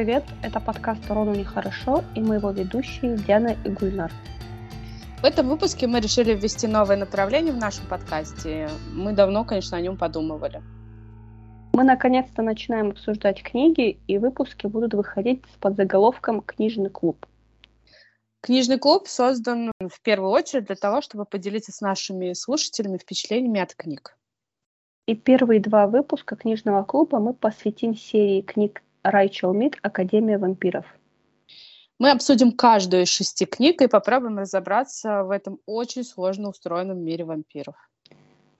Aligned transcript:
привет! 0.00 0.24
Это 0.42 0.60
подкаст 0.60 1.02
«Рону 1.10 1.34
нехорошо» 1.34 2.02
и 2.14 2.22
мы 2.22 2.36
его 2.36 2.52
ведущие 2.52 3.18
Диана 3.18 3.54
и 3.66 3.68
Гульнар. 3.68 4.10
В 5.20 5.24
этом 5.26 5.46
выпуске 5.46 5.86
мы 5.86 6.00
решили 6.00 6.32
ввести 6.32 6.66
новое 6.66 6.96
направление 6.96 7.52
в 7.52 7.58
нашем 7.58 7.86
подкасте. 7.86 8.70
Мы 8.94 9.12
давно, 9.12 9.44
конечно, 9.44 9.76
о 9.76 9.80
нем 9.82 9.98
подумывали. 9.98 10.62
Мы 11.74 11.84
наконец-то 11.84 12.40
начинаем 12.40 12.92
обсуждать 12.92 13.42
книги, 13.42 14.00
и 14.06 14.16
выпуски 14.16 14.66
будут 14.68 14.94
выходить 14.94 15.44
с 15.52 15.58
подзаголовком 15.58 16.40
«Книжный 16.40 16.88
клуб». 16.88 17.26
Книжный 18.40 18.78
клуб 18.78 19.06
создан 19.06 19.70
в 19.86 20.00
первую 20.00 20.30
очередь 20.30 20.64
для 20.64 20.76
того, 20.76 21.02
чтобы 21.02 21.26
поделиться 21.26 21.72
с 21.72 21.82
нашими 21.82 22.32
слушателями 22.32 22.96
впечатлениями 22.96 23.60
от 23.60 23.74
книг. 23.74 24.16
И 25.06 25.14
первые 25.14 25.60
два 25.60 25.86
выпуска 25.86 26.36
книжного 26.36 26.84
клуба 26.84 27.18
мы 27.18 27.34
посвятим 27.34 27.94
серии 27.94 28.40
книг 28.40 28.80
Райчел 29.02 29.54
Мид 29.54 29.78
«Академия 29.82 30.36
вампиров». 30.36 30.84
Мы 31.98 32.10
обсудим 32.10 32.52
каждую 32.52 33.04
из 33.04 33.08
шести 33.08 33.46
книг 33.46 33.80
и 33.80 33.88
попробуем 33.88 34.38
разобраться 34.38 35.24
в 35.24 35.30
этом 35.30 35.58
очень 35.66 36.04
сложно 36.04 36.50
устроенном 36.50 37.02
мире 37.02 37.24
вампиров. 37.24 37.76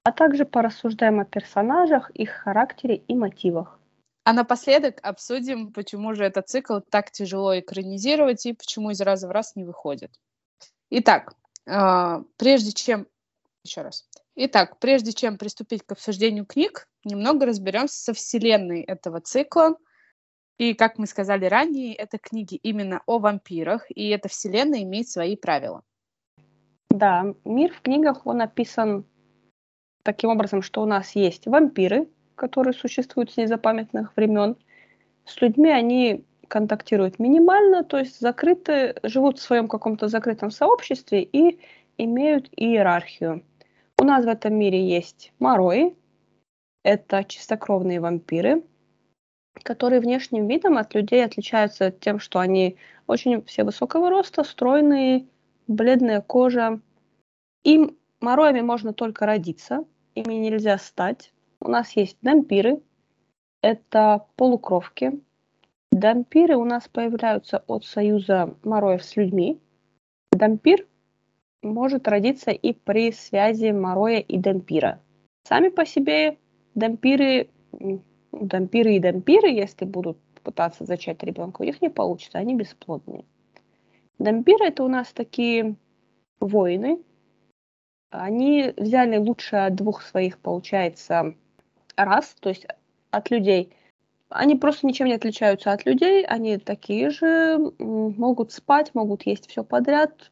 А 0.02 0.12
также 0.12 0.46
порассуждаем 0.46 1.20
о 1.20 1.24
персонажах, 1.26 2.10
их 2.12 2.30
характере 2.30 2.96
и 2.96 3.14
мотивах. 3.14 3.78
А 4.24 4.32
напоследок 4.32 4.98
обсудим, 5.02 5.72
почему 5.72 6.14
же 6.14 6.24
этот 6.24 6.48
цикл 6.48 6.80
так 6.80 7.10
тяжело 7.10 7.58
экранизировать 7.58 8.44
и 8.46 8.54
почему 8.54 8.90
из 8.90 9.00
раза 9.00 9.28
в 9.28 9.30
раз 9.30 9.56
не 9.56 9.64
выходит. 9.64 10.10
Итак, 10.90 11.34
э, 11.66 12.22
прежде 12.36 12.72
чем... 12.72 13.06
Еще 13.62 13.82
раз. 13.82 14.08
Итак, 14.36 14.78
прежде 14.78 15.12
чем 15.12 15.36
приступить 15.36 15.82
к 15.84 15.92
обсуждению 15.92 16.46
книг, 16.46 16.88
немного 17.04 17.44
разберемся 17.44 17.96
со 17.96 18.14
вселенной 18.14 18.82
этого 18.82 19.20
цикла– 19.20 19.76
и, 20.60 20.74
как 20.74 20.98
мы 20.98 21.06
сказали 21.06 21.46
ранее, 21.46 21.94
это 21.94 22.18
книги 22.18 22.54
именно 22.62 23.00
о 23.06 23.18
вампирах, 23.18 23.86
и 23.88 24.10
эта 24.10 24.28
вселенная 24.28 24.82
имеет 24.82 25.08
свои 25.08 25.34
правила. 25.34 25.82
Да, 26.90 27.34
мир 27.46 27.72
в 27.72 27.80
книгах, 27.80 28.26
он 28.26 28.42
описан 28.42 29.06
таким 30.02 30.28
образом, 30.28 30.60
что 30.60 30.82
у 30.82 30.84
нас 30.84 31.16
есть 31.16 31.46
вампиры, 31.46 32.10
которые 32.34 32.74
существуют 32.74 33.32
с 33.32 33.38
незапамятных 33.38 34.14
времен. 34.16 34.54
С 35.24 35.40
людьми 35.40 35.70
они 35.70 36.26
контактируют 36.48 37.18
минимально, 37.18 37.82
то 37.82 37.96
есть 37.98 38.20
закрыты, 38.20 38.96
живут 39.02 39.38
в 39.38 39.42
своем 39.42 39.66
каком-то 39.66 40.08
закрытом 40.08 40.50
сообществе 40.50 41.22
и 41.22 41.58
имеют 41.96 42.50
иерархию. 42.54 43.42
У 43.98 44.04
нас 44.04 44.26
в 44.26 44.28
этом 44.28 44.56
мире 44.56 44.86
есть 44.86 45.32
морои, 45.38 45.96
это 46.84 47.24
чистокровные 47.24 47.98
вампиры, 47.98 48.62
которые 49.62 50.00
внешним 50.00 50.46
видом 50.46 50.78
от 50.78 50.94
людей 50.94 51.24
отличаются 51.24 51.90
тем, 51.90 52.18
что 52.18 52.38
они 52.38 52.76
очень 53.06 53.42
все 53.44 53.64
высокого 53.64 54.10
роста, 54.10 54.44
стройные, 54.44 55.26
бледная 55.66 56.20
кожа. 56.20 56.80
Им 57.64 57.96
мороями 58.20 58.60
можно 58.60 58.92
только 58.92 59.26
родиться, 59.26 59.84
ими 60.14 60.34
нельзя 60.34 60.78
стать. 60.78 61.32
У 61.60 61.68
нас 61.68 61.92
есть 61.96 62.16
дампиры, 62.22 62.80
это 63.62 64.26
полукровки. 64.36 65.20
Дампиры 65.92 66.56
у 66.56 66.64
нас 66.64 66.88
появляются 66.88 67.64
от 67.66 67.84
союза 67.84 68.54
мороев 68.62 69.04
с 69.04 69.16
людьми. 69.16 69.60
Дампир 70.32 70.86
может 71.62 72.08
родиться 72.08 72.50
и 72.50 72.72
при 72.72 73.12
связи 73.12 73.72
мороя 73.72 74.20
и 74.20 74.38
дампира. 74.38 75.00
Сами 75.44 75.68
по 75.68 75.84
себе 75.84 76.38
дампиры 76.74 77.50
дампиры 78.32 78.94
и 78.94 79.00
дампиры, 79.00 79.48
если 79.48 79.84
будут 79.84 80.18
пытаться 80.42 80.84
зачать 80.84 81.22
ребенка, 81.22 81.62
у 81.62 81.64
них 81.64 81.80
не 81.82 81.90
получится, 81.90 82.38
они 82.38 82.54
бесплодные. 82.54 83.24
Дампиры 84.18 84.66
это 84.66 84.84
у 84.84 84.88
нас 84.88 85.12
такие 85.12 85.76
воины. 86.40 87.02
Они 88.10 88.72
взяли 88.76 89.16
лучшее 89.16 89.66
от 89.66 89.76
двух 89.76 90.02
своих, 90.02 90.38
получается, 90.38 91.34
рас, 91.96 92.34
то 92.40 92.48
есть 92.48 92.66
от 93.10 93.30
людей. 93.30 93.72
Они 94.28 94.56
просто 94.56 94.86
ничем 94.86 95.06
не 95.06 95.14
отличаются 95.14 95.72
от 95.72 95.84
людей, 95.86 96.24
они 96.24 96.58
такие 96.58 97.10
же, 97.10 97.58
могут 97.78 98.52
спать, 98.52 98.94
могут 98.94 99.26
есть 99.26 99.48
все 99.48 99.64
подряд. 99.64 100.30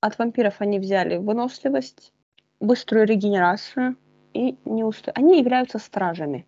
От 0.00 0.18
вампиров 0.18 0.60
они 0.60 0.78
взяли 0.78 1.16
выносливость, 1.16 2.12
быструю 2.60 3.06
регенерацию 3.06 3.96
и 4.32 4.56
неуст... 4.64 5.08
Они 5.14 5.38
являются 5.38 5.78
стражами. 5.78 6.46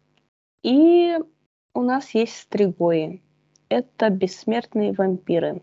И 0.63 1.17
у 1.75 1.83
нас 1.83 2.11
есть 2.11 2.37
стригои. 2.37 3.23
Это 3.69 4.11
бессмертные 4.11 4.93
вампиры. 4.93 5.63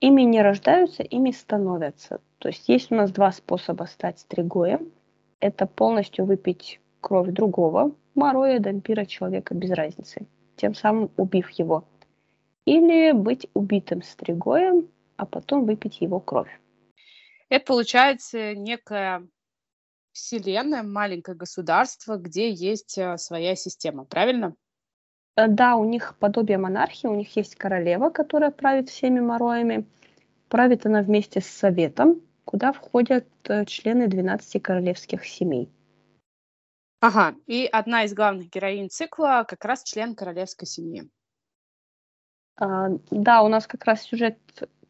Ими 0.00 0.22
не 0.22 0.42
рождаются, 0.42 1.02
ими 1.02 1.30
становятся. 1.30 2.20
То 2.38 2.48
есть 2.48 2.68
есть 2.68 2.90
у 2.90 2.94
нас 2.94 3.12
два 3.12 3.30
способа 3.32 3.84
стать 3.84 4.18
стригоем. 4.18 4.90
Это 5.40 5.66
полностью 5.66 6.24
выпить 6.24 6.80
кровь 7.00 7.28
другого, 7.28 7.94
мороя, 8.14 8.58
дампира, 8.58 9.04
человека, 9.04 9.54
без 9.54 9.70
разницы, 9.70 10.26
тем 10.56 10.74
самым 10.74 11.10
убив 11.16 11.50
его. 11.50 11.84
Или 12.64 13.12
быть 13.12 13.46
убитым 13.54 14.02
стригоем, 14.02 14.88
а 15.16 15.26
потом 15.26 15.66
выпить 15.66 16.00
его 16.00 16.20
кровь. 16.20 16.60
Это 17.48 17.64
получается 17.66 18.54
некая 18.54 19.26
вселенная, 20.20 20.82
маленькое 20.82 21.36
государство, 21.36 22.16
где 22.16 22.50
есть 22.50 22.98
э, 22.98 23.16
своя 23.16 23.54
система, 23.56 24.04
правильно? 24.04 24.54
Э, 25.36 25.48
да, 25.48 25.76
у 25.76 25.84
них 25.84 26.16
подобие 26.18 26.58
монархии, 26.58 27.06
у 27.06 27.14
них 27.14 27.34
есть 27.36 27.56
королева, 27.56 28.10
которая 28.10 28.50
правит 28.50 28.88
всеми 28.88 29.20
мороями. 29.20 29.86
Правит 30.48 30.86
она 30.86 31.02
вместе 31.02 31.40
с 31.40 31.46
советом, 31.46 32.20
куда 32.44 32.72
входят 32.72 33.26
э, 33.44 33.64
члены 33.64 34.08
12 34.08 34.62
королевских 34.62 35.24
семей. 35.24 35.70
Ага, 37.00 37.34
и 37.46 37.66
одна 37.70 38.04
из 38.04 38.12
главных 38.12 38.50
героинь 38.50 38.90
цикла 38.90 39.46
как 39.48 39.64
раз 39.64 39.82
член 39.84 40.14
королевской 40.14 40.66
семьи. 40.66 41.08
А, 42.56 42.88
да, 43.10 43.42
у 43.42 43.48
нас 43.48 43.66
как 43.66 43.84
раз 43.84 44.02
сюжет 44.02 44.38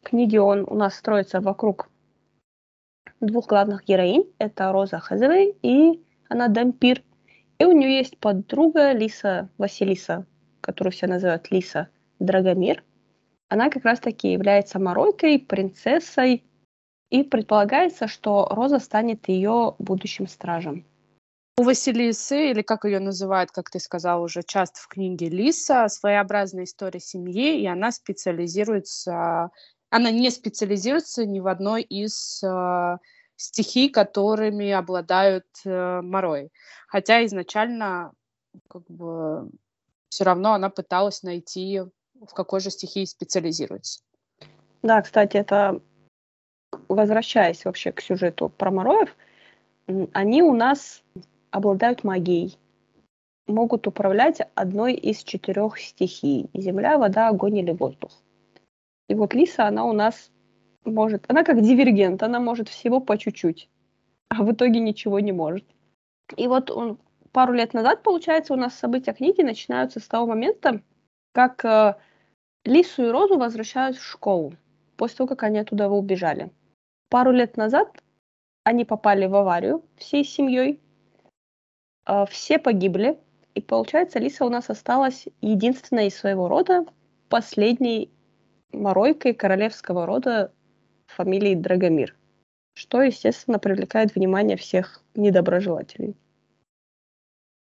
книги, 0.03 0.35
он 0.35 0.65
у 0.67 0.75
нас 0.75 0.95
строится 0.95 1.39
вокруг 1.39 1.90
двух 3.21 3.47
главных 3.47 3.85
героинь. 3.85 4.25
Это 4.37 4.71
Роза 4.71 4.99
Хазевей 4.99 5.55
и 5.61 6.03
она 6.29 6.47
Дампир. 6.47 7.03
И 7.59 7.65
у 7.65 7.71
нее 7.71 7.97
есть 7.97 8.17
подруга 8.17 8.91
Лиса 8.91 9.49
Василиса, 9.57 10.25
которую 10.61 10.91
все 10.91 11.07
называют 11.07 11.51
Лиса 11.51 11.89
Драгомир. 12.19 12.83
Она 13.49 13.69
как 13.69 13.85
раз-таки 13.85 14.31
является 14.31 14.79
моройкой, 14.79 15.39
принцессой, 15.39 16.43
и 17.09 17.23
предполагается, 17.23 18.07
что 18.07 18.47
Роза 18.49 18.79
станет 18.79 19.27
ее 19.27 19.75
будущим 19.77 20.27
стражем. 20.27 20.85
У 21.57 21.63
Василисы, 21.63 22.51
или 22.51 22.61
как 22.61 22.85
ее 22.85 22.99
называют, 22.99 23.51
как 23.51 23.69
ты 23.69 23.79
сказал 23.79 24.23
уже 24.23 24.41
часто 24.41 24.79
в 24.79 24.87
книге 24.87 25.27
Лиса, 25.27 25.89
своеобразная 25.89 26.63
история 26.63 27.01
семьи, 27.01 27.59
и 27.59 27.67
она 27.67 27.91
специализируется 27.91 29.51
она 29.91 30.09
не 30.09 30.31
специализируется 30.31 31.25
ни 31.25 31.39
в 31.39 31.47
одной 31.47 31.83
из 31.83 32.41
э, 32.43 32.97
стихий, 33.35 33.89
которыми 33.89 34.71
обладают 34.71 35.45
э, 35.65 36.01
Морой. 36.01 36.49
Хотя 36.87 37.23
изначально 37.25 38.13
как 38.69 38.89
бы 38.89 39.51
все 40.09 40.23
равно 40.23 40.53
она 40.53 40.69
пыталась 40.69 41.23
найти, 41.23 41.81
в 42.15 42.33
какой 42.33 42.61
же 42.61 42.71
стихии 42.71 43.05
специализируется. 43.05 44.01
Да, 44.81 45.01
кстати, 45.01 45.37
это 45.37 45.81
возвращаясь 46.87 47.65
вообще 47.65 47.91
к 47.91 48.01
сюжету 48.01 48.49
про 48.49 48.71
Мороев, 48.71 49.15
они 50.13 50.41
у 50.41 50.53
нас 50.53 51.03
обладают 51.49 52.05
магией, 52.05 52.57
могут 53.47 53.87
управлять 53.87 54.39
одной 54.55 54.93
из 54.93 55.21
четырех 55.23 55.77
стихий– 55.79 56.49
земля, 56.53 56.97
вода, 56.97 57.27
огонь 57.27 57.57
или 57.57 57.71
воздух. 57.71 58.11
И 59.11 59.13
вот 59.13 59.33
Лиса, 59.33 59.67
она 59.67 59.83
у 59.83 59.91
нас 59.91 60.31
может, 60.85 61.25
она 61.27 61.43
как 61.43 61.61
дивергент, 61.61 62.23
она 62.23 62.39
может 62.39 62.69
всего 62.69 63.01
по 63.01 63.17
чуть-чуть, 63.17 63.69
а 64.29 64.41
в 64.41 64.53
итоге 64.53 64.79
ничего 64.79 65.19
не 65.19 65.33
может. 65.33 65.65
И 66.37 66.47
вот 66.47 66.71
он, 66.71 66.97
пару 67.33 67.51
лет 67.51 67.73
назад, 67.73 68.03
получается, 68.03 68.53
у 68.53 68.55
нас 68.55 68.73
события 68.73 69.11
книги 69.11 69.41
начинаются 69.41 69.99
с 69.99 70.07
того 70.07 70.27
момента, 70.27 70.81
как 71.33 71.65
э, 71.65 71.95
Лису 72.63 73.03
и 73.03 73.09
Розу 73.09 73.37
возвращают 73.37 73.97
в 73.97 74.03
школу 74.03 74.53
после 74.95 75.17
того, 75.17 75.27
как 75.27 75.43
они 75.43 75.59
оттуда 75.59 75.89
убежали. 75.89 76.49
Пару 77.09 77.31
лет 77.31 77.57
назад 77.57 78.01
они 78.63 78.85
попали 78.85 79.25
в 79.25 79.35
аварию 79.35 79.83
всей 79.97 80.23
семьей, 80.23 80.79
э, 82.07 82.25
все 82.29 82.59
погибли, 82.59 83.19
и 83.55 83.61
получается, 83.61 84.19
Лиса 84.19 84.45
у 84.45 84.49
нас 84.49 84.69
осталась 84.69 85.27
единственной 85.41 86.07
из 86.07 86.15
своего 86.15 86.47
рода, 86.47 86.85
последней 87.27 88.09
моройкой 88.73 89.33
королевского 89.33 90.05
рода 90.05 90.53
фамилии 91.07 91.55
Драгомир, 91.55 92.15
что, 92.73 93.01
естественно, 93.01 93.59
привлекает 93.59 94.15
внимание 94.15 94.57
всех 94.57 95.03
недоброжелателей. 95.15 96.15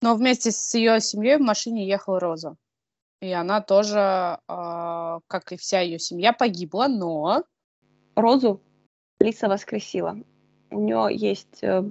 Но 0.01 0.15
вместе 0.15 0.51
с 0.51 0.73
ее 0.73 0.99
семьей 0.99 1.37
в 1.37 1.41
машине 1.41 1.87
ехала 1.87 2.19
Роза. 2.19 2.57
и 3.21 3.31
она 3.31 3.61
тоже, 3.61 4.39
э, 4.47 5.19
как 5.27 5.51
и 5.51 5.57
вся 5.57 5.79
ее 5.79 5.99
семья, 5.99 6.33
погибла, 6.33 6.87
но... 6.87 7.43
Розу 8.15 8.61
Лиса 9.19 9.47
воскресила. 9.49 10.17
У 10.69 10.79
нее 10.79 11.07
есть, 11.11 11.63
э, 11.63 11.89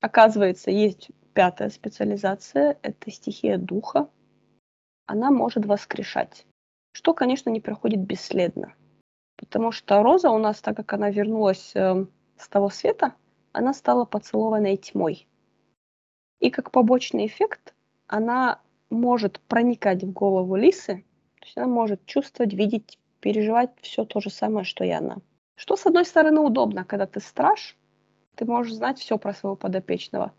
оказывается, 0.00 0.70
есть 0.70 1.10
пятая 1.34 1.70
специализация, 1.70 2.78
это 2.82 3.10
стихия 3.10 3.58
духа. 3.58 4.08
Она 5.06 5.30
может 5.30 5.66
воскрешать, 5.66 6.46
что, 6.96 7.12
конечно, 7.12 7.50
не 7.50 7.60
проходит 7.60 8.00
бесследно. 8.00 8.72
Потому 9.36 9.70
что 9.70 10.02
Роза 10.02 10.30
у 10.30 10.38
нас, 10.38 10.62
так 10.62 10.76
как 10.78 10.94
она 10.94 11.10
вернулась 11.10 11.72
э, 11.74 12.06
с 12.38 12.48
того 12.48 12.70
света, 12.70 13.12
она 13.52 13.74
стала 13.74 14.06
поцелованной 14.06 14.78
тьмой. 14.78 15.28
И 16.40 16.48
как 16.48 16.70
побочный 16.70 17.26
эффект 17.26 17.74
она 18.06 18.62
может 18.88 19.40
проникать 19.40 20.04
в 20.04 20.10
голову 20.10 20.56
лисы, 20.56 21.04
то 21.38 21.44
есть 21.44 21.58
она 21.58 21.66
может 21.66 22.06
чувствовать, 22.06 22.54
видеть, 22.54 22.98
переживать 23.20 23.72
все 23.82 24.06
то 24.06 24.20
же 24.20 24.30
самое, 24.30 24.64
что 24.64 24.82
и 24.82 24.88
она. 24.88 25.18
Что, 25.54 25.76
с 25.76 25.84
одной 25.84 26.06
стороны, 26.06 26.40
удобно, 26.40 26.86
когда 26.86 27.04
ты 27.06 27.20
страж, 27.20 27.76
ты 28.36 28.46
можешь 28.46 28.72
знать 28.72 28.98
все 28.98 29.18
про 29.18 29.34
своего 29.34 29.54
подопечного, 29.54 30.32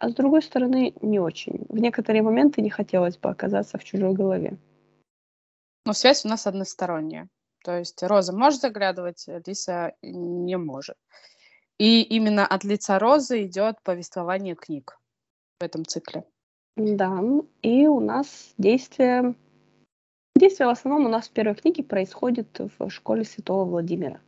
а 0.00 0.08
с 0.08 0.14
другой 0.14 0.42
стороны, 0.42 0.94
не 1.00 1.20
очень. 1.20 1.64
В 1.68 1.78
некоторые 1.78 2.22
моменты 2.22 2.60
не 2.60 2.70
хотелось 2.70 3.18
бы 3.18 3.28
оказаться 3.28 3.78
в 3.78 3.84
чужой 3.84 4.14
голове. 4.14 4.58
Но 5.84 5.92
связь 5.92 6.24
у 6.24 6.28
нас 6.28 6.46
односторонняя. 6.46 7.28
То 7.64 7.78
есть 7.78 8.02
Роза 8.02 8.32
может 8.32 8.60
заглядывать, 8.60 9.24
Лиса 9.46 9.94
не 10.02 10.56
может. 10.56 10.96
И 11.78 12.02
именно 12.02 12.46
от 12.46 12.64
лица 12.64 12.98
Розы 12.98 13.44
идет 13.44 13.82
повествование 13.82 14.54
книг 14.54 14.98
в 15.60 15.64
этом 15.64 15.84
цикле. 15.84 16.24
Да, 16.76 17.20
и 17.62 17.86
у 17.86 18.00
нас 18.00 18.54
действие... 18.58 19.34
Действие 20.34 20.66
в 20.66 20.70
основном 20.70 21.06
у 21.06 21.08
нас 21.08 21.28
в 21.28 21.32
первой 21.32 21.54
книге 21.54 21.84
происходит 21.84 22.58
в 22.78 22.88
школе 22.88 23.24
Святого 23.24 23.64
Владимира. 23.64 24.20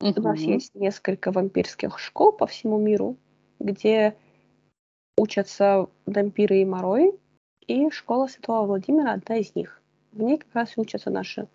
У 0.00 0.20
нас 0.20 0.38
есть 0.38 0.74
несколько 0.74 1.30
вампирских 1.30 1.98
школ 1.98 2.32
по 2.32 2.46
всему 2.46 2.78
миру, 2.78 3.16
где 3.60 4.16
учатся 5.16 5.88
вампиры 6.06 6.62
и 6.62 6.64
морои, 6.64 7.12
и 7.66 7.90
школа 7.90 8.26
Святого 8.26 8.66
Владимира 8.66 9.12
одна 9.12 9.36
из 9.36 9.54
них. 9.54 9.81
В 10.12 10.22
ней 10.22 10.38
как 10.38 10.54
раз 10.54 10.76
и 10.76 10.80
учатся 10.80 11.10
наши 11.10 11.48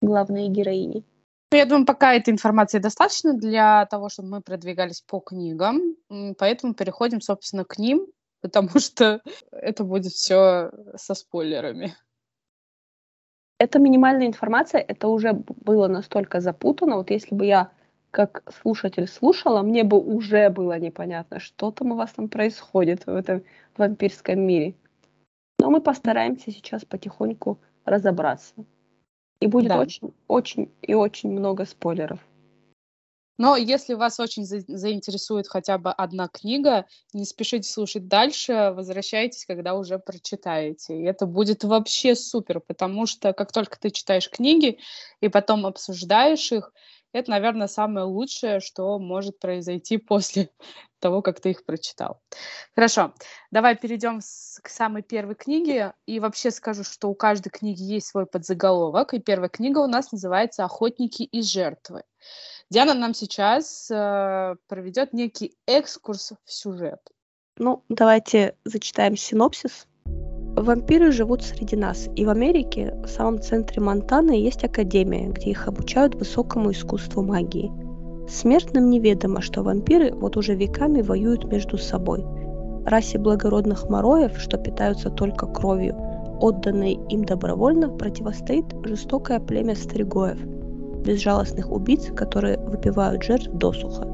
главные 0.00 0.48
героини. 0.48 1.04
Ну, 1.52 1.58
я 1.58 1.66
думаю, 1.66 1.84
пока 1.84 2.14
этой 2.14 2.30
информации 2.30 2.78
достаточно 2.78 3.34
для 3.34 3.84
того, 3.86 4.08
чтобы 4.08 4.28
мы 4.28 4.40
продвигались 4.40 5.00
по 5.00 5.18
книгам, 5.20 5.96
поэтому 6.38 6.74
переходим, 6.74 7.20
собственно, 7.20 7.64
к 7.64 7.76
ним, 7.78 8.06
потому 8.40 8.78
что 8.78 9.20
это 9.50 9.84
будет 9.84 10.12
все 10.12 10.70
со 10.96 11.14
спойлерами. 11.14 11.94
Это 13.58 13.78
минимальная 13.78 14.26
информация, 14.26 14.80
это 14.80 15.08
уже 15.08 15.32
было 15.34 15.86
настолько 15.86 16.40
запутано. 16.40 16.96
Вот 16.96 17.10
если 17.10 17.34
бы 17.34 17.44
я 17.44 17.72
как 18.10 18.42
слушатель 18.62 19.06
слушала, 19.06 19.62
мне 19.62 19.84
бы 19.84 19.98
уже 19.98 20.48
было 20.50 20.78
непонятно, 20.78 21.40
что 21.40 21.70
там 21.70 21.92
у 21.92 21.96
вас 21.96 22.12
там 22.12 22.28
происходит 22.28 23.06
в 23.06 23.14
этом 23.14 23.44
вампирском 23.76 24.40
мире. 24.40 24.74
Но 25.58 25.70
мы 25.70 25.80
постараемся 25.80 26.50
сейчас 26.50 26.84
потихоньку 26.84 27.60
разобраться. 27.84 28.54
И 29.40 29.46
будет 29.46 29.68
да. 29.68 29.78
очень, 29.78 30.12
очень 30.28 30.70
и 30.82 30.94
очень 30.94 31.30
много 31.30 31.64
спойлеров. 31.64 32.20
Но 33.40 33.56
если 33.56 33.94
вас 33.94 34.20
очень 34.20 34.44
за- 34.44 34.60
заинтересует 34.68 35.48
хотя 35.48 35.78
бы 35.78 35.90
одна 35.90 36.28
книга, 36.28 36.84
не 37.14 37.24
спешите 37.24 37.66
слушать 37.66 38.06
дальше, 38.06 38.74
возвращайтесь, 38.76 39.46
когда 39.46 39.76
уже 39.76 39.98
прочитаете. 39.98 40.98
И 40.98 41.04
это 41.04 41.24
будет 41.24 41.64
вообще 41.64 42.14
супер, 42.14 42.60
потому 42.60 43.06
что 43.06 43.32
как 43.32 43.50
только 43.50 43.80
ты 43.80 43.88
читаешь 43.88 44.28
книги 44.28 44.78
и 45.22 45.28
потом 45.28 45.64
обсуждаешь 45.64 46.52
их, 46.52 46.70
это, 47.12 47.30
наверное, 47.30 47.66
самое 47.66 48.06
лучшее, 48.06 48.60
что 48.60 48.98
может 48.98 49.38
произойти 49.38 49.98
после 49.98 50.50
того, 50.98 51.22
как 51.22 51.40
ты 51.40 51.50
их 51.50 51.64
прочитал. 51.64 52.20
Хорошо, 52.74 53.14
давай 53.50 53.76
перейдем 53.76 54.20
к 54.62 54.68
самой 54.68 55.02
первой 55.02 55.34
книге. 55.34 55.94
И 56.06 56.20
вообще 56.20 56.50
скажу, 56.50 56.84
что 56.84 57.08
у 57.08 57.14
каждой 57.14 57.50
книги 57.50 57.82
есть 57.82 58.08
свой 58.08 58.26
подзаголовок. 58.26 59.14
И 59.14 59.20
первая 59.20 59.48
книга 59.48 59.78
у 59.78 59.86
нас 59.86 60.12
называется 60.12 60.64
«Охотники 60.64 61.22
и 61.22 61.42
жертвы». 61.42 62.02
Диана 62.70 62.94
нам 62.94 63.14
сейчас 63.14 63.90
э, 63.90 64.54
проведет 64.68 65.12
некий 65.12 65.56
экскурс 65.66 66.32
в 66.44 66.52
сюжет. 66.52 67.00
Ну, 67.56 67.84
давайте 67.88 68.56
зачитаем 68.64 69.16
синопсис. 69.16 69.86
Вампиры 70.62 71.10
живут 71.10 71.42
среди 71.42 71.74
нас, 71.74 72.06
и 72.16 72.26
в 72.26 72.28
Америке, 72.28 72.94
в 73.02 73.08
самом 73.08 73.40
центре 73.40 73.80
Монтаны, 73.80 74.32
есть 74.32 74.62
академия, 74.62 75.28
где 75.28 75.52
их 75.52 75.66
обучают 75.66 76.14
высокому 76.16 76.72
искусству 76.72 77.22
магии. 77.22 77.72
Смертным 78.28 78.90
неведомо, 78.90 79.40
что 79.40 79.62
вампиры 79.62 80.12
вот 80.12 80.36
уже 80.36 80.54
веками 80.54 81.00
воюют 81.00 81.50
между 81.50 81.78
собой. 81.78 82.26
Расе 82.84 83.18
благородных 83.18 83.88
мороев, 83.88 84.36
что 84.36 84.58
питаются 84.58 85.08
только 85.08 85.46
кровью, 85.46 85.96
отданной 86.40 86.98
им 87.08 87.24
добровольно, 87.24 87.88
противостоит 87.88 88.66
жестокое 88.84 89.40
племя 89.40 89.74
стригоев– 89.74 90.38
безжалостных 91.04 91.72
убийц, 91.72 92.12
которые 92.14 92.58
выпивают 92.58 93.22
жертв 93.22 93.48
досуха. 93.54 94.06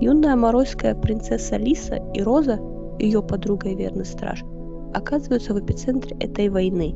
Юная 0.00 0.34
моройская 0.34 0.96
принцесса 0.96 1.56
Лиса 1.56 2.00
и 2.14 2.20
Роза, 2.20 2.58
ее 2.98 3.22
подруга 3.22 3.68
и 3.68 3.76
верный 3.76 4.04
страж, 4.04 4.42
оказываются 4.94 5.54
в 5.54 5.64
эпицентре 5.64 6.16
этой 6.18 6.48
войны. 6.48 6.94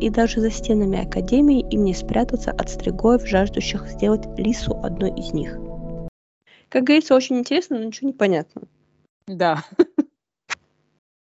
И 0.00 0.10
даже 0.10 0.40
за 0.40 0.50
стенами 0.50 1.06
Академии 1.06 1.66
им 1.70 1.84
не 1.84 1.94
спрятаться 1.94 2.50
от 2.50 2.68
стригоев, 2.68 3.26
жаждущих 3.26 3.86
сделать 3.88 4.26
Лису 4.38 4.74
одной 4.82 5.10
из 5.18 5.32
них. 5.32 5.58
Как 6.68 6.84
говорится, 6.84 7.14
очень 7.14 7.38
интересно, 7.38 7.78
но 7.78 7.84
ничего 7.84 8.08
не 8.08 8.14
понятно. 8.14 8.62
Да. 9.26 9.62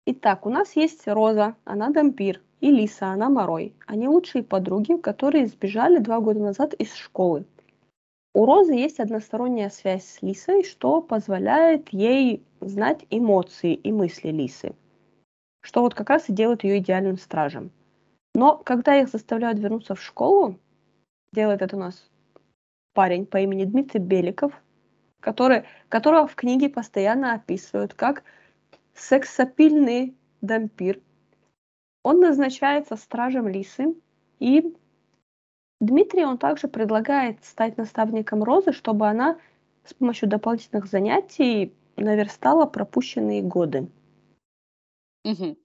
Итак, 0.05 0.45
у 0.45 0.49
нас 0.49 0.75
есть 0.75 1.07
Роза, 1.07 1.55
она 1.63 1.89
дампир, 1.89 2.41
и 2.61 2.71
Лиса, 2.71 3.07
она 3.07 3.29
Морой. 3.29 3.73
Они 3.87 4.07
лучшие 4.07 4.43
подруги, 4.43 4.95
которые 4.97 5.47
сбежали 5.47 5.97
два 5.97 6.19
года 6.19 6.39
назад 6.39 6.73
из 6.75 6.93
школы. 6.93 7.45
У 8.33 8.45
Розы 8.45 8.73
есть 8.73 8.99
односторонняя 8.99 9.69
связь 9.69 10.05
с 10.05 10.21
Лисой, 10.21 10.63
что 10.63 11.01
позволяет 11.01 11.89
ей 11.89 12.43
знать 12.61 13.05
эмоции 13.09 13.73
и 13.73 13.91
мысли 13.91 14.29
Лисы, 14.29 14.73
что 15.61 15.81
вот 15.81 15.93
как 15.93 16.09
раз 16.09 16.29
и 16.29 16.33
делает 16.33 16.63
ее 16.63 16.79
идеальным 16.79 17.17
стражем. 17.17 17.71
Но 18.33 18.57
когда 18.57 18.99
их 18.99 19.09
заставляют 19.09 19.59
вернуться 19.59 19.95
в 19.95 20.01
школу, 20.01 20.59
делает 21.33 21.61
это 21.61 21.75
у 21.75 21.79
нас 21.79 22.09
парень 22.93 23.25
по 23.25 23.37
имени 23.37 23.65
Дмитрий 23.65 23.99
Беликов, 23.99 24.53
который, 25.19 25.65
которого 25.89 26.27
в 26.27 26.35
книге 26.35 26.69
постоянно 26.69 27.33
описывают 27.33 27.93
как 27.93 28.23
сексапильный 28.93 30.15
дампир, 30.41 30.99
он 32.03 32.19
назначается 32.19 32.95
стражем 32.95 33.47
Лисы, 33.47 33.95
и 34.39 34.75
Дмитрий 35.79 36.25
он 36.25 36.37
также 36.37 36.67
предлагает 36.67 37.43
стать 37.43 37.77
наставником 37.77 38.43
Розы, 38.43 38.71
чтобы 38.71 39.07
она 39.07 39.37
с 39.83 39.93
помощью 39.93 40.29
дополнительных 40.29 40.85
занятий 40.85 41.73
наверстала 41.95 42.65
пропущенные 42.65 43.41
годы. 43.41 43.87
Угу. 45.23 45.57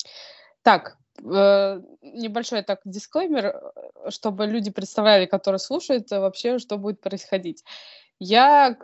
Так, 0.62 0.96
э, 1.22 1.80
небольшой 2.02 2.62
так 2.62 2.80
дисклеймер, 2.84 3.46
э, 3.46 4.10
чтобы 4.10 4.46
люди 4.46 4.70
представляли, 4.70 5.26
которые 5.26 5.58
слушают, 5.58 6.10
э, 6.12 6.20
вообще, 6.20 6.58
что 6.58 6.78
будет 6.78 7.00
происходить. 7.00 7.64
Я 8.18 8.76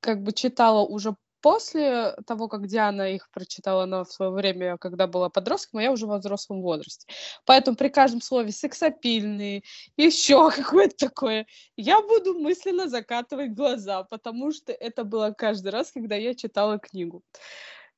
как 0.00 0.22
бы 0.22 0.32
читала 0.32 0.84
уже 0.84 1.16
после 1.40 2.16
того, 2.26 2.48
как 2.48 2.66
Диана 2.66 3.12
их 3.14 3.30
прочитала 3.30 3.86
на 3.86 4.04
свое 4.04 4.30
время, 4.32 4.76
когда 4.78 5.06
была 5.06 5.28
подростком, 5.28 5.78
а 5.78 5.82
я 5.82 5.92
уже 5.92 6.06
в 6.06 6.16
взрослом 6.18 6.62
возрасте. 6.62 7.06
Поэтому 7.44 7.76
при 7.76 7.88
каждом 7.88 8.20
слове 8.20 8.52
сексапильный, 8.52 9.64
еще 9.96 10.50
какое-то 10.50 11.08
такое, 11.08 11.46
я 11.76 12.00
буду 12.02 12.34
мысленно 12.38 12.88
закатывать 12.88 13.54
глаза, 13.54 14.04
потому 14.04 14.52
что 14.52 14.72
это 14.72 15.04
было 15.04 15.30
каждый 15.30 15.68
раз, 15.70 15.92
когда 15.92 16.16
я 16.16 16.34
читала 16.34 16.78
книгу. 16.78 17.22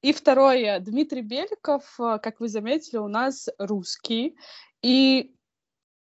И 0.02 0.12
второе, 0.12 0.80
Дмитрий 0.80 1.22
Беликов, 1.22 1.84
э, 1.98 2.18
как 2.22 2.40
вы 2.40 2.48
заметили, 2.48 2.96
у 2.96 3.08
нас 3.08 3.48
русский. 3.58 4.36
И 4.82 5.34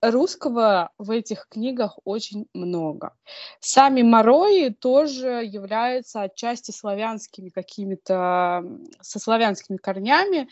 русского 0.02 0.92
в 0.98 1.12
этих 1.12 1.48
книгах 1.50 2.00
очень 2.06 2.48
много. 2.54 3.14
Сами 3.60 4.02
Морои 4.02 4.70
тоже 4.70 5.44
являются 5.44 6.22
отчасти 6.22 6.72
славянскими 6.72 7.50
какими-то, 7.50 8.64
со 9.02 9.20
славянскими 9.20 9.78
корнями. 9.78 10.50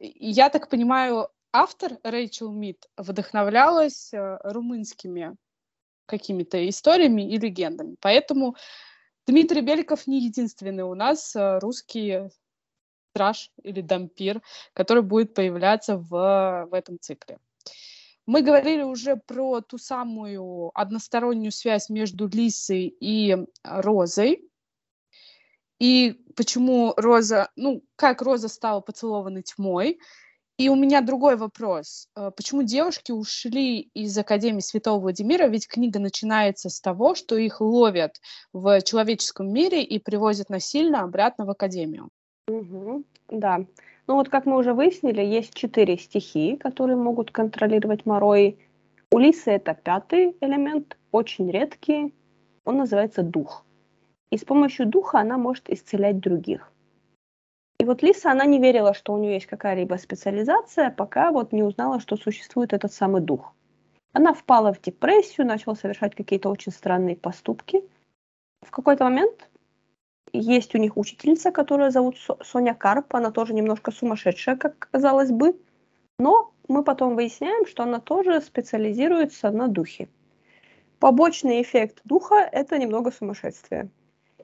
Я 0.00 0.48
так 0.48 0.68
понимаю, 0.68 1.28
автор 1.52 1.98
Рэйчел 2.02 2.50
Мид 2.50 2.88
вдохновлялась 2.96 4.12
э, 4.12 4.38
румынскими 4.42 5.36
какими-то 6.06 6.68
историями 6.68 7.32
и 7.32 7.38
легендами. 7.38 7.94
Поэтому 8.00 8.56
Дмитрий 9.26 9.60
Беликов 9.60 10.08
не 10.08 10.24
единственный 10.24 10.82
у 10.82 10.94
нас 10.94 11.36
э, 11.36 11.60
русский 11.60 12.28
страж 13.12 13.50
или 13.62 13.80
дампир, 13.82 14.42
который 14.72 15.02
будет 15.02 15.34
появляться 15.34 15.96
в, 15.96 16.66
в 16.70 16.74
этом 16.74 16.98
цикле. 17.00 17.38
Мы 18.24 18.42
говорили 18.42 18.82
уже 18.82 19.16
про 19.16 19.60
ту 19.60 19.78
самую 19.78 20.70
одностороннюю 20.74 21.52
связь 21.52 21.90
между 21.90 22.28
Лисой 22.28 22.86
и 23.00 23.36
Розой. 23.64 24.48
И 25.80 26.16
почему 26.36 26.94
Роза, 26.96 27.50
ну, 27.56 27.82
как 27.96 28.22
Роза 28.22 28.48
стала 28.48 28.80
поцелованной 28.80 29.42
тьмой. 29.42 29.98
И 30.56 30.68
у 30.68 30.76
меня 30.76 31.00
другой 31.00 31.36
вопрос. 31.36 32.06
Э, 32.14 32.30
почему 32.36 32.62
девушки 32.62 33.10
ушли 33.10 33.80
из 33.94 34.16
Академии 34.16 34.60
Святого 34.60 35.00
Владимира? 35.00 35.48
Ведь 35.48 35.66
книга 35.66 35.98
начинается 35.98 36.68
с 36.68 36.80
того, 36.80 37.16
что 37.16 37.36
их 37.36 37.60
ловят 37.60 38.20
в 38.52 38.80
человеческом 38.82 39.52
мире 39.52 39.82
и 39.82 39.98
привозят 39.98 40.50
насильно 40.50 41.02
обратно 41.02 41.46
в 41.46 41.50
Академию. 41.50 42.10
Угу, 42.52 43.04
да. 43.28 43.64
Ну 44.06 44.14
вот, 44.14 44.28
как 44.28 44.46
мы 44.46 44.56
уже 44.56 44.74
выяснили, 44.74 45.22
есть 45.22 45.54
четыре 45.54 45.96
стихии, 45.96 46.56
которые 46.56 46.96
могут 46.96 47.30
контролировать 47.30 48.04
Морой. 48.04 48.58
У 49.10 49.18
Лисы 49.18 49.50
это 49.50 49.74
пятый 49.74 50.36
элемент, 50.40 50.96
очень 51.12 51.50
редкий. 51.50 52.14
Он 52.64 52.76
называется 52.76 53.22
дух. 53.22 53.64
И 54.30 54.36
с 54.36 54.44
помощью 54.44 54.86
духа 54.86 55.20
она 55.20 55.38
может 55.38 55.70
исцелять 55.70 56.20
других. 56.20 56.72
И 57.78 57.84
вот 57.84 58.02
Лиса, 58.02 58.30
она 58.30 58.44
не 58.44 58.60
верила, 58.60 58.94
что 58.94 59.12
у 59.12 59.18
нее 59.18 59.34
есть 59.34 59.46
какая-либо 59.46 59.96
специализация, 59.96 60.90
пока 60.90 61.32
вот 61.32 61.52
не 61.52 61.62
узнала, 61.62 62.00
что 62.00 62.16
существует 62.16 62.72
этот 62.72 62.92
самый 62.92 63.20
дух. 63.20 63.54
Она 64.12 64.34
впала 64.34 64.72
в 64.72 64.80
депрессию, 64.80 65.46
начала 65.46 65.74
совершать 65.74 66.14
какие-то 66.14 66.50
очень 66.50 66.70
странные 66.70 67.16
поступки. 67.16 67.82
В 68.60 68.70
какой-то 68.70 69.04
момент 69.04 69.48
есть 70.32 70.74
у 70.74 70.78
них 70.78 70.96
учительница, 70.96 71.50
которая 71.50 71.90
зовут 71.90 72.16
Соня 72.42 72.74
Карп. 72.74 73.14
Она 73.14 73.30
тоже 73.30 73.54
немножко 73.54 73.90
сумасшедшая, 73.90 74.56
как 74.56 74.88
казалось 74.90 75.30
бы. 75.30 75.60
Но 76.18 76.52
мы 76.68 76.84
потом 76.84 77.14
выясняем, 77.14 77.66
что 77.66 77.82
она 77.82 78.00
тоже 78.00 78.40
специализируется 78.40 79.50
на 79.50 79.68
духе. 79.68 80.08
Побочный 80.98 81.60
эффект 81.62 82.00
духа– 82.04 82.36
это 82.52 82.78
немного 82.78 83.10
сумасшествие. 83.10 83.90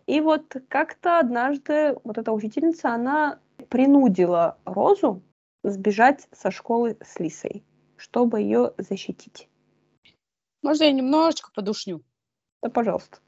И 0.06 0.20
вот 0.20 0.56
как-то 0.68 1.18
однажды 1.18 1.96
вот 2.02 2.18
эта 2.18 2.32
учительница, 2.32 2.90
она 2.90 3.38
принудила 3.68 4.58
Розу 4.64 5.22
сбежать 5.62 6.26
со 6.32 6.50
школы 6.50 6.96
с 7.00 7.18
Лисой, 7.20 7.62
чтобы 7.96 8.40
ее 8.40 8.72
защитить. 8.78 9.48
Можно 10.62 10.84
я 10.84 10.92
немножечко 10.92 11.50
подушню? 11.54 12.02
Да, 12.62 12.70
пожалуйста. 12.70 13.18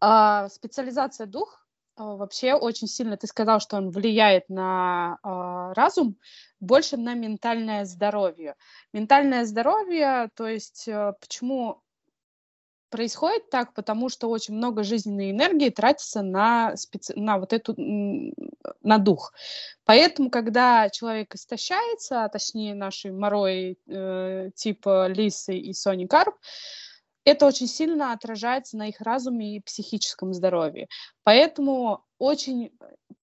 А, 0.00 0.48
специализация 0.48 1.26
дух 1.26 1.66
вообще 1.96 2.54
очень 2.54 2.88
сильно, 2.88 3.16
ты 3.16 3.26
сказал, 3.26 3.60
что 3.60 3.76
он 3.76 3.90
влияет 3.90 4.48
на 4.48 5.18
э, 5.22 5.72
разум, 5.74 6.16
больше 6.60 6.96
на 6.96 7.14
ментальное 7.14 7.84
здоровье. 7.84 8.56
Ментальное 8.92 9.44
здоровье, 9.44 10.30
то 10.34 10.46
есть 10.46 10.88
э, 10.88 11.12
почему 11.20 11.82
происходит 12.90 13.48
так, 13.50 13.72
потому 13.72 14.08
что 14.08 14.28
очень 14.28 14.54
много 14.54 14.82
жизненной 14.82 15.30
энергии 15.30 15.70
тратится 15.70 16.22
на, 16.22 16.76
специ... 16.76 17.14
на 17.16 17.38
вот 17.38 17.52
эту, 17.52 17.74
на 17.76 18.98
дух. 18.98 19.32
Поэтому, 19.84 20.28
когда 20.30 20.90
человек 20.90 21.34
истощается, 21.34 22.24
а 22.24 22.28
точнее 22.28 22.74
наши 22.74 23.12
морой 23.12 23.78
э, 23.86 24.50
типа 24.54 25.06
Лисы 25.06 25.56
и 25.56 25.72
Сони 25.72 26.06
Карп, 26.06 26.34
это 27.24 27.46
очень 27.46 27.66
сильно 27.66 28.12
отражается 28.12 28.76
на 28.76 28.88
их 28.88 29.00
разуме 29.00 29.56
и 29.56 29.60
психическом 29.60 30.32
здоровье. 30.32 30.88
Поэтому 31.22 32.04
очень 32.18 32.72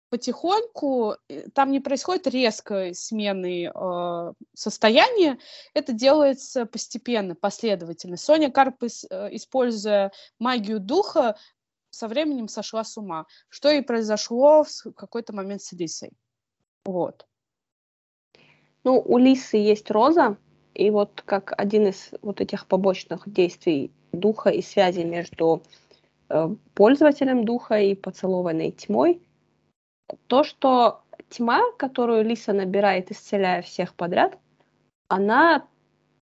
потихоньку, 0.08 1.16
э, 1.28 1.48
там 1.50 1.72
не 1.72 1.80
происходит 1.80 2.26
резкой 2.26 2.94
смены 2.94 3.66
э, 3.74 4.32
состояния, 4.54 5.38
это 5.74 5.92
делается 5.92 6.66
постепенно, 6.66 7.34
последовательно. 7.34 8.16
Соня 8.16 8.50
Карп, 8.50 8.84
э, 8.84 8.88
используя 9.32 10.12
магию 10.38 10.80
духа, 10.80 11.36
со 11.90 12.08
временем 12.08 12.48
сошла 12.48 12.84
с 12.84 12.96
ума, 12.96 13.26
что 13.48 13.70
и 13.70 13.80
произошло 13.80 14.64
в 14.64 14.92
какой-то 14.92 15.32
момент 15.34 15.62
с 15.62 15.72
Лисой. 15.72 16.12
Вот. 16.84 17.26
Ну, 18.84 19.02
у 19.04 19.18
Лисы 19.18 19.56
есть 19.56 19.90
роза, 19.90 20.36
и 20.76 20.90
вот 20.90 21.22
как 21.24 21.54
один 21.56 21.86
из 21.86 22.10
вот 22.20 22.40
этих 22.42 22.66
побочных 22.66 23.22
действий 23.26 23.90
духа 24.12 24.50
и 24.50 24.60
связи 24.60 25.00
между 25.00 25.62
э, 26.28 26.54
пользователем 26.74 27.46
духа 27.46 27.80
и 27.80 27.94
поцелованной 27.94 28.72
тьмой, 28.72 29.22
то, 30.26 30.44
что 30.44 31.00
тьма, 31.30 31.62
которую 31.78 32.24
Лиса 32.24 32.52
набирает, 32.52 33.10
исцеляя 33.10 33.62
всех 33.62 33.94
подряд, 33.94 34.38
она 35.08 35.66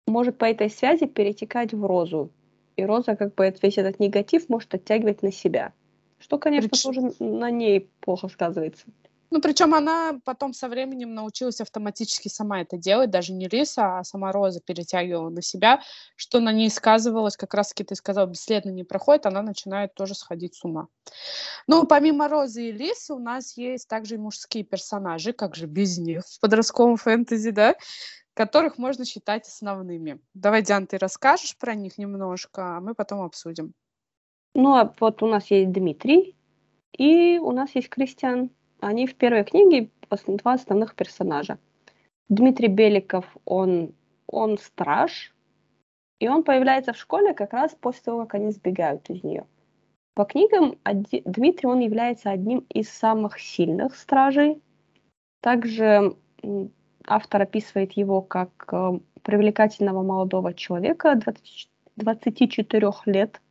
может 0.07 0.39
по 0.39 0.45
этой 0.45 0.71
связи 0.71 1.05
перетекать 1.05 1.73
в 1.73 1.85
розу. 1.85 2.31
И 2.75 2.83
роза 2.83 3.15
как 3.15 3.35
бы 3.35 3.53
весь 3.61 3.77
этот 3.77 3.99
негатив 3.99 4.49
может 4.49 4.73
оттягивать 4.73 5.21
на 5.21 5.31
себя. 5.31 5.73
Что, 6.17 6.39
конечно, 6.39 6.69
Прич... 6.69 6.81
тоже 6.81 7.01
на 7.19 7.51
ней 7.51 7.89
плохо 7.99 8.29
сказывается. 8.29 8.87
Ну, 9.31 9.41
причем 9.41 9.75
она 9.75 10.19
потом 10.25 10.53
со 10.53 10.67
временем 10.67 11.13
научилась 11.13 11.61
автоматически 11.61 12.29
сама 12.29 12.61
это 12.61 12.77
делать, 12.77 13.11
даже 13.11 13.33
не 13.33 13.47
Лиса, 13.47 13.99
а 13.99 14.03
сама 14.03 14.31
Роза 14.31 14.59
перетягивала 14.59 15.29
на 15.29 15.41
себя, 15.41 15.81
что 16.15 16.39
на 16.39 16.51
ней 16.51 16.69
сказывалось, 16.69 17.37
как 17.37 17.53
раз-таки 17.53 17.83
ты 17.83 17.95
сказал, 17.95 18.27
бесследно 18.27 18.71
не 18.71 18.83
проходит, 18.83 19.25
она 19.25 19.41
начинает 19.41 19.93
тоже 19.93 20.15
сходить 20.15 20.55
с 20.55 20.63
ума. 20.63 20.87
Ну, 21.67 21.85
помимо 21.85 22.27
Розы 22.27 22.69
и 22.69 22.71
Лисы 22.71 23.13
у 23.13 23.19
нас 23.19 23.55
есть 23.57 23.87
также 23.87 24.15
и 24.15 24.17
мужские 24.17 24.63
персонажи, 24.63 25.33
как 25.33 25.55
же 25.55 25.67
без 25.67 25.97
них 25.97 26.25
в 26.25 26.39
подростковом 26.39 26.97
фэнтези, 26.97 27.51
да, 27.51 27.75
которых 28.33 28.77
можно 28.77 29.05
считать 29.05 29.47
основными. 29.47 30.19
Давай, 30.33 30.61
Диан, 30.63 30.87
ты 30.87 30.97
расскажешь 30.97 31.57
про 31.57 31.75
них 31.75 31.97
немножко, 31.97 32.77
а 32.77 32.79
мы 32.79 32.95
потом 32.95 33.21
обсудим. 33.21 33.73
Ну, 34.55 34.75
а 34.75 34.93
вот 34.99 35.21
у 35.21 35.27
нас 35.27 35.51
есть 35.51 35.71
Дмитрий, 35.71 36.35
и 36.93 37.37
у 37.37 37.51
нас 37.51 37.75
есть 37.75 37.89
Кристиан. 37.89 38.49
Они 38.81 39.07
в 39.07 39.15
первой 39.15 39.43
книге 39.43 39.89
два 40.27 40.53
основных 40.53 40.95
персонажа. 40.95 41.57
Дмитрий 42.29 42.67
Беликов, 42.67 43.25
он, 43.45 43.93
он 44.27 44.57
страж, 44.57 45.33
и 46.19 46.27
он 46.27 46.43
появляется 46.43 46.93
в 46.93 46.97
школе 46.97 47.33
как 47.33 47.53
раз 47.53 47.75
после 47.79 48.03
того, 48.03 48.21
как 48.21 48.35
они 48.35 48.51
сбегают 48.51 49.09
из 49.09 49.23
нее. 49.23 49.45
По 50.13 50.25
книгам 50.25 50.77
оди, 50.83 51.21
Дмитрий, 51.25 51.67
он 51.67 51.79
является 51.79 52.29
одним 52.29 52.65
из 52.69 52.89
самых 52.89 53.39
сильных 53.39 53.95
стражей. 53.95 54.61
Также 55.41 56.15
автор 57.07 57.41
описывает 57.41 57.93
его 57.93 58.21
как 58.21 58.51
э, 58.71 58.99
привлекательного 59.23 60.03
молодого 60.03 60.53
человека 60.53 61.15
20, 61.15 61.69
24 61.95 62.91
лет 63.05 63.41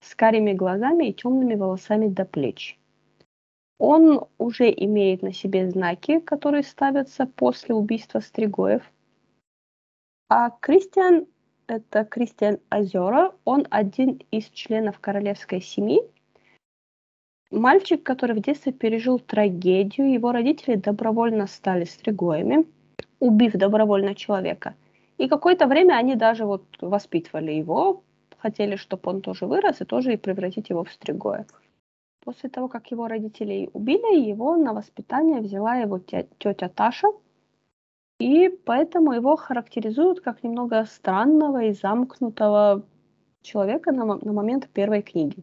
с 0.00 0.14
карими 0.14 0.52
глазами 0.52 1.06
и 1.06 1.14
темными 1.14 1.54
волосами 1.54 2.08
до 2.08 2.24
плеч. 2.24 2.77
Он 3.78 4.26
уже 4.38 4.70
имеет 4.70 5.22
на 5.22 5.32
себе 5.32 5.70
знаки, 5.70 6.18
которые 6.18 6.64
ставятся 6.64 7.26
после 7.26 7.74
убийства 7.74 8.20
Стригоев. 8.20 8.82
А 10.28 10.50
Кристиан, 10.50 11.26
это 11.68 12.04
Кристиан 12.04 12.58
Озера, 12.70 13.32
он 13.44 13.66
один 13.70 14.20
из 14.30 14.46
членов 14.50 14.98
королевской 14.98 15.60
семьи. 15.60 16.00
Мальчик, 17.50 18.02
который 18.02 18.36
в 18.36 18.42
детстве 18.42 18.72
пережил 18.72 19.20
трагедию, 19.20 20.12
его 20.12 20.32
родители 20.32 20.74
добровольно 20.74 21.46
стали 21.46 21.84
стригоями, 21.84 22.66
убив 23.20 23.52
добровольно 23.52 24.14
человека. 24.14 24.74
И 25.16 25.28
какое-то 25.28 25.66
время 25.66 25.94
они 25.94 26.14
даже 26.14 26.44
вот 26.44 26.62
воспитывали 26.80 27.52
его, 27.52 28.02
хотели, 28.38 28.76
чтобы 28.76 29.10
он 29.10 29.20
тоже 29.22 29.46
вырос 29.46 29.80
и 29.80 29.84
тоже 29.84 30.12
и 30.12 30.16
превратить 30.16 30.68
его 30.68 30.84
в 30.84 30.92
стригоя. 30.92 31.46
После 32.28 32.50
того, 32.50 32.68
как 32.68 32.90
его 32.90 33.08
родителей 33.08 33.70
убили, 33.72 34.20
его 34.20 34.54
на 34.58 34.74
воспитание 34.74 35.40
взяла 35.40 35.76
его 35.76 35.98
тетя 35.98 36.68
Таша, 36.68 37.08
и 38.20 38.50
поэтому 38.50 39.12
его 39.12 39.34
характеризуют 39.36 40.20
как 40.20 40.42
немного 40.42 40.84
странного 40.84 41.64
и 41.64 41.72
замкнутого 41.72 42.86
человека 43.40 43.92
на, 43.92 44.04
на 44.04 44.32
момент 44.34 44.68
первой 44.68 45.00
книги. 45.00 45.42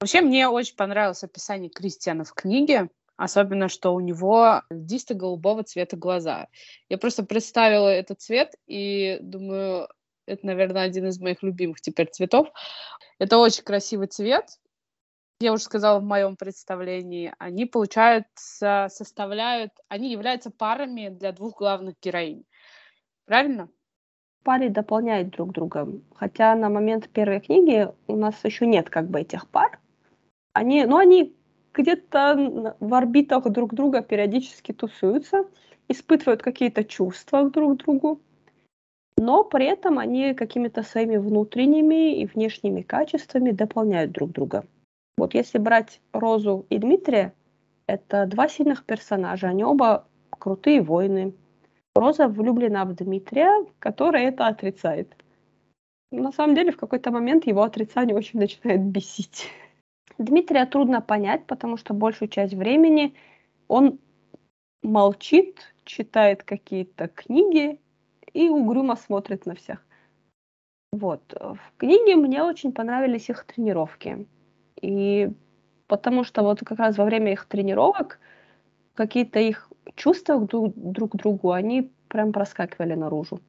Вообще, 0.00 0.22
мне 0.22 0.48
очень 0.48 0.76
понравилось 0.76 1.24
описание 1.24 1.68
Кристиана 1.68 2.24
в 2.24 2.32
книге, 2.32 2.88
особенно, 3.18 3.68
что 3.68 3.92
у 3.92 4.00
него 4.00 4.62
льдисто-голубого 4.70 5.62
цвета 5.62 5.98
глаза. 5.98 6.48
Я 6.88 6.96
просто 6.96 7.22
представила 7.22 7.88
этот 7.88 8.22
цвет 8.22 8.54
и 8.66 9.18
думаю, 9.20 9.88
это, 10.24 10.46
наверное, 10.46 10.84
один 10.84 11.08
из 11.08 11.20
моих 11.20 11.42
любимых 11.42 11.82
теперь 11.82 12.08
цветов. 12.08 12.48
Это 13.18 13.36
очень 13.36 13.62
красивый 13.62 14.06
цвет, 14.06 14.46
я 15.40 15.52
уже 15.52 15.62
сказала 15.62 16.00
в 16.00 16.04
моем 16.04 16.36
представлении, 16.36 17.34
они, 17.38 17.64
получается, 17.64 18.88
составляют, 18.90 19.72
они 19.88 20.12
являются 20.12 20.50
парами 20.50 21.08
для 21.08 21.32
двух 21.32 21.58
главных 21.58 21.94
героинь. 22.02 22.44
Правильно? 23.24 23.68
Пары 24.42 24.68
дополняют 24.68 25.30
друг 25.30 25.52
друга. 25.52 25.88
Хотя 26.14 26.54
на 26.54 26.68
момент 26.68 27.08
первой 27.08 27.40
книги 27.40 27.88
у 28.06 28.16
нас 28.16 28.34
еще 28.44 28.66
нет 28.66 28.90
как 28.90 29.08
бы 29.08 29.20
этих 29.20 29.48
пар. 29.48 29.80
Они, 30.52 30.84
ну, 30.84 30.96
они 30.98 31.34
где-то 31.72 32.76
в 32.80 32.94
орбитах 32.94 33.48
друг 33.50 33.74
друга 33.74 34.02
периодически 34.02 34.72
тусуются, 34.72 35.44
испытывают 35.88 36.42
какие-то 36.42 36.84
чувства 36.84 37.48
друг 37.50 37.78
к 37.78 37.84
другу. 37.84 38.20
но 39.16 39.44
при 39.44 39.66
этом 39.66 39.98
они 39.98 40.34
какими-то 40.34 40.82
своими 40.82 41.16
внутренними 41.18 42.20
и 42.20 42.26
внешними 42.26 42.82
качествами 42.82 43.50
дополняют 43.50 44.12
друг 44.12 44.32
друга. 44.32 44.64
Вот 45.20 45.34
если 45.34 45.58
брать 45.58 46.00
Розу 46.14 46.64
и 46.70 46.78
Дмитрия, 46.78 47.34
это 47.86 48.24
два 48.24 48.48
сильных 48.48 48.86
персонажа, 48.86 49.48
они 49.48 49.62
оба 49.62 50.06
крутые 50.30 50.80
воины. 50.80 51.34
Роза 51.94 52.26
влюблена 52.26 52.86
в 52.86 52.94
Дмитрия, 52.94 53.66
который 53.80 54.22
это 54.22 54.46
отрицает. 54.46 55.14
На 56.10 56.32
самом 56.32 56.54
деле, 56.54 56.72
в 56.72 56.78
какой-то 56.78 57.10
момент 57.10 57.46
его 57.46 57.62
отрицание 57.62 58.16
очень 58.16 58.40
начинает 58.40 58.80
бесить. 58.80 59.48
Дмитрия 60.16 60.64
трудно 60.64 61.02
понять, 61.02 61.46
потому 61.46 61.76
что 61.76 61.92
большую 61.92 62.30
часть 62.30 62.54
времени 62.54 63.14
он 63.68 63.98
молчит, 64.82 65.74
читает 65.84 66.44
какие-то 66.44 67.08
книги 67.08 67.78
и 68.32 68.48
угрюмо 68.48 68.96
смотрит 68.96 69.44
на 69.44 69.54
всех. 69.54 69.84
Вот. 70.92 71.22
В 71.38 71.58
книге 71.76 72.16
мне 72.16 72.42
очень 72.42 72.72
понравились 72.72 73.28
их 73.28 73.44
тренировки. 73.44 74.26
И 74.82 75.30
потому 75.86 76.24
что 76.24 76.42
вот 76.42 76.60
как 76.60 76.78
раз 76.78 76.98
во 76.98 77.04
время 77.04 77.32
их 77.32 77.46
тренировок 77.46 78.18
какие-то 78.94 79.38
их 79.38 79.70
чувства 79.94 80.38
друг, 80.40 80.72
друг 80.74 81.12
к 81.12 81.16
другу, 81.16 81.52
они 81.52 81.90
прям 82.08 82.32
проскакивали 82.32 82.94
наружу. 82.94 83.40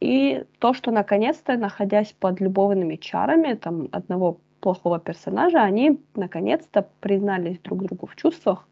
И 0.00 0.44
то, 0.58 0.72
что 0.72 0.90
наконец-то, 0.90 1.56
находясь 1.56 2.12
под 2.12 2.40
любовными 2.40 2.96
чарами 2.96 3.54
там, 3.54 3.88
одного 3.92 4.38
плохого 4.60 4.98
персонажа, 4.98 5.62
они 5.62 6.00
наконец-то 6.14 6.88
признались 7.00 7.58
друг 7.60 7.82
другу 7.82 8.06
в 8.06 8.16
чувствах. 8.16 8.66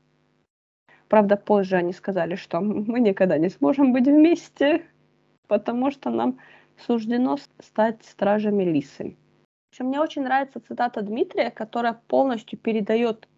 Правда, 1.09 1.37
позже 1.37 1.77
они 1.77 1.93
сказали, 1.93 2.37
что 2.37 2.61
мы 2.61 3.01
никогда 3.01 3.39
не 3.39 3.49
сможем 3.49 3.93
быть 3.93 4.07
вместе, 4.07 4.83
потому 5.47 5.91
что 5.91 6.11
нам 6.11 6.39
суждено 6.87 7.37
стать 7.61 8.05
стражами 8.05 8.65
Лисы. 8.65 9.17
Мне 9.85 10.01
очень 10.01 10.23
нравится 10.23 10.61
цитата 10.61 11.03
Дмитрия, 11.03 11.51
которая 11.51 12.01
полностью 12.09 12.59
передает, 12.59 13.29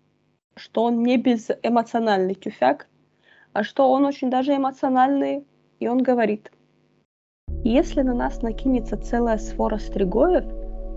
что 0.56 0.84
он 0.84 1.02
не 1.02 1.16
безэмоциональный 1.16 2.34
тюфяк, 2.34 2.88
а 3.52 3.62
что 3.62 3.90
он 3.90 4.04
очень 4.04 4.30
даже 4.30 4.56
эмоциональный, 4.56 5.44
и 5.80 5.88
он 5.88 6.02
говорит, 6.02 6.50
если 7.64 8.02
на 8.02 8.14
нас 8.14 8.42
накинется 8.42 8.96
целая 8.96 9.38
свора 9.38 9.78
стригоев, 9.78 10.44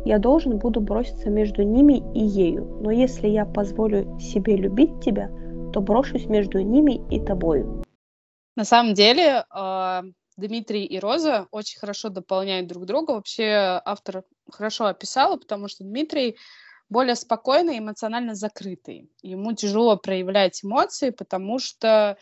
я 0.05 0.19
должен 0.19 0.59
буду 0.59 0.81
броситься 0.81 1.29
между 1.29 1.63
ними 1.63 2.03
и 2.13 2.23
ею, 2.23 2.79
но 2.81 2.91
если 2.91 3.27
я 3.27 3.45
позволю 3.45 4.19
себе 4.19 4.55
любить 4.55 5.01
тебя, 5.01 5.29
то 5.73 5.81
брошусь 5.81 6.25
между 6.25 6.59
ними 6.59 7.01
и 7.09 7.19
тобою. 7.19 7.83
На 8.55 8.65
самом 8.65 8.93
деле, 8.93 9.45
а, 9.49 10.03
Дмитрий 10.37 10.85
и 10.85 10.99
Роза 10.99 11.47
очень 11.51 11.79
хорошо 11.79 12.09
дополняют 12.09 12.67
друг 12.67 12.85
друга. 12.85 13.11
Вообще 13.11 13.81
автор 13.85 14.23
хорошо 14.51 14.85
описала, 14.85 15.37
потому 15.37 15.67
что 15.67 15.83
Дмитрий 15.83 16.37
более 16.89 17.15
спокойный, 17.15 17.79
эмоционально 17.79 18.35
закрытый. 18.35 19.09
Ему 19.21 19.53
тяжело 19.53 19.97
проявлять 19.97 20.63
эмоции, 20.63 21.09
потому 21.09 21.59
что 21.59 22.17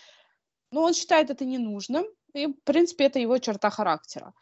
ну, 0.72 0.82
он 0.82 0.94
считает 0.94 1.30
это 1.30 1.44
ненужным, 1.46 2.06
и, 2.34 2.48
в 2.48 2.64
принципе, 2.64 3.06
это 3.06 3.20
его 3.20 3.38
черта 3.40 3.70
характера. 3.70 4.34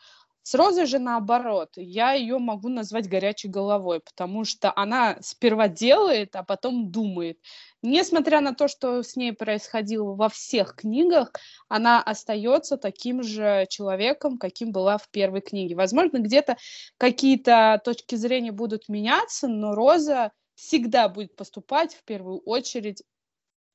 С 0.42 0.56
Розой 0.56 0.86
же 0.86 1.00
наоборот, 1.00 1.70
я 1.76 2.14
ее 2.14 2.40
могу 2.40 2.70
назвать 2.70 3.08
горячей 3.08 3.50
головой, 3.50 4.00
потому 4.00 4.46
что 4.46 4.74
она 4.76 5.18
сперва 5.22 5.68
делает, 5.68 6.36
а 6.36 6.44
потом 6.44 6.92
думает. 6.92 7.40
Несмотря 7.82 8.42
на 8.42 8.54
то, 8.56 8.68
что 8.68 9.04
с 9.04 9.16
ней 9.16 9.32
происходило 9.34 10.16
во 10.16 10.28
всех 10.30 10.76
книгах, 10.76 11.32
она 11.68 12.02
остается 12.02 12.78
таким 12.78 13.22
же 13.22 13.68
человеком, 13.70 14.38
каким 14.38 14.72
была 14.72 14.98
в 14.98 15.10
первой 15.10 15.42
книге. 15.42 15.76
Возможно, 15.76 16.18
где-то 16.18 16.58
какие-то 16.98 17.80
точки 17.84 18.16
зрения 18.16 18.52
будут 18.52 18.90
меняться, 18.90 19.48
но 19.48 19.74
Роза 19.76 20.32
всегда 20.56 21.10
будет 21.10 21.36
поступать 21.36 21.94
в 21.94 22.04
первую 22.04 22.40
очередь 22.40 23.04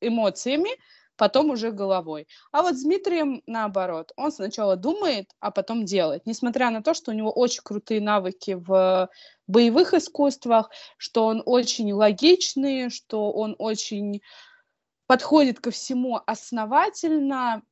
эмоциями, 0.00 0.70
потом 1.16 1.50
уже 1.50 1.70
головой. 1.70 2.26
А 2.52 2.62
вот 2.62 2.76
с 2.76 2.82
Дмитрием 2.82 3.42
наоборот. 3.46 4.12
Он 4.16 4.32
сначала 4.32 4.76
думает, 4.76 5.30
а 5.40 5.50
потом 5.50 5.84
делает. 5.84 6.26
Несмотря 6.26 6.70
на 6.70 6.82
то, 6.82 6.94
что 6.94 7.10
у 7.10 7.14
него 7.14 7.30
очень 7.30 7.62
крутые 7.62 8.00
навыки 8.00 8.52
в 8.52 9.08
боевых 9.46 9.94
искусствах, 9.94 10.70
что 10.96 11.26
он 11.26 11.42
очень 11.44 11.92
логичный, 11.92 12.90
что 12.90 13.32
он 13.32 13.54
очень 13.58 14.22
подходит 15.06 15.60
ко 15.60 15.70
всему 15.70 16.20
основательно, 16.26 17.62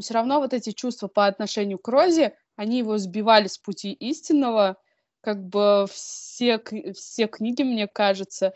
все 0.00 0.14
равно 0.14 0.40
вот 0.40 0.52
эти 0.52 0.72
чувства 0.72 1.08
по 1.08 1.26
отношению 1.26 1.78
к 1.78 1.88
Розе, 1.88 2.36
они 2.56 2.78
его 2.78 2.98
сбивали 2.98 3.48
с 3.48 3.58
пути 3.58 3.92
истинного, 3.92 4.76
как 5.20 5.42
бы 5.44 5.86
все, 5.90 6.62
все 6.94 7.26
книги, 7.26 7.62
мне 7.62 7.86
кажется, 7.86 8.52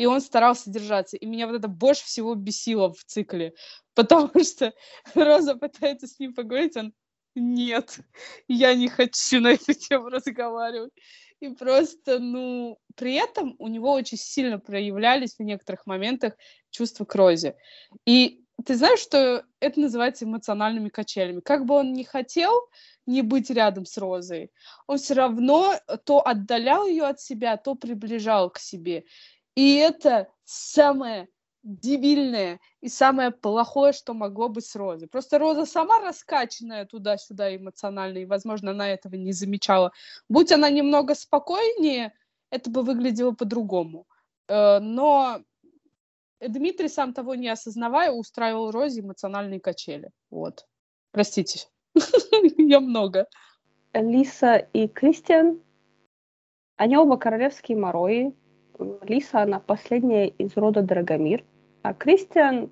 и 0.00 0.06
он 0.06 0.22
старался 0.22 0.70
держаться. 0.70 1.18
И 1.18 1.26
меня 1.26 1.46
вот 1.46 1.56
это 1.56 1.68
больше 1.68 2.06
всего 2.06 2.34
бесило 2.34 2.90
в 2.90 3.04
цикле, 3.04 3.52
потому 3.94 4.42
что 4.42 4.72
Роза 5.14 5.56
пытается 5.56 6.06
с 6.06 6.18
ним 6.18 6.32
поговорить, 6.34 6.74
он 6.76 6.94
нет, 7.34 8.00
я 8.48 8.74
не 8.74 8.88
хочу 8.88 9.40
на 9.40 9.48
эту 9.48 9.74
тему 9.74 10.08
разговаривать. 10.08 10.92
И 11.40 11.50
просто, 11.50 12.18
ну, 12.18 12.78
при 12.96 13.14
этом 13.14 13.56
у 13.58 13.68
него 13.68 13.92
очень 13.92 14.16
сильно 14.16 14.58
проявлялись 14.58 15.36
в 15.36 15.42
некоторых 15.42 15.86
моментах 15.86 16.34
чувства 16.70 17.04
к 17.04 17.14
Розе. 17.14 17.56
И 18.06 18.44
ты 18.64 18.76
знаешь, 18.76 19.00
что 19.00 19.44
это 19.60 19.80
называется 19.80 20.24
эмоциональными 20.24 20.88
качелями. 20.88 21.40
Как 21.40 21.66
бы 21.66 21.74
он 21.74 21.92
ни 21.92 22.04
хотел 22.04 22.52
не 23.06 23.22
быть 23.22 23.50
рядом 23.50 23.84
с 23.84 23.98
Розой, 23.98 24.50
он 24.86 24.98
все 24.98 25.14
равно 25.14 25.74
то 26.04 26.26
отдалял 26.26 26.86
ее 26.86 27.04
от 27.04 27.20
себя, 27.20 27.56
то 27.56 27.74
приближал 27.74 28.50
к 28.50 28.58
себе. 28.58 29.04
И 29.60 29.74
это 29.74 30.26
самое 30.44 31.28
дебильное 31.62 32.60
и 32.80 32.88
самое 32.88 33.30
плохое, 33.30 33.92
что 33.92 34.14
могло 34.14 34.48
быть 34.48 34.64
с 34.64 34.74
Розой. 34.74 35.06
Просто 35.06 35.38
Роза 35.38 35.66
сама 35.66 36.00
раскачанная 36.00 36.86
туда-сюда 36.86 37.54
эмоционально, 37.54 38.18
и, 38.18 38.24
возможно, 38.24 38.70
она 38.70 38.88
этого 38.88 39.16
не 39.16 39.32
замечала. 39.32 39.92
Будь 40.30 40.50
она 40.50 40.70
немного 40.70 41.14
спокойнее, 41.14 42.14
это 42.48 42.70
бы 42.70 42.82
выглядело 42.82 43.32
по-другому. 43.32 44.06
Э, 44.48 44.78
но 44.78 45.42
Дмитрий, 46.40 46.88
сам 46.88 47.12
того 47.12 47.34
не 47.34 47.50
осознавая, 47.50 48.12
устраивал 48.12 48.70
Розе 48.70 49.02
эмоциональные 49.02 49.60
качели. 49.60 50.10
Вот. 50.30 50.66
Простите, 51.10 51.68
я 52.56 52.80
много. 52.80 53.26
Лиса 53.92 54.56
и 54.56 54.88
Кристиан, 54.88 55.60
они 56.76 56.96
оба 56.96 57.18
королевские 57.18 57.76
морои, 57.76 58.34
Лиса, 59.02 59.42
она 59.42 59.60
последняя 59.60 60.28
из 60.28 60.56
рода 60.56 60.82
Драгомир. 60.82 61.44
А 61.82 61.94
Кристиан, 61.94 62.70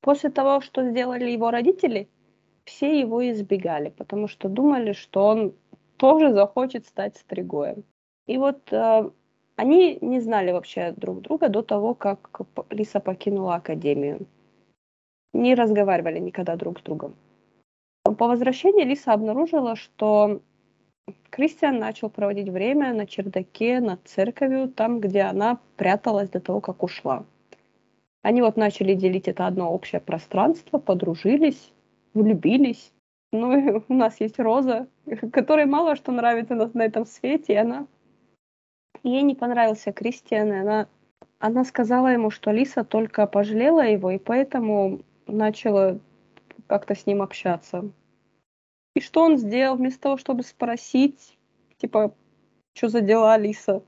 после 0.00 0.30
того, 0.30 0.60
что 0.60 0.88
сделали 0.88 1.30
его 1.30 1.50
родители, 1.50 2.08
все 2.64 2.98
его 3.00 3.28
избегали, 3.30 3.90
потому 3.90 4.28
что 4.28 4.48
думали, 4.48 4.92
что 4.92 5.26
он 5.26 5.54
тоже 5.96 6.32
захочет 6.32 6.86
стать 6.86 7.16
стригоем. 7.16 7.84
И 8.26 8.38
вот 8.38 8.72
э, 8.72 9.10
они 9.56 9.98
не 10.00 10.20
знали 10.20 10.52
вообще 10.52 10.92
друг 10.92 11.22
друга 11.22 11.48
до 11.48 11.62
того, 11.62 11.94
как 11.94 12.40
Лиса 12.70 13.00
покинула 13.00 13.56
Академию. 13.56 14.26
Не 15.32 15.54
разговаривали 15.54 16.18
никогда 16.18 16.56
друг 16.56 16.80
с 16.80 16.82
другом. 16.82 17.14
По 18.04 18.26
возвращении 18.26 18.84
Лиса 18.84 19.12
обнаружила, 19.12 19.76
что 19.76 20.40
Кристиан 21.32 21.78
начал 21.78 22.10
проводить 22.10 22.50
время 22.50 22.92
на 22.92 23.06
чердаке 23.06 23.80
над 23.80 24.06
церковью, 24.06 24.68
там, 24.68 25.00
где 25.00 25.22
она 25.22 25.58
пряталась 25.76 26.28
до 26.28 26.40
того, 26.40 26.60
как 26.60 26.82
ушла. 26.82 27.24
Они 28.22 28.42
вот 28.42 28.56
начали 28.56 28.94
делить 28.94 29.28
это 29.28 29.46
одно 29.46 29.72
общее 29.72 30.00
пространство, 30.00 30.78
подружились, 30.78 31.72
влюбились. 32.14 32.92
Ну 33.32 33.56
и 33.56 33.82
у 33.88 33.94
нас 33.94 34.20
есть 34.20 34.38
Роза, 34.38 34.86
которой 35.32 35.64
мало 35.64 35.96
что 35.96 36.12
нравится 36.12 36.54
на, 36.54 36.70
на 36.74 36.82
этом 36.82 37.06
свете, 37.06 37.54
и 37.54 37.56
она... 37.56 37.86
Ей 39.02 39.22
не 39.22 39.34
понравился 39.34 39.92
Кристиан, 39.92 40.52
и 40.52 40.56
она... 40.56 40.86
Она 41.38 41.64
сказала 41.64 42.08
ему, 42.08 42.30
что 42.30 42.52
Лиса 42.52 42.84
только 42.84 43.26
пожалела 43.26 43.84
его, 43.84 44.12
и 44.12 44.18
поэтому 44.18 45.00
начала 45.26 45.98
как-то 46.68 46.94
с 46.94 47.04
ним 47.06 47.20
общаться. 47.22 47.90
И 48.94 49.00
что 49.00 49.22
он 49.22 49.38
сделал 49.38 49.76
вместо 49.76 50.00
того, 50.00 50.16
чтобы 50.16 50.42
спросить, 50.42 51.38
типа, 51.78 52.14
что 52.74 52.88
за 52.88 53.00
дела, 53.00 53.34
Алиса? 53.34 53.82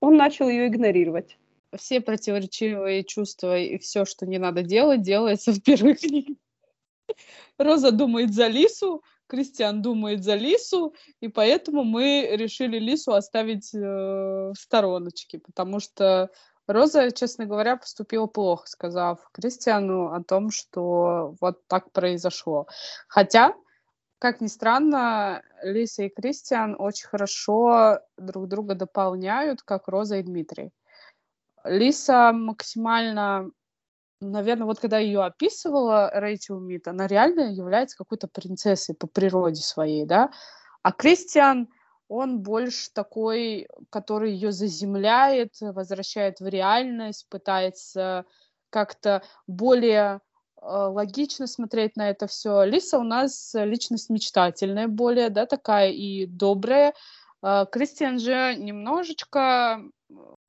Он 0.00 0.16
начал 0.16 0.48
ее 0.48 0.66
игнорировать. 0.66 1.38
Все 1.76 2.00
противоречивые 2.00 3.04
чувства 3.04 3.58
и 3.58 3.78
все, 3.78 4.04
что 4.04 4.26
не 4.26 4.38
надо 4.38 4.62
делать, 4.62 5.02
делается 5.02 5.52
в 5.52 5.60
первой 5.62 5.94
книге. 5.94 6.36
Роза 7.58 7.90
думает 7.90 8.32
за 8.32 8.48
Лису, 8.48 9.02
Кристиан 9.26 9.82
думает 9.82 10.22
за 10.22 10.34
Лису, 10.34 10.94
и 11.20 11.28
поэтому 11.28 11.84
мы 11.84 12.28
решили 12.32 12.78
Лису 12.78 13.12
оставить 13.12 13.74
э, 13.74 13.78
в 13.78 14.54
стороночке, 14.56 15.38
потому 15.38 15.80
что 15.80 16.30
Роза, 16.66 17.10
честно 17.10 17.46
говоря, 17.46 17.76
поступила 17.76 18.26
плохо, 18.26 18.66
сказав 18.66 19.28
Кристиану 19.32 20.12
о 20.12 20.22
том, 20.22 20.50
что 20.50 21.34
вот 21.40 21.66
так 21.66 21.92
произошло. 21.92 22.66
Хотя 23.08 23.54
как 24.24 24.40
ни 24.40 24.46
странно, 24.46 25.42
Лиса 25.62 26.04
и 26.04 26.08
Кристиан 26.08 26.76
очень 26.78 27.06
хорошо 27.08 27.98
друг 28.16 28.48
друга 28.48 28.74
дополняют, 28.74 29.60
как 29.60 29.86
Роза 29.86 30.16
и 30.16 30.22
Дмитрий. 30.22 30.70
Лиса 31.62 32.32
максимально, 32.32 33.50
наверное, 34.22 34.64
вот 34.64 34.80
когда 34.80 34.96
ее 34.96 35.22
описывала 35.24 36.10
Рэйчел 36.10 36.58
Мит, 36.58 36.88
она 36.88 37.06
реально 37.06 37.52
является 37.52 37.98
какой-то 37.98 38.26
принцессой 38.26 38.94
по 38.94 39.06
природе 39.06 39.60
своей, 39.60 40.06
да, 40.06 40.30
а 40.82 40.92
Кристиан, 40.92 41.68
он 42.08 42.40
больше 42.40 42.94
такой, 42.94 43.68
который 43.90 44.32
ее 44.32 44.52
заземляет, 44.52 45.52
возвращает 45.60 46.40
в 46.40 46.46
реальность, 46.46 47.26
пытается 47.28 48.24
как-то 48.70 49.22
более 49.46 50.22
логично 50.64 51.46
смотреть 51.46 51.96
на 51.96 52.10
это 52.10 52.26
все. 52.26 52.64
Лиса 52.64 52.98
у 52.98 53.02
нас 53.02 53.52
личность 53.54 54.10
мечтательная 54.10 54.88
более, 54.88 55.30
да, 55.30 55.46
такая 55.46 55.90
и 55.90 56.26
добрая. 56.26 56.94
Э, 57.42 57.66
Кристиан 57.70 58.18
же 58.18 58.54
немножечко 58.56 59.82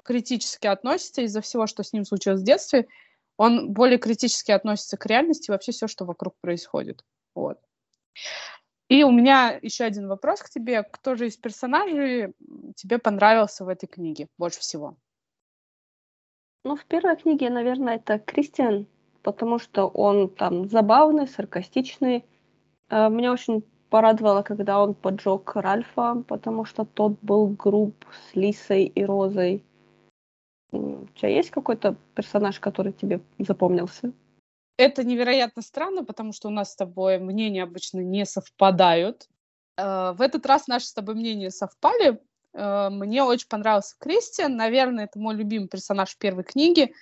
критически 0.04 0.68
относится 0.68 1.22
из-за 1.22 1.42
всего, 1.42 1.68
что 1.68 1.84
с 1.84 1.94
ним 1.94 2.06
случилось 2.06 2.42
в 2.42 2.46
детстве. 2.46 2.88
Он 3.38 3.74
более 3.74 3.98
критически 3.98 4.52
относится 4.52 4.98
к 4.98 5.06
реальности 5.06 5.52
вообще 5.52 5.72
все, 5.72 5.88
что 5.88 6.06
вокруг 6.06 6.36
происходит. 6.40 7.04
Вот. 7.34 7.60
И 8.88 9.04
у 9.04 9.12
меня 9.12 9.60
еще 9.62 9.84
один 9.84 10.08
вопрос 10.08 10.42
к 10.42 10.50
тебе. 10.50 10.84
Кто 10.84 11.16
же 11.16 11.28
из 11.28 11.36
персонажей 11.36 12.34
тебе 12.76 13.00
понравился 13.00 13.66
в 13.66 13.70
этой 13.70 13.88
книге 13.88 14.28
больше 14.38 14.60
всего? 14.60 14.96
Ну, 16.64 16.76
в 16.76 16.86
первой 16.86 17.16
книге, 17.18 17.50
наверное, 17.50 17.96
это 17.96 18.20
Кристиан, 18.20 18.88
потому 19.26 19.58
что 19.58 19.88
он 19.88 20.30
там 20.30 20.70
забавный, 20.70 21.28
саркастичный. 21.28 22.24
Э, 22.90 23.10
меня 23.10 23.34
очень 23.34 23.64
порадовало, 23.90 24.44
когда 24.44 24.80
он 24.82 24.94
поджег 24.94 25.56
Ральфа, 25.56 26.24
потому 26.28 26.64
что 26.64 26.86
тот 26.86 27.14
был 27.24 27.48
груб 27.48 27.96
с 28.12 28.36
Лисой 28.36 28.86
и 28.86 29.04
Розой. 29.04 29.64
У 30.72 31.08
тебя 31.16 31.30
есть 31.30 31.50
какой-то 31.50 31.96
персонаж, 32.14 32.60
который 32.60 32.94
тебе 32.94 33.20
запомнился? 33.40 34.12
Это 34.78 35.04
невероятно 35.04 35.64
странно, 35.64 36.06
потому 36.06 36.32
что 36.32 36.50
у 36.50 36.52
нас 36.52 36.74
с 36.74 36.76
тобой 36.76 37.18
мнения 37.18 37.64
обычно 37.64 38.02
не 38.02 38.26
совпадают. 38.26 39.28
Э, 39.78 40.14
в 40.14 40.22
этот 40.22 40.46
раз 40.46 40.68
наши 40.68 40.86
с 40.86 40.94
тобой 40.94 41.16
мнения 41.16 41.50
совпали, 41.50 42.22
Э, 42.56 42.90
мне 42.90 43.24
очень 43.24 43.48
понравился 43.48 43.96
Кристиан. 44.00 44.56
Наверное, 44.56 45.06
это 45.06 45.20
мой 45.20 45.36
любимый 45.36 45.68
персонаж 45.68 46.18
первой 46.18 46.44
книги. 46.44 46.94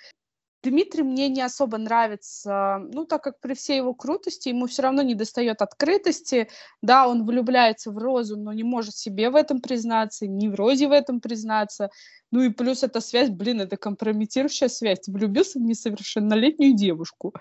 Дмитрий 0.64 1.02
мне 1.02 1.28
не 1.28 1.42
особо 1.42 1.76
нравится, 1.76 2.78
ну, 2.92 3.04
так 3.04 3.22
как 3.22 3.38
при 3.40 3.52
всей 3.52 3.76
его 3.76 3.92
крутости 3.92 4.48
ему 4.48 4.66
все 4.66 4.82
равно 4.82 5.02
не 5.02 5.14
достает 5.14 5.60
открытости. 5.60 6.48
Да, 6.80 7.06
он 7.06 7.26
влюбляется 7.26 7.90
в 7.90 7.98
Розу, 7.98 8.38
но 8.38 8.52
не 8.54 8.62
может 8.62 8.96
себе 8.96 9.28
в 9.28 9.36
этом 9.36 9.60
признаться, 9.60 10.26
ни 10.26 10.48
в 10.48 10.54
Розе 10.54 10.88
в 10.88 10.92
этом 10.92 11.20
признаться. 11.20 11.90
Ну 12.30 12.40
и 12.40 12.48
плюс 12.48 12.82
эта 12.82 13.00
связь, 13.00 13.28
блин, 13.28 13.60
это 13.60 13.76
компрометирующая 13.76 14.68
связь. 14.68 15.06
Влюбился 15.06 15.58
в 15.58 15.62
несовершеннолетнюю 15.62 16.74
девушку. 16.74 17.34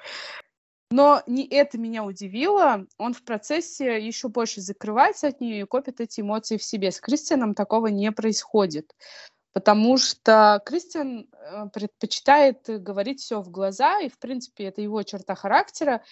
Но 0.91 1.23
не 1.25 1.47
это 1.47 1.79
меня 1.79 2.03
удивило. 2.03 2.85
Он 2.99 3.13
в 3.13 3.23
процессе 3.23 4.05
еще 4.05 4.27
больше 4.27 4.61
закрывается 4.61 5.27
от 5.27 5.41
нее 5.41 5.61
и 5.61 5.65
копит 5.65 6.01
эти 6.01 6.21
эмоции 6.21 6.57
в 6.57 6.63
себе. 6.63 6.91
С 6.91 6.99
Кристианом 6.99 7.55
такого 7.55 7.87
не 7.87 8.11
происходит. 8.11 8.93
Потому 9.53 9.97
что 9.97 10.61
Кристиан 10.65 11.27
э, 11.31 11.69
предпочитает 11.71 12.63
говорить 12.67 13.21
все 13.21 13.41
в 13.41 13.49
глаза, 13.49 13.99
и, 13.99 14.09
в 14.09 14.17
принципе, 14.17 14.65
это 14.65 14.81
его 14.81 15.01
черта 15.03 15.35
характера. 15.35 16.03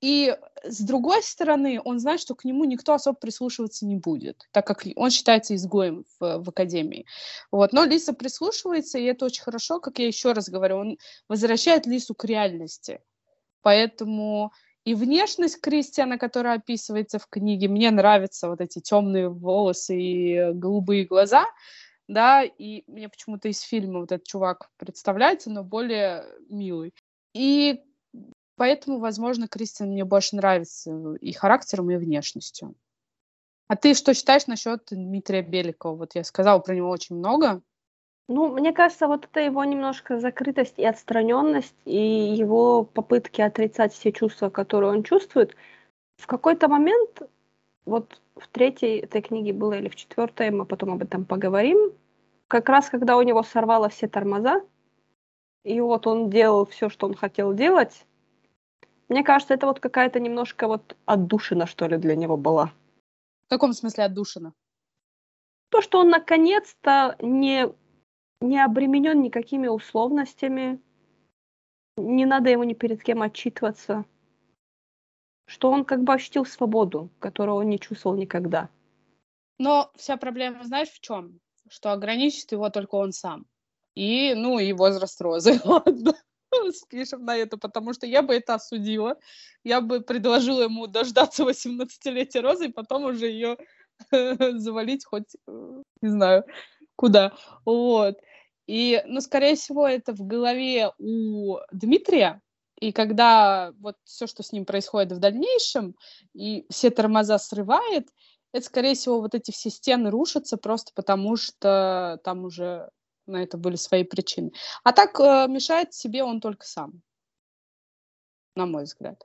И 0.00 0.36
с 0.64 0.80
другой 0.80 1.22
стороны, 1.22 1.80
он 1.84 1.98
знает, 1.98 2.20
что 2.20 2.34
к 2.34 2.44
нему 2.44 2.64
никто 2.64 2.92
особо 2.92 3.16
прислушиваться 3.16 3.86
не 3.86 3.96
будет, 3.96 4.46
так 4.52 4.66
как 4.66 4.84
он 4.96 5.10
считается 5.10 5.54
изгоем 5.54 6.04
в, 6.20 6.44
в 6.44 6.48
академии. 6.50 7.06
Вот. 7.50 7.72
Но 7.72 7.84
Лиса 7.84 8.12
прислушивается, 8.12 8.98
и 8.98 9.04
это 9.04 9.24
очень 9.24 9.42
хорошо, 9.42 9.80
как 9.80 9.98
я 9.98 10.06
еще 10.06 10.32
раз 10.32 10.48
говорю, 10.48 10.76
он 10.76 10.98
возвращает 11.28 11.86
Лису 11.86 12.14
к 12.14 12.24
реальности. 12.24 13.00
Поэтому 13.62 14.52
и 14.84 14.94
внешность 14.94 15.60
Кристиана, 15.62 16.18
которая 16.18 16.58
описывается 16.58 17.18
в 17.18 17.26
книге, 17.26 17.68
мне 17.68 17.90
нравятся 17.90 18.50
вот 18.50 18.60
эти 18.60 18.80
темные 18.80 19.30
волосы 19.30 19.98
и 19.98 20.52
голубые 20.52 21.06
глаза, 21.06 21.46
да, 22.08 22.42
и 22.42 22.84
мне 22.86 23.08
почему-то 23.08 23.48
из 23.48 23.60
фильма 23.60 24.00
вот 24.00 24.12
этот 24.12 24.26
чувак 24.26 24.70
представляется, 24.76 25.50
но 25.50 25.64
более 25.64 26.24
милый. 26.48 26.94
И 27.34 27.82
поэтому, 28.56 28.98
возможно, 28.98 29.48
Кристиан 29.48 29.90
мне 29.90 30.04
больше 30.04 30.36
нравится 30.36 31.14
и 31.20 31.32
характером, 31.32 31.90
и 31.90 31.96
внешностью. 31.96 32.74
А 33.68 33.76
ты 33.76 33.94
что 33.94 34.12
считаешь 34.12 34.46
насчет 34.46 34.88
Дмитрия 34.90 35.42
Беликова? 35.42 35.96
Вот 35.96 36.14
я 36.14 36.24
сказала 36.24 36.58
про 36.58 36.74
него 36.74 36.90
очень 36.90 37.16
много. 37.16 37.62
Ну, 38.28 38.48
мне 38.48 38.72
кажется, 38.72 39.06
вот 39.06 39.24
это 39.24 39.40
его 39.40 39.64
немножко 39.64 40.18
закрытость 40.18 40.78
и 40.78 40.84
отстраненность, 40.84 41.76
и 41.84 41.98
его 41.98 42.84
попытки 42.84 43.42
отрицать 43.42 43.92
все 43.92 44.12
чувства, 44.12 44.48
которые 44.48 44.92
он 44.92 45.02
чувствует. 45.02 45.54
В 46.16 46.26
какой-то 46.26 46.68
момент, 46.68 47.22
вот 47.84 48.20
в 48.36 48.48
третьей 48.48 48.98
этой 48.98 49.22
книге 49.22 49.52
было 49.52 49.74
или 49.74 49.88
в 49.88 49.96
четвертой, 49.96 50.50
мы 50.50 50.66
потом 50.66 50.92
об 50.92 51.02
этом 51.02 51.24
поговорим, 51.24 51.92
как 52.48 52.68
раз 52.68 52.88
когда 52.88 53.16
у 53.16 53.22
него 53.22 53.42
сорвало 53.42 53.88
все 53.88 54.08
тормоза, 54.08 54.62
и 55.64 55.80
вот 55.80 56.06
он 56.06 56.30
делал 56.30 56.66
все, 56.66 56.88
что 56.88 57.06
он 57.06 57.14
хотел 57.14 57.54
делать, 57.54 58.06
мне 59.08 59.22
кажется, 59.22 59.54
это 59.54 59.66
вот 59.66 59.80
какая-то 59.80 60.18
немножко 60.18 60.66
вот 60.66 60.96
отдушина, 61.04 61.66
что 61.66 61.86
ли, 61.86 61.98
для 61.98 62.16
него 62.16 62.36
была. 62.36 62.72
В 63.46 63.50
каком 63.50 63.72
смысле 63.72 64.04
отдушина? 64.04 64.54
То, 65.68 65.82
что 65.82 66.00
он 66.00 66.08
наконец-то 66.08 67.16
не 67.20 67.68
не 68.40 68.62
обременен 68.62 69.22
никакими 69.22 69.68
условностями, 69.68 70.80
не 71.96 72.26
надо 72.26 72.50
ему 72.50 72.64
ни 72.64 72.74
перед 72.74 73.02
кем 73.02 73.22
отчитываться, 73.22 74.04
что 75.46 75.70
он 75.70 75.84
как 75.84 76.02
бы 76.02 76.14
ощутил 76.14 76.44
свободу, 76.46 77.10
которую 77.18 77.56
он 77.56 77.68
не 77.68 77.78
чувствовал 77.78 78.16
никогда. 78.16 78.70
Но 79.58 79.90
вся 79.96 80.16
проблема, 80.16 80.64
знаешь, 80.64 80.90
в 80.90 81.00
чем? 81.00 81.40
Что 81.68 81.92
ограничит 81.92 82.52
его 82.52 82.70
только 82.70 82.96
он 82.96 83.12
сам. 83.12 83.46
И, 83.94 84.34
ну, 84.34 84.58
и 84.58 84.72
возраст 84.72 85.20
Розы. 85.20 85.60
Ладно, 85.64 86.14
спишем 86.72 87.24
на 87.24 87.36
это, 87.36 87.56
потому 87.56 87.92
что 87.92 88.06
я 88.06 88.22
бы 88.22 88.34
это 88.34 88.54
осудила. 88.54 89.16
Я 89.62 89.80
бы 89.80 90.00
предложила 90.00 90.62
ему 90.62 90.86
дождаться 90.86 91.44
18-летия 91.44 92.40
Розы 92.42 92.66
и 92.66 92.72
потом 92.72 93.04
уже 93.04 93.26
ее 93.26 93.56
завалить 94.10 95.04
хоть, 95.04 95.36
э, 95.46 95.82
не 96.02 96.08
знаю, 96.08 96.44
куда. 96.96 97.32
Вот. 97.64 98.18
И, 98.66 99.02
ну, 99.06 99.20
скорее 99.20 99.56
всего, 99.56 99.86
это 99.86 100.12
в 100.14 100.26
голове 100.26 100.90
у 100.98 101.58
Дмитрия, 101.70 102.40
и 102.84 102.92
когда 102.92 103.72
вот 103.80 103.96
все, 104.04 104.26
что 104.26 104.42
с 104.42 104.52
ним 104.52 104.66
происходит 104.66 105.12
в 105.12 105.18
дальнейшем, 105.18 105.96
и 106.34 106.66
все 106.68 106.90
тормоза 106.90 107.38
срывает, 107.38 108.10
это, 108.52 108.66
скорее 108.66 108.94
всего, 108.94 109.22
вот 109.22 109.34
эти 109.34 109.50
все 109.52 109.70
стены 109.70 110.10
рушатся 110.10 110.58
просто 110.58 110.92
потому, 110.94 111.36
что 111.36 112.20
там 112.24 112.44
уже 112.44 112.90
на 113.26 113.42
это 113.42 113.56
были 113.56 113.76
свои 113.76 114.04
причины. 114.04 114.52
А 114.82 114.92
так 114.92 115.18
э, 115.18 115.46
мешает 115.48 115.94
себе 115.94 116.24
он 116.24 116.42
только 116.42 116.66
сам, 116.66 117.00
на 118.54 118.66
мой 118.66 118.84
взгляд. 118.84 119.24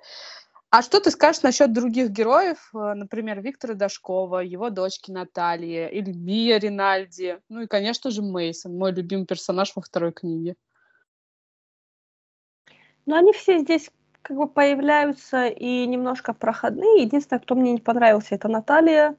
А 0.70 0.82
что 0.82 1.02
ты 1.02 1.12
скажешь 1.12 1.42
насчет 1.42 1.74
других 1.74 2.12
героев, 2.12 2.70
э, 2.74 2.94
например, 2.94 3.42
Виктора 3.42 3.74
Дашкова, 3.74 4.40
его 4.40 4.70
дочки 4.70 5.12
Натальи, 5.12 5.90
или 5.92 6.14
Мия 6.14 6.60
Ринальди, 6.60 7.42
ну 7.50 7.64
и, 7.64 7.68
конечно 7.68 8.10
же, 8.10 8.22
Мейсон, 8.22 8.78
мой 8.78 8.94
любимый 8.94 9.26
персонаж 9.26 9.74
во 9.76 9.82
второй 9.82 10.14
книге. 10.14 10.56
Ну, 13.10 13.16
они 13.16 13.34
все 13.34 13.58
здесь 13.58 13.90
как 14.22 14.38
бы 14.38 14.48
появляются 14.48 15.48
и 15.48 15.88
немножко 15.88 16.32
проходные. 16.32 17.02
Единственное, 17.02 17.40
кто 17.40 17.56
мне 17.56 17.72
не 17.72 17.80
понравился, 17.80 18.36
это 18.36 18.48
Наталья, 18.48 19.18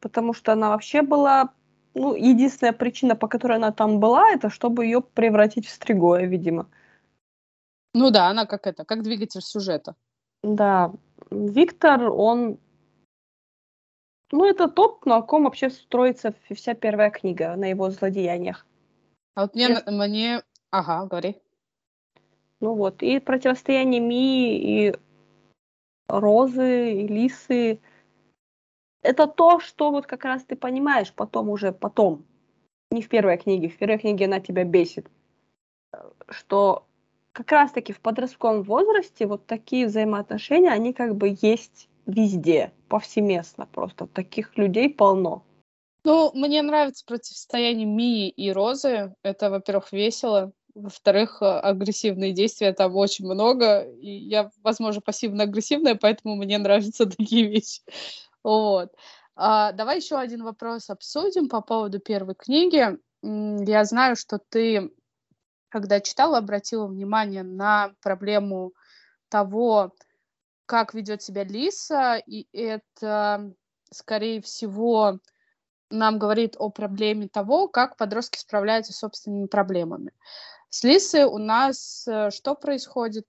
потому 0.00 0.32
что 0.32 0.52
она 0.54 0.70
вообще 0.70 1.02
была... 1.02 1.52
Ну, 1.92 2.14
единственная 2.14 2.72
причина, 2.72 3.16
по 3.16 3.28
которой 3.28 3.58
она 3.58 3.70
там 3.70 4.00
была, 4.00 4.30
это 4.30 4.48
чтобы 4.48 4.86
ее 4.86 5.02
превратить 5.02 5.66
в 5.66 5.70
Стригоя, 5.70 6.24
видимо. 6.24 6.70
Ну 7.92 8.10
да, 8.10 8.28
она 8.28 8.46
как 8.46 8.66
это, 8.66 8.86
как 8.86 9.02
двигатель 9.02 9.42
сюжета. 9.42 9.94
Да, 10.42 10.94
Виктор, 11.30 12.10
он... 12.10 12.58
Ну, 14.32 14.46
это 14.46 14.68
топ, 14.68 15.04
на 15.04 15.20
ком 15.20 15.44
вообще 15.44 15.68
строится 15.68 16.32
вся 16.50 16.72
первая 16.72 17.10
книга, 17.10 17.56
на 17.56 17.66
его 17.66 17.90
злодеяниях. 17.90 18.64
А 19.34 19.42
вот 19.42 19.54
мне, 19.54 19.68
Если... 19.68 19.90
мне... 19.90 20.42
Ага, 20.70 21.04
говори. 21.04 21.36
Ну 22.60 22.74
вот, 22.74 23.02
и 23.02 23.20
противостояние 23.20 24.00
Мии, 24.00 24.88
и 24.88 24.94
Розы, 26.08 26.92
и 26.94 27.06
Лисы. 27.06 27.80
Это 29.02 29.26
то, 29.26 29.60
что 29.60 29.90
вот 29.90 30.06
как 30.06 30.24
раз 30.24 30.44
ты 30.44 30.56
понимаешь 30.56 31.12
потом 31.12 31.50
уже, 31.50 31.72
потом. 31.72 32.24
Не 32.90 33.02
в 33.02 33.08
первой 33.08 33.36
книге. 33.36 33.68
В 33.68 33.76
первой 33.76 33.98
книге 33.98 34.24
она 34.24 34.40
тебя 34.40 34.64
бесит. 34.64 35.08
Что 36.28 36.86
как 37.32 37.52
раз-таки 37.52 37.92
в 37.92 38.00
подростковом 38.00 38.62
возрасте 38.62 39.26
вот 39.26 39.46
такие 39.46 39.86
взаимоотношения, 39.86 40.70
они 40.70 40.92
как 40.92 41.14
бы 41.14 41.36
есть 41.40 41.88
везде, 42.06 42.72
повсеместно 42.88 43.66
просто. 43.66 44.06
Таких 44.06 44.56
людей 44.56 44.92
полно. 44.92 45.44
Ну, 46.04 46.32
мне 46.34 46.62
нравится 46.62 47.04
противостояние 47.06 47.86
Мии 47.86 48.28
и 48.28 48.50
Розы. 48.50 49.14
Это, 49.22 49.50
во-первых, 49.50 49.92
весело. 49.92 50.52
Во-вторых, 50.82 51.38
э, 51.40 51.44
агрессивные 51.44 52.32
действия 52.32 52.72
там 52.72 52.94
очень 52.96 53.26
много. 53.26 53.82
И 53.82 54.10
я, 54.10 54.50
возможно, 54.62 55.00
пассивно-агрессивная, 55.00 55.96
поэтому 55.96 56.36
мне 56.36 56.58
нравятся 56.58 57.06
такие 57.18 57.48
вещи. 57.48 57.82
Вот. 58.44 58.94
А, 59.34 59.72
давай 59.72 59.96
еще 59.96 60.16
один 60.16 60.44
вопрос 60.44 60.90
обсудим 60.90 61.48
по 61.48 61.60
поводу 61.60 61.98
первой 61.98 62.34
книги. 62.34 62.98
Я 63.22 63.84
знаю, 63.84 64.16
что 64.16 64.38
ты, 64.38 64.92
когда 65.68 66.00
читала, 66.00 66.38
обратила 66.38 66.86
внимание 66.86 67.42
на 67.42 67.92
проблему 68.00 68.72
того, 69.28 69.92
как 70.66 70.94
ведет 70.94 71.22
себя 71.22 71.44
Лиса, 71.44 72.16
и 72.26 72.46
это, 72.52 73.52
скорее 73.90 74.42
всего, 74.42 75.18
нам 75.90 76.18
говорит 76.18 76.56
о 76.58 76.70
проблеме 76.70 77.28
того, 77.28 77.68
как 77.68 77.96
подростки 77.96 78.38
справляются 78.38 78.92
с 78.92 78.98
собственными 78.98 79.46
проблемами. 79.46 80.12
С 80.70 80.84
Лисой 80.84 81.24
у 81.24 81.38
нас 81.38 82.06
э, 82.06 82.30
что 82.30 82.54
происходит? 82.54 83.24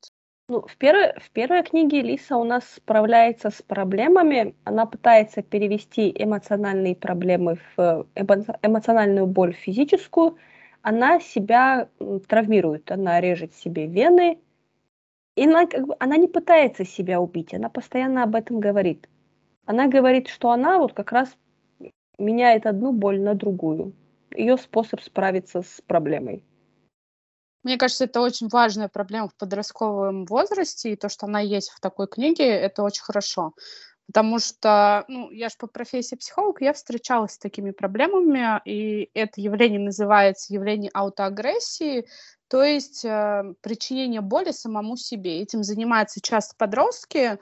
Ну, 0.50 0.62
в, 0.62 0.78
первой, 0.78 1.14
в 1.20 1.30
первой 1.32 1.64
книге 1.64 2.02
Лиса 2.02 2.36
у 2.36 2.44
нас 2.44 2.64
справляется 2.76 3.50
с 3.50 3.62
проблемами. 3.62 4.56
Она 4.66 4.86
пытается 4.86 5.42
перевести 5.42 6.12
эмоциональные 6.18 6.96
проблемы 6.96 7.60
в 7.78 8.08
эмоциональную 8.16 9.28
боль 9.28 9.54
в 9.54 9.58
физическую. 9.58 10.38
Она 10.82 11.20
себя 11.20 11.90
травмирует, 12.28 12.92
она 12.92 13.22
режет 13.22 13.54
себе 13.54 13.86
вены. 13.86 14.40
И 15.36 15.46
она, 15.46 15.66
как 15.68 15.88
бы, 15.88 15.96
она 16.00 16.18
не 16.18 16.28
пытается 16.28 16.84
себя 16.84 17.22
убить, 17.22 17.54
она 17.54 17.70
постоянно 17.70 18.24
об 18.24 18.36
этом 18.36 18.60
говорит. 18.60 19.08
Она 19.66 19.88
говорит, 19.88 20.28
что 20.28 20.50
она 20.50 20.80
вот 20.80 20.94
как 20.94 21.12
раз 21.12 21.38
меняет 22.18 22.66
одну 22.66 22.92
боль 22.92 23.22
на 23.22 23.36
другую. 23.36 23.94
Ее 24.36 24.58
способ 24.58 25.00
справиться 25.02 25.62
с 25.62 25.82
проблемой. 25.86 26.44
Мне 27.64 27.78
кажется, 27.78 28.06
это 28.06 28.22
очень 28.22 28.48
важная 28.48 28.88
проблема 28.88 29.28
в 29.28 29.36
подростковом 29.36 30.26
возрасте, 30.26 30.92
и 30.92 30.96
то, 30.96 31.10
что 31.10 31.26
она 31.26 31.42
есть 31.42 31.70
в 31.72 31.80
такой 31.80 32.08
книге, 32.08 32.46
это 32.46 32.84
очень 32.84 33.04
хорошо. 33.04 33.54
Потому 34.08 34.40
что, 34.40 35.06
ну, 35.08 35.30
я 35.30 35.50
же 35.50 35.56
по 35.60 35.68
профессии 35.68 36.16
психолог, 36.16 36.62
я 36.62 36.74
встречалась 36.74 37.34
с 37.34 37.38
такими 37.38 37.70
проблемами, 37.70 38.60
и 38.66 39.12
это 39.14 39.40
явление 39.40 39.80
называется 39.80 40.52
явление 40.52 40.90
аутоагрессии, 40.94 42.08
то 42.48 42.64
есть 42.64 43.06
э, 43.06 43.54
причинение 43.62 44.22
боли 44.22 44.50
самому 44.50 44.98
себе. 44.98 45.42
Этим 45.42 45.62
занимаются 45.62 46.22
часто 46.22 46.56
подростки, 46.58 47.38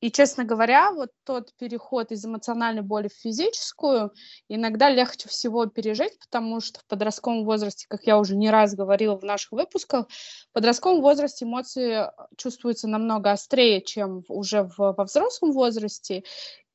и, 0.00 0.10
честно 0.10 0.44
говоря, 0.44 0.92
вот 0.92 1.10
тот 1.24 1.54
переход 1.58 2.10
из 2.10 2.24
эмоциональной 2.24 2.82
боли 2.82 3.08
в 3.08 3.20
физическую 3.20 4.12
иногда 4.48 4.88
легче 4.88 5.28
всего 5.28 5.66
пережить, 5.66 6.18
потому 6.18 6.60
что 6.60 6.80
в 6.80 6.86
подростковом 6.86 7.44
возрасте, 7.44 7.86
как 7.88 8.06
я 8.06 8.18
уже 8.18 8.34
не 8.34 8.50
раз 8.50 8.74
говорила 8.74 9.18
в 9.18 9.24
наших 9.24 9.52
выпусках, 9.52 10.06
в 10.08 10.52
подростковом 10.52 11.02
возрасте 11.02 11.44
эмоции 11.44 12.10
чувствуются 12.36 12.88
намного 12.88 13.30
острее, 13.30 13.82
чем 13.82 14.24
уже 14.28 14.62
в, 14.62 14.78
во 14.78 15.04
взрослом 15.04 15.52
возрасте. 15.52 16.24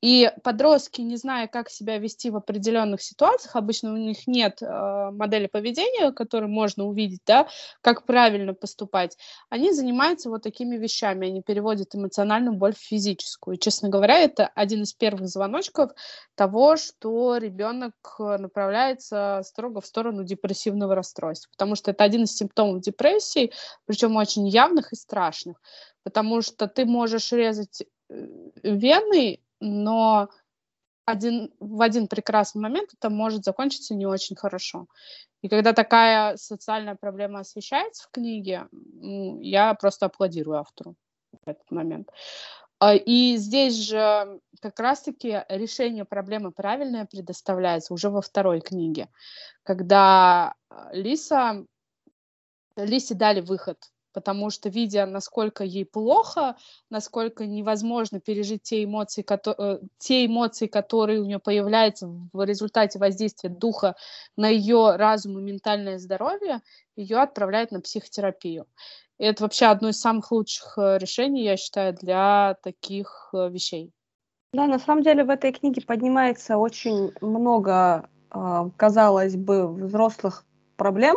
И 0.06 0.30
подростки, 0.44 1.00
не 1.00 1.16
зная, 1.16 1.48
как 1.48 1.68
себя 1.68 1.98
вести 1.98 2.30
в 2.30 2.36
определенных 2.36 3.02
ситуациях, 3.02 3.56
обычно 3.56 3.92
у 3.92 3.96
них 3.96 4.28
нет 4.28 4.62
э, 4.62 5.10
модели 5.10 5.48
поведения, 5.48 6.12
которые 6.12 6.48
можно 6.48 6.84
увидеть, 6.84 7.22
да, 7.26 7.48
как 7.80 8.06
правильно 8.06 8.54
поступать, 8.54 9.18
они 9.50 9.72
занимаются 9.72 10.30
вот 10.30 10.44
такими 10.44 10.76
вещами, 10.76 11.26
они 11.26 11.42
переводят 11.42 11.96
эмоциональную 11.96 12.56
боль 12.56 12.72
в 12.76 12.78
физическую. 12.78 13.56
И, 13.56 13.58
честно 13.58 13.88
говоря, 13.88 14.20
это 14.20 14.46
один 14.54 14.82
из 14.82 14.92
первых 14.92 15.26
звоночков 15.26 15.90
того, 16.36 16.76
что 16.76 17.38
ребенок 17.38 17.94
направляется 18.20 19.40
строго 19.44 19.80
в 19.80 19.86
сторону 19.86 20.22
депрессивного 20.22 20.94
расстройства, 20.94 21.50
потому 21.50 21.74
что 21.74 21.90
это 21.90 22.04
один 22.04 22.22
из 22.22 22.36
симптомов 22.36 22.80
депрессии, 22.80 23.50
причем 23.86 24.14
очень 24.14 24.46
явных 24.46 24.92
и 24.92 24.94
страшных, 24.94 25.60
потому 26.04 26.42
что 26.42 26.68
ты 26.68 26.84
можешь 26.84 27.32
резать 27.32 27.82
э, 28.08 28.28
вены 28.62 29.40
но 29.60 30.28
один, 31.04 31.52
в 31.60 31.80
один 31.82 32.08
прекрасный 32.08 32.60
момент 32.60 32.90
это 32.98 33.10
может 33.10 33.44
закончиться 33.44 33.94
не 33.94 34.06
очень 34.06 34.36
хорошо. 34.36 34.86
И 35.42 35.48
когда 35.48 35.72
такая 35.72 36.36
социальная 36.36 36.96
проблема 36.96 37.40
освещается 37.40 38.04
в 38.04 38.10
книге, 38.10 38.68
я 39.40 39.74
просто 39.74 40.06
аплодирую 40.06 40.58
автору 40.58 40.96
в 41.44 41.48
этот 41.48 41.70
момент. 41.70 42.10
А, 42.78 42.94
и 42.94 43.36
здесь 43.36 43.76
же 43.76 44.40
как 44.60 44.80
раз-таки 44.80 45.44
решение 45.48 46.04
проблемы 46.04 46.50
правильное 46.50 47.06
предоставляется 47.06 47.94
уже 47.94 48.10
во 48.10 48.20
второй 48.20 48.60
книге, 48.60 49.08
когда 49.62 50.54
Лиса, 50.92 51.64
Лисе 52.76 53.14
дали 53.14 53.40
выход 53.40 53.78
потому 54.16 54.48
что, 54.48 54.70
видя, 54.70 55.04
насколько 55.04 55.62
ей 55.62 55.84
плохо, 55.84 56.56
насколько 56.88 57.44
невозможно 57.44 58.18
пережить 58.18 58.62
те 58.62 58.82
эмоции, 58.82 59.20
которые, 59.20 59.76
э, 59.76 59.80
те 59.98 60.24
эмоции, 60.24 60.68
которые 60.68 61.20
у 61.20 61.26
нее 61.26 61.38
появляются 61.38 62.08
в 62.08 62.42
результате 62.42 62.98
воздействия 62.98 63.50
духа 63.50 63.94
на 64.34 64.48
ее 64.48 64.96
разум 64.96 65.38
и 65.38 65.42
ментальное 65.42 65.98
здоровье, 65.98 66.62
ее 66.96 67.18
отправляют 67.18 67.72
на 67.72 67.82
психотерапию. 67.82 68.64
И 69.18 69.24
это 69.24 69.42
вообще 69.42 69.66
одно 69.66 69.90
из 69.90 70.00
самых 70.00 70.32
лучших 70.32 70.78
э, 70.78 70.96
решений, 70.96 71.44
я 71.44 71.58
считаю, 71.58 71.92
для 71.92 72.56
таких 72.62 73.28
э, 73.34 73.50
вещей. 73.50 73.92
Да, 74.54 74.66
на 74.66 74.78
самом 74.78 75.02
деле 75.02 75.24
в 75.24 75.28
этой 75.28 75.52
книге 75.52 75.82
поднимается 75.82 76.56
очень 76.56 77.12
много, 77.20 78.08
казалось 78.78 79.36
бы, 79.36 79.70
взрослых 79.74 80.46
проблем 80.78 81.16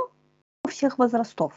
всех 0.67 0.97
возрастов. 0.97 1.53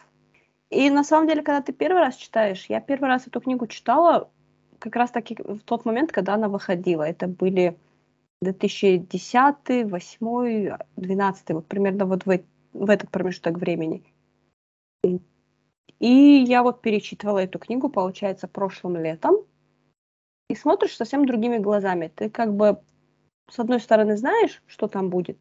И 0.73 0.89
на 0.89 1.05
самом 1.05 1.29
деле, 1.29 1.43
когда 1.43 1.61
ты 1.61 1.75
первый 1.75 2.01
раз 2.01 2.17
читаешь, 2.17 2.65
я 2.71 2.81
первый 2.81 3.09
раз 3.09 3.27
эту 3.27 3.43
книгу 3.43 3.67
читала 3.67 4.31
как 4.79 4.97
раз 4.97 5.11
таки 5.11 5.37
в 5.39 5.61
тот 5.61 5.85
момент, 5.85 6.13
когда 6.13 6.33
она 6.33 6.49
выходила. 6.49 7.03
Это 7.03 7.27
были 7.27 7.77
2010, 8.41 9.07
2008, 9.67 10.77
2012, 10.97 11.51
вот 11.51 11.67
примерно 11.67 12.07
вот 12.07 12.25
в, 12.25 12.41
в 12.73 12.91
этот 12.91 13.11
промежуток 13.11 13.59
времени. 13.59 14.03
И 15.03 16.09
я 16.09 16.63
вот 16.63 16.81
перечитывала 16.81 17.41
эту 17.41 17.59
книгу, 17.59 17.91
получается, 17.91 18.49
прошлым 18.49 18.97
летом. 18.97 19.45
И 20.49 20.55
смотришь 20.55 20.97
совсем 20.97 21.27
другими 21.27 21.59
глазами. 21.59 22.11
Ты 22.17 22.31
как 22.31 22.57
бы, 22.57 22.81
с 23.51 23.59
одной 23.59 23.79
стороны, 23.79 24.17
знаешь, 24.17 24.63
что 24.67 24.89
там 24.89 25.11
будет, 25.11 25.39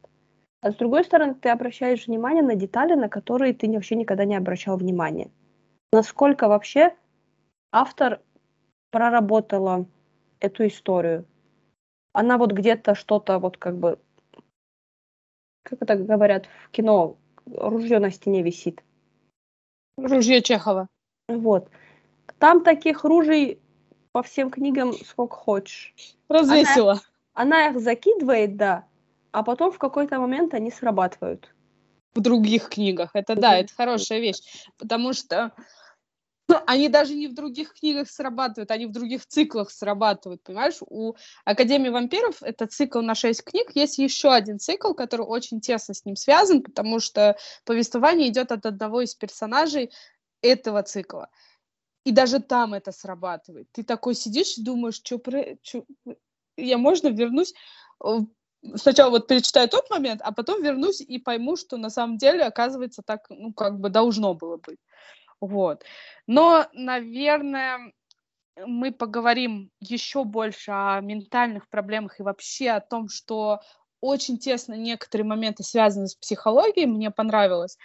а 0.62 0.71
с 0.71 0.76
другой 0.76 1.04
стороны, 1.04 1.34
ты 1.34 1.50
обращаешь 1.50 2.06
внимание 2.06 2.43
на 2.43 2.56
детали, 2.56 2.93
на 2.93 3.10
которые 3.10 3.54
ты 3.54 3.67
вообще 3.71 3.95
никогда 3.95 4.26
не 4.26 4.36
обращал 4.36 4.78
внимания. 4.78 5.32
Насколько 5.91 6.47
вообще 6.47 6.95
автор 7.71 8.21
проработала 8.91 9.88
эту 10.39 10.67
историю. 10.67 11.26
Она 12.13 12.38
вот 12.38 12.52
где-то 12.52 12.93
что-то 12.93 13.39
вот 13.39 13.58
как 13.58 13.78
бы, 13.78 13.97
как 15.63 15.82
это 15.82 15.95
говорят 15.95 16.45
в 16.65 16.69
кино, 16.69 17.17
ружье 17.45 18.00
на 18.00 18.12
стене 18.12 18.43
висит. 18.43 18.84
Ружье 19.97 20.41
Чехова. 20.43 20.88
Вот. 21.28 21.69
Там 22.38 22.63
таких 22.63 23.04
ружей 23.04 23.60
по 24.12 24.21
всем 24.21 24.52
книгам 24.52 24.93
сколько 24.93 25.36
хочешь. 25.36 25.95
Развесила. 26.28 27.00
Она, 27.34 27.58
она 27.58 27.67
их 27.69 27.80
закидывает, 27.80 28.58
да, 28.58 28.86
а 29.32 29.44
потом 29.44 29.72
в 29.72 29.78
какой-то 29.78 30.20
момент 30.20 30.54
они 30.54 30.72
срабатывают. 30.72 31.54
В 32.13 32.20
других 32.20 32.70
книгах. 32.70 33.12
Это 33.13 33.36
да, 33.36 33.58
это 33.58 33.74
хорошая 33.74 34.20
вещь. 34.20 34.41
Потому 34.78 35.13
что 35.13 35.54
они 36.67 36.89
даже 36.89 37.15
не 37.15 37.28
в 37.28 37.34
других 37.34 37.74
книгах 37.74 38.10
срабатывают, 38.10 38.72
они 38.72 38.86
в 38.86 38.91
других 38.91 39.26
циклах 39.26 39.72
срабатывают, 39.72 40.44
понимаешь? 40.44 40.78
У 40.82 41.15
Академии 41.46 41.89
вампиров 41.89 42.44
это 42.44 42.67
цикл 42.67 43.02
на 43.02 43.15
шесть 43.15 43.44
книг, 43.44 43.72
есть 43.76 43.98
еще 43.98 44.32
один 44.32 44.60
цикл, 44.60 44.94
который 44.94 45.26
очень 45.26 45.62
тесно 45.62 45.94
с 45.94 46.06
ним 46.06 46.15
связан, 46.15 46.62
потому 46.62 47.00
что 47.00 47.38
повествование 47.65 48.28
идет 48.30 48.52
от 48.52 48.65
одного 48.65 49.02
из 49.02 49.15
персонажей 49.15 49.91
этого 50.41 50.84
цикла. 50.84 51.30
И 52.04 52.12
даже 52.12 52.39
там 52.39 52.74
это 52.74 52.91
срабатывает. 52.91 53.67
Ты 53.72 53.84
такой 53.84 54.15
сидишь 54.15 54.58
и 54.58 54.63
думаешь, 54.63 54.96
что 54.96 55.20
про... 55.20 55.56
Чё... 55.62 55.86
я 56.58 56.78
можно 56.78 57.10
вернусь 57.10 57.54
сначала 58.76 59.10
вот 59.10 59.28
перечитаю 59.28 59.69
тот 59.69 59.89
момент, 59.89 60.21
а 60.24 60.32
потом 60.32 60.62
вернусь 60.63 61.02
и 61.02 61.17
пойму, 61.19 61.56
что 61.56 61.78
на 61.78 61.89
самом 61.89 62.17
деле, 62.17 62.43
оказывается, 62.43 63.02
так, 63.06 63.26
ну, 63.30 63.54
как 63.54 63.80
бы 63.80 63.89
должно 63.89 64.34
было 64.34 64.58
быть. 64.58 64.80
Вот. 65.39 65.84
Но, 66.28 66.67
наверное, 66.74 67.93
мы 68.65 68.91
поговорим 68.91 69.71
еще 69.80 70.24
больше 70.24 70.71
о 70.71 71.00
ментальных 71.02 71.69
проблемах 71.69 72.19
и 72.19 72.24
вообще 72.24 72.69
о 72.71 72.82
том, 72.82 73.10
что 73.10 73.62
очень 74.02 74.38
тесно 74.38 74.74
некоторые 74.74 75.26
моменты 75.26 75.63
связаны 75.63 76.08
с 76.08 76.15
психологией, 76.15 76.88
мне 76.88 77.12
понравилось. 77.12 77.78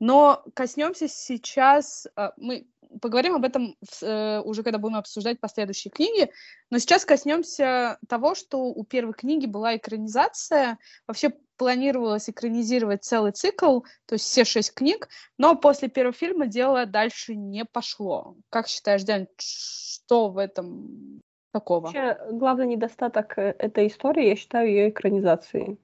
Но 0.00 0.42
коснемся 0.54 1.08
сейчас, 1.08 2.06
а, 2.16 2.32
мы 2.36 2.66
поговорим 3.00 3.34
об 3.34 3.44
этом 3.44 3.76
э, 4.02 4.40
уже, 4.40 4.62
когда 4.62 4.78
будем 4.78 4.96
обсуждать 4.96 5.40
последующие 5.40 5.90
книги. 5.90 6.30
Но 6.70 6.78
сейчас 6.78 7.04
коснемся 7.04 7.98
того, 8.08 8.34
что 8.34 8.64
у 8.64 8.84
первой 8.84 9.14
книги 9.14 9.46
была 9.46 9.76
экранизация. 9.76 10.78
Вообще 11.06 11.32
планировалось 11.56 12.28
экранизировать 12.28 13.04
целый 13.04 13.32
цикл, 13.32 13.80
то 14.06 14.14
есть 14.14 14.24
все 14.24 14.44
шесть 14.44 14.74
книг, 14.74 15.08
но 15.38 15.54
после 15.54 15.88
первого 15.88 16.12
фильма 16.12 16.46
дело 16.46 16.86
дальше 16.86 17.36
не 17.36 17.64
пошло. 17.64 18.36
Как 18.50 18.66
считаешь, 18.66 19.04
Дэн, 19.04 19.28
что 19.36 20.28
в 20.28 20.38
этом 20.38 21.20
такого? 21.52 21.82
Вообще, 21.82 22.18
главный 22.32 22.66
недостаток 22.66 23.38
э, 23.38 23.54
этой 23.58 23.86
истории, 23.86 24.28
я 24.28 24.36
считаю, 24.36 24.68
ее 24.68 24.90
экранизацией. 24.90 25.78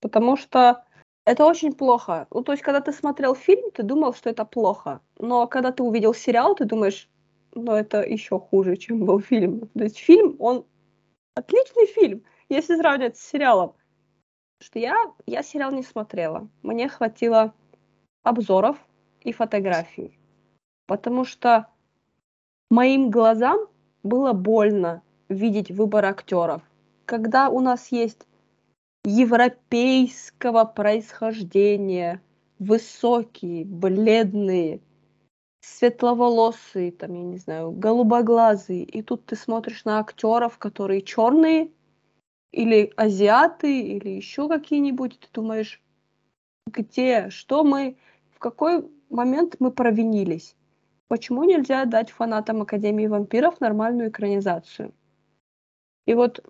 Потому 0.00 0.36
что 0.36 0.84
это 1.26 1.44
очень 1.44 1.72
плохо. 1.72 2.28
Ну, 2.30 2.42
то 2.42 2.52
есть, 2.52 2.62
когда 2.62 2.80
ты 2.80 2.92
смотрел 2.92 3.34
фильм, 3.34 3.70
ты 3.72 3.82
думал, 3.82 4.14
что 4.14 4.30
это 4.30 4.44
плохо. 4.44 5.00
Но 5.18 5.48
когда 5.48 5.72
ты 5.72 5.82
увидел 5.82 6.14
сериал, 6.14 6.54
ты 6.54 6.64
думаешь, 6.64 7.10
ну, 7.52 7.72
это 7.72 8.02
еще 8.02 8.38
хуже, 8.38 8.76
чем 8.76 9.04
был 9.04 9.20
фильм. 9.20 9.68
То 9.74 9.84
есть, 9.84 9.98
фильм, 9.98 10.36
он 10.38 10.64
отличный 11.34 11.86
фильм, 11.86 12.22
если 12.48 12.76
сравнивать 12.76 13.16
с 13.16 13.28
сериалом. 13.28 13.74
Что 14.60 14.78
я, 14.78 14.96
я 15.26 15.42
сериал 15.42 15.72
не 15.72 15.82
смотрела. 15.82 16.48
Мне 16.62 16.88
хватило 16.88 17.52
обзоров 18.22 18.76
и 19.22 19.32
фотографий. 19.32 20.16
Потому 20.86 21.24
что 21.24 21.66
моим 22.70 23.10
глазам 23.10 23.66
было 24.04 24.32
больно 24.32 25.02
видеть 25.28 25.72
выбор 25.72 26.04
актеров. 26.04 26.62
Когда 27.04 27.48
у 27.48 27.58
нас 27.58 27.88
есть 27.90 28.28
европейского 29.06 30.64
происхождения, 30.64 32.20
высокие, 32.58 33.64
бледные, 33.64 34.80
светловолосые, 35.60 36.90
там, 36.90 37.14
я 37.14 37.22
не 37.22 37.38
знаю, 37.38 37.70
голубоглазые, 37.70 38.82
и 38.82 39.02
тут 39.02 39.26
ты 39.26 39.36
смотришь 39.36 39.84
на 39.84 40.00
актеров, 40.00 40.58
которые 40.58 41.02
черные, 41.02 41.70
или 42.50 42.92
азиаты, 42.96 43.80
или 43.80 44.08
еще 44.08 44.48
какие-нибудь, 44.48 45.20
ты 45.20 45.28
думаешь, 45.32 45.80
где, 46.66 47.30
что 47.30 47.62
мы, 47.62 47.98
в 48.34 48.40
какой 48.40 48.90
момент 49.08 49.56
мы 49.60 49.70
провинились? 49.70 50.56
Почему 51.06 51.44
нельзя 51.44 51.84
дать 51.84 52.10
фанатам 52.10 52.62
Академии 52.62 53.06
вампиров 53.06 53.60
нормальную 53.60 54.08
экранизацию? 54.08 54.92
И 56.06 56.14
вот, 56.14 56.44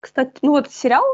кстати, 0.00 0.38
ну 0.40 0.52
вот 0.52 0.70
сериал 0.70 1.04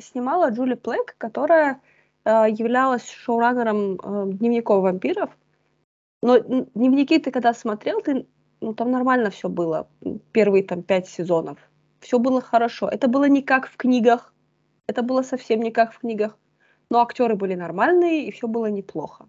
снимала 0.00 0.50
Джули 0.50 0.74
Плейк, 0.74 1.14
которая 1.18 1.80
э, 2.24 2.46
являлась 2.50 3.08
шоураннером 3.08 3.94
э, 3.94 4.32
дневников 4.32 4.82
вампиров. 4.82 5.30
Но 6.22 6.38
дневники 6.38 7.18
ты 7.18 7.30
когда 7.30 7.52
смотрел, 7.52 8.00
ты, 8.00 8.26
ну 8.60 8.74
там 8.74 8.90
нормально 8.90 9.30
все 9.30 9.48
было. 9.48 9.88
Первые 10.32 10.64
там 10.64 10.82
пять 10.82 11.08
сезонов. 11.08 11.58
Все 12.00 12.18
было 12.18 12.40
хорошо. 12.40 12.88
Это 12.88 13.08
было 13.08 13.28
не 13.28 13.42
как 13.42 13.68
в 13.68 13.76
книгах. 13.76 14.34
Это 14.86 15.02
было 15.02 15.22
совсем 15.22 15.60
не 15.60 15.70
как 15.70 15.92
в 15.92 16.00
книгах. 16.00 16.38
Но 16.90 17.00
актеры 17.00 17.34
были 17.34 17.54
нормальные, 17.54 18.26
и 18.26 18.30
все 18.30 18.46
было 18.46 18.66
неплохо. 18.66 19.26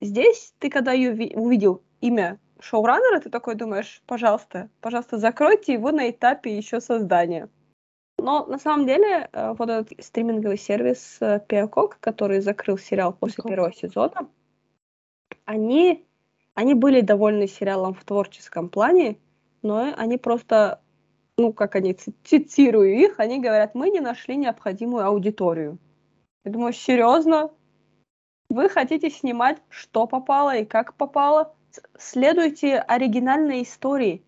Здесь 0.00 0.54
ты, 0.58 0.70
когда 0.70 0.92
ее 0.92 1.36
увидел 1.36 1.82
имя 2.00 2.38
шоураннера, 2.60 3.20
ты 3.20 3.30
такой 3.30 3.54
думаешь, 3.54 4.02
пожалуйста, 4.06 4.68
пожалуйста, 4.80 5.18
закройте 5.18 5.72
его 5.72 5.90
на 5.90 6.10
этапе 6.10 6.56
еще 6.56 6.80
создания. 6.80 7.48
Но 8.28 8.44
на 8.44 8.58
самом 8.58 8.86
деле 8.86 9.30
э, 9.32 9.54
вот 9.56 9.70
этот 9.70 10.04
стриминговый 10.04 10.58
сервис 10.58 11.16
э, 11.20 11.40
Peacock, 11.48 11.94
который 11.98 12.40
закрыл 12.40 12.76
сериал 12.76 13.14
после 13.14 13.42
Peacock. 13.42 13.48
первого 13.48 13.72
сезона, 13.72 14.28
они, 15.46 16.06
они 16.52 16.74
были 16.74 17.00
довольны 17.00 17.46
сериалом 17.46 17.94
в 17.94 18.04
творческом 18.04 18.68
плане, 18.68 19.16
но 19.62 19.94
они 19.96 20.18
просто, 20.18 20.82
ну, 21.38 21.54
как 21.54 21.74
они, 21.74 21.94
цитирую 21.94 22.98
их, 22.98 23.18
они 23.18 23.40
говорят, 23.40 23.74
мы 23.74 23.88
не 23.88 24.00
нашли 24.00 24.36
необходимую 24.36 25.06
аудиторию. 25.06 25.78
Я 26.44 26.52
думаю, 26.52 26.74
серьезно? 26.74 27.50
Вы 28.50 28.68
хотите 28.68 29.08
снимать, 29.08 29.56
что 29.70 30.06
попало 30.06 30.54
и 30.54 30.66
как 30.66 30.96
попало? 30.96 31.54
Следуйте 31.98 32.76
оригинальной 32.76 33.62
истории. 33.62 34.22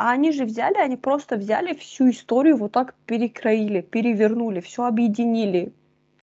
А 0.00 0.12
они 0.12 0.32
же 0.32 0.46
взяли, 0.46 0.78
они 0.78 0.96
просто 0.96 1.36
взяли 1.36 1.74
всю 1.74 2.08
историю, 2.08 2.56
вот 2.56 2.72
так 2.72 2.94
перекроили, 3.04 3.82
перевернули, 3.82 4.60
все 4.60 4.86
объединили, 4.86 5.74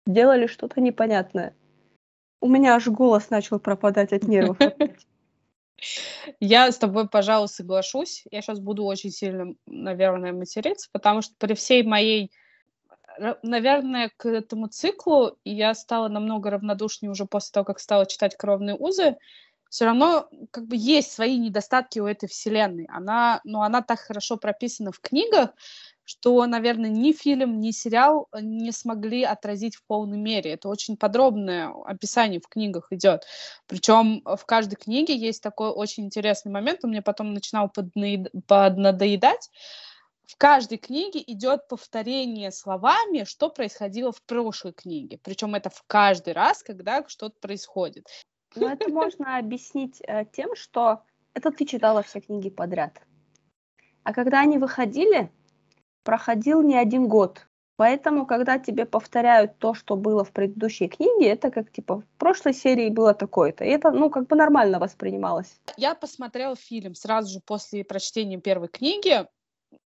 сделали 0.05 0.45
что-то 0.45 0.79
непонятное. 0.79 1.55
У 2.39 2.47
меня 2.47 2.75
аж 2.75 2.87
голос 2.89 3.31
начал 3.31 3.59
пропадать 3.59 4.13
от 4.13 4.27
нервов. 4.27 4.59
Я 6.39 6.71
с 6.71 6.77
тобой, 6.77 7.09
пожалуй, 7.09 7.47
соглашусь. 7.47 8.25
Я 8.29 8.43
сейчас 8.43 8.59
буду 8.59 8.85
очень 8.85 9.09
сильно, 9.09 9.55
наверное, 9.65 10.33
материться, 10.33 10.89
потому 10.91 11.23
что 11.23 11.33
при 11.39 11.55
всей 11.55 11.81
моей 11.81 12.31
наверное, 13.41 14.11
к 14.17 14.27
этому 14.27 14.67
циклу 14.67 15.39
я 15.45 15.73
стала 15.73 16.09
намного 16.09 16.51
равнодушнее 16.51 17.09
уже 17.09 17.25
после 17.25 17.51
того, 17.53 17.65
как 17.65 17.79
стала 17.79 18.05
читать 18.05 18.35
«Кровные 18.35 18.75
узы», 18.75 19.17
все 19.73 19.85
равно 19.85 20.29
как 20.51 20.67
бы 20.67 20.75
есть 20.77 21.11
свои 21.11 21.35
недостатки 21.39 21.97
у 21.97 22.05
этой 22.05 22.29
вселенной. 22.29 22.85
Она, 22.89 23.41
ну, 23.43 23.63
она 23.63 23.81
так 23.81 23.99
хорошо 24.01 24.37
прописана 24.37 24.91
в 24.91 24.99
книгах, 24.99 25.49
что, 26.03 26.45
наверное, 26.45 26.91
ни 26.91 27.11
фильм, 27.11 27.59
ни 27.59 27.71
сериал 27.71 28.27
не 28.39 28.71
смогли 28.71 29.23
отразить 29.23 29.75
в 29.75 29.83
полной 29.87 30.19
мере. 30.19 30.51
Это 30.51 30.69
очень 30.69 30.95
подробное 30.95 31.73
описание 31.85 32.39
в 32.39 32.47
книгах 32.47 32.91
идет. 32.91 33.23
Причем 33.65 34.21
в 34.23 34.45
каждой 34.45 34.75
книге 34.75 35.17
есть 35.17 35.41
такой 35.41 35.71
очень 35.71 36.05
интересный 36.05 36.51
момент, 36.51 36.81
он 36.83 36.91
мне 36.91 37.01
потом 37.01 37.33
начинал 37.33 37.67
поднаед... 37.67 38.29
поднадоедать. 38.45 39.49
В 40.27 40.37
каждой 40.37 40.77
книге 40.77 41.23
идет 41.25 41.67
повторение 41.67 42.51
словами, 42.51 43.23
что 43.23 43.49
происходило 43.49 44.11
в 44.11 44.21
прошлой 44.21 44.73
книге. 44.73 45.19
Причем 45.23 45.55
это 45.55 45.71
в 45.71 45.83
каждый 45.87 46.33
раз, 46.33 46.61
когда 46.61 47.03
что-то 47.07 47.35
происходит. 47.41 48.05
Ну, 48.55 48.67
это 48.67 48.89
можно 48.89 49.37
объяснить 49.37 50.01
э, 50.07 50.25
тем, 50.31 50.55
что 50.55 51.03
это 51.33 51.51
ты 51.51 51.65
читала 51.65 52.03
все 52.03 52.21
книги 52.21 52.49
подряд. 52.49 53.01
А 54.03 54.13
когда 54.13 54.41
они 54.41 54.57
выходили, 54.57 55.31
проходил 56.03 56.61
не 56.61 56.75
один 56.75 57.07
год. 57.07 57.47
Поэтому, 57.75 58.27
когда 58.27 58.59
тебе 58.59 58.85
повторяют 58.85 59.57
то, 59.57 59.73
что 59.73 59.95
было 59.95 60.23
в 60.23 60.31
предыдущей 60.31 60.87
книге, 60.87 61.29
это 61.29 61.49
как 61.49 61.71
типа 61.71 62.01
в 62.01 62.07
прошлой 62.17 62.53
серии 62.53 62.89
было 62.89 63.15
такое-то. 63.15 63.63
И 63.63 63.69
это, 63.69 63.91
ну, 63.91 64.11
как 64.11 64.27
бы 64.27 64.35
нормально 64.35 64.79
воспринималось. 64.79 65.59
Я 65.75 65.95
посмотрела 65.95 66.55
фильм 66.55 66.93
сразу 66.93 67.33
же 67.33 67.39
после 67.43 67.83
прочтения 67.83 68.39
первой 68.39 68.67
книги. 68.67 69.27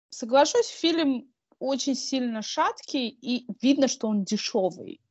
Соглашусь, 0.09 0.69
фильм 0.69 1.29
очень 1.59 1.95
сильно 1.95 2.41
шаткий, 2.41 3.09
и 3.09 3.45
видно, 3.61 3.89
что 3.89 4.07
он 4.07 4.23
дешевый. 4.23 5.01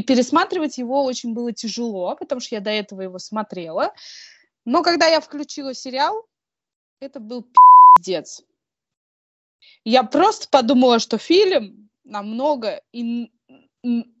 И 0.00 0.02
пересматривать 0.02 0.78
его 0.78 1.04
очень 1.04 1.34
было 1.34 1.52
тяжело, 1.52 2.16
потому 2.16 2.40
что 2.40 2.54
я 2.54 2.62
до 2.62 2.70
этого 2.70 3.02
его 3.02 3.18
смотрела. 3.18 3.92
Но 4.64 4.82
когда 4.82 5.06
я 5.06 5.20
включила 5.20 5.74
сериал, 5.74 6.26
это 7.00 7.20
был 7.20 7.44
пиздец. 7.98 8.42
Я 9.84 10.02
просто 10.02 10.48
подумала, 10.48 11.00
что 11.00 11.18
фильм 11.18 11.90
намного 12.04 12.80
и 12.92 13.30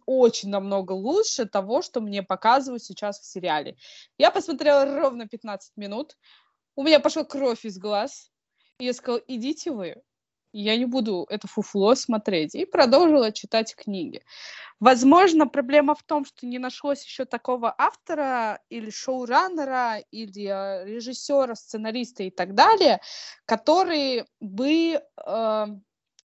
очень 0.04 0.50
намного 0.50 0.92
лучше 0.92 1.46
того, 1.46 1.80
что 1.80 2.02
мне 2.02 2.22
показывают 2.22 2.84
сейчас 2.84 3.18
в 3.18 3.24
сериале. 3.24 3.78
Я 4.18 4.30
посмотрела 4.30 4.84
ровно 4.84 5.28
15 5.28 5.78
минут, 5.78 6.18
у 6.76 6.82
меня 6.82 7.00
пошла 7.00 7.24
кровь 7.24 7.64
из 7.64 7.78
глаз, 7.78 8.30
и 8.78 8.84
я 8.84 8.92
сказала, 8.92 9.22
идите 9.28 9.70
вы, 9.70 10.02
я 10.52 10.76
не 10.76 10.84
буду 10.84 11.26
это 11.30 11.46
фуфло 11.48 11.94
смотреть. 11.94 12.54
И 12.54 12.64
продолжила 12.64 13.32
читать 13.32 13.74
книги. 13.74 14.22
Возможно, 14.80 15.46
проблема 15.46 15.94
в 15.94 16.02
том, 16.02 16.24
что 16.24 16.46
не 16.46 16.58
нашлось 16.58 17.04
еще 17.04 17.26
такого 17.26 17.74
автора 17.76 18.60
или 18.70 18.90
шоураннера, 18.90 19.98
или 20.10 20.46
э, 20.46 20.86
режиссера, 20.86 21.54
сценариста 21.54 22.22
и 22.22 22.30
так 22.30 22.54
далее, 22.54 23.00
который 23.44 24.24
бы 24.40 25.00
э, 25.26 25.66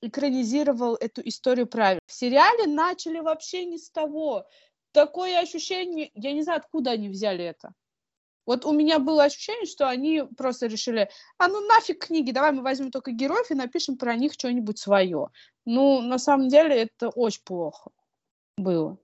экранизировал 0.03 0.97
эту 0.97 1.23
историю 1.27 1.67
правильно. 1.67 2.01
В 2.07 2.13
сериале 2.13 2.67
начали 2.67 3.21
вообще 3.21 3.65
не 3.65 3.79
с 3.79 3.91
того. 3.91 4.47
Такое 4.93 5.41
ощущение, 5.41 6.11
я 6.15 6.33
не 6.33 6.43
знаю, 6.43 6.59
откуда 6.59 6.91
они 6.91 7.09
взяли 7.09 7.45
это. 7.45 7.73
Вот 8.47 8.65
у 8.65 8.73
меня 8.73 8.99
было 8.99 9.25
ощущение, 9.25 9.67
что 9.67 9.89
они 9.89 10.23
просто 10.37 10.67
решили, 10.67 11.09
а 11.39 11.49
ну 11.49 11.61
нафиг 11.67 12.07
книги, 12.07 12.33
давай 12.33 12.53
мы 12.53 12.63
возьмем 12.63 12.91
только 12.91 13.13
героев 13.13 13.51
и 13.51 13.55
напишем 13.55 13.97
про 13.97 14.17
них 14.17 14.33
что-нибудь 14.33 14.79
свое. 14.79 15.29
Ну, 15.65 16.01
на 16.01 16.19
самом 16.19 16.49
деле 16.49 16.83
это 16.83 17.09
очень 17.11 17.43
плохо 17.45 17.91
было. 18.57 18.99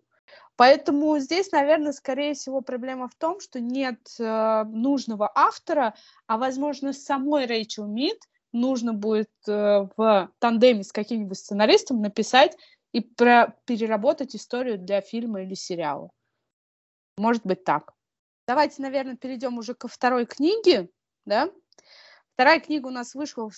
Поэтому 0.57 1.17
здесь, 1.21 1.53
наверное, 1.53 1.93
скорее 1.93 2.35
всего, 2.35 2.63
проблема 2.63 3.09
в 3.09 3.15
том, 3.15 3.39
что 3.39 3.61
нет 3.61 4.01
э, 4.19 4.65
нужного 4.65 5.31
автора, 5.33 5.95
а, 6.27 6.37
возможно, 6.37 6.93
самой 6.93 7.47
Рэйчел 7.47 7.87
Мид 7.87 8.19
нужно 8.53 8.93
будет 8.93 9.31
э, 9.47 9.87
в 9.97 10.33
тандеме 10.41 10.83
с 10.83 10.91
каким-нибудь 10.91 11.39
сценаристом 11.39 12.03
написать 12.03 12.57
и 12.93 13.01
про 13.01 13.55
переработать 13.67 14.35
историю 14.35 14.79
для 14.79 15.01
фильма 15.01 15.43
или 15.43 15.55
сериала. 15.55 16.11
Может 17.19 17.47
быть 17.47 17.63
так. 17.63 17.93
Давайте, 18.49 18.83
наверное, 18.83 19.15
перейдем 19.15 19.59
уже 19.59 19.75
ко 19.75 19.87
второй 19.87 20.27
книге, 20.27 20.89
да? 21.27 21.51
Вторая 22.35 22.61
книга 22.61 22.87
у 22.87 22.91
нас 22.91 23.15
вышла 23.15 23.51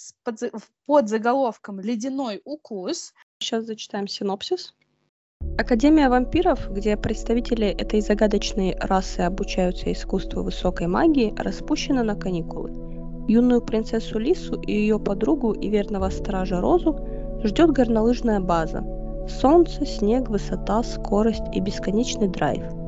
под 0.87 1.09
заголовком 1.09 1.81
«Ледяной 1.81 2.41
укус». 2.45 3.15
Сейчас 3.39 3.65
зачитаем 3.65 4.09
синопсис. 4.09 4.75
Академия 5.59 6.09
вампиров, 6.09 6.71
где 6.71 6.97
представители 6.97 7.69
этой 7.69 8.01
загадочной 8.01 8.77
расы 8.81 9.21
обучаются 9.21 9.93
искусству 9.93 10.43
высокой 10.43 10.89
магии, 10.89 11.35
распущена 11.37 12.03
на 12.03 12.17
каникулы. 12.17 12.71
Юную 13.29 13.63
принцессу 13.63 14.19
Лису 14.19 14.61
и 14.61 14.73
ее 14.73 14.99
подругу 14.99 15.53
и 15.53 15.69
верного 15.69 16.11
стража 16.11 16.61
Розу 16.61 16.99
ждет 17.45 17.71
горнолыжная 17.71 18.41
база. 18.41 18.83
Солнце, 19.29 19.87
снег, 19.87 20.29
высота, 20.29 20.83
скорость 20.83 21.45
и 21.55 21.61
бесконечный 21.61 22.29
драйв– 22.29 22.65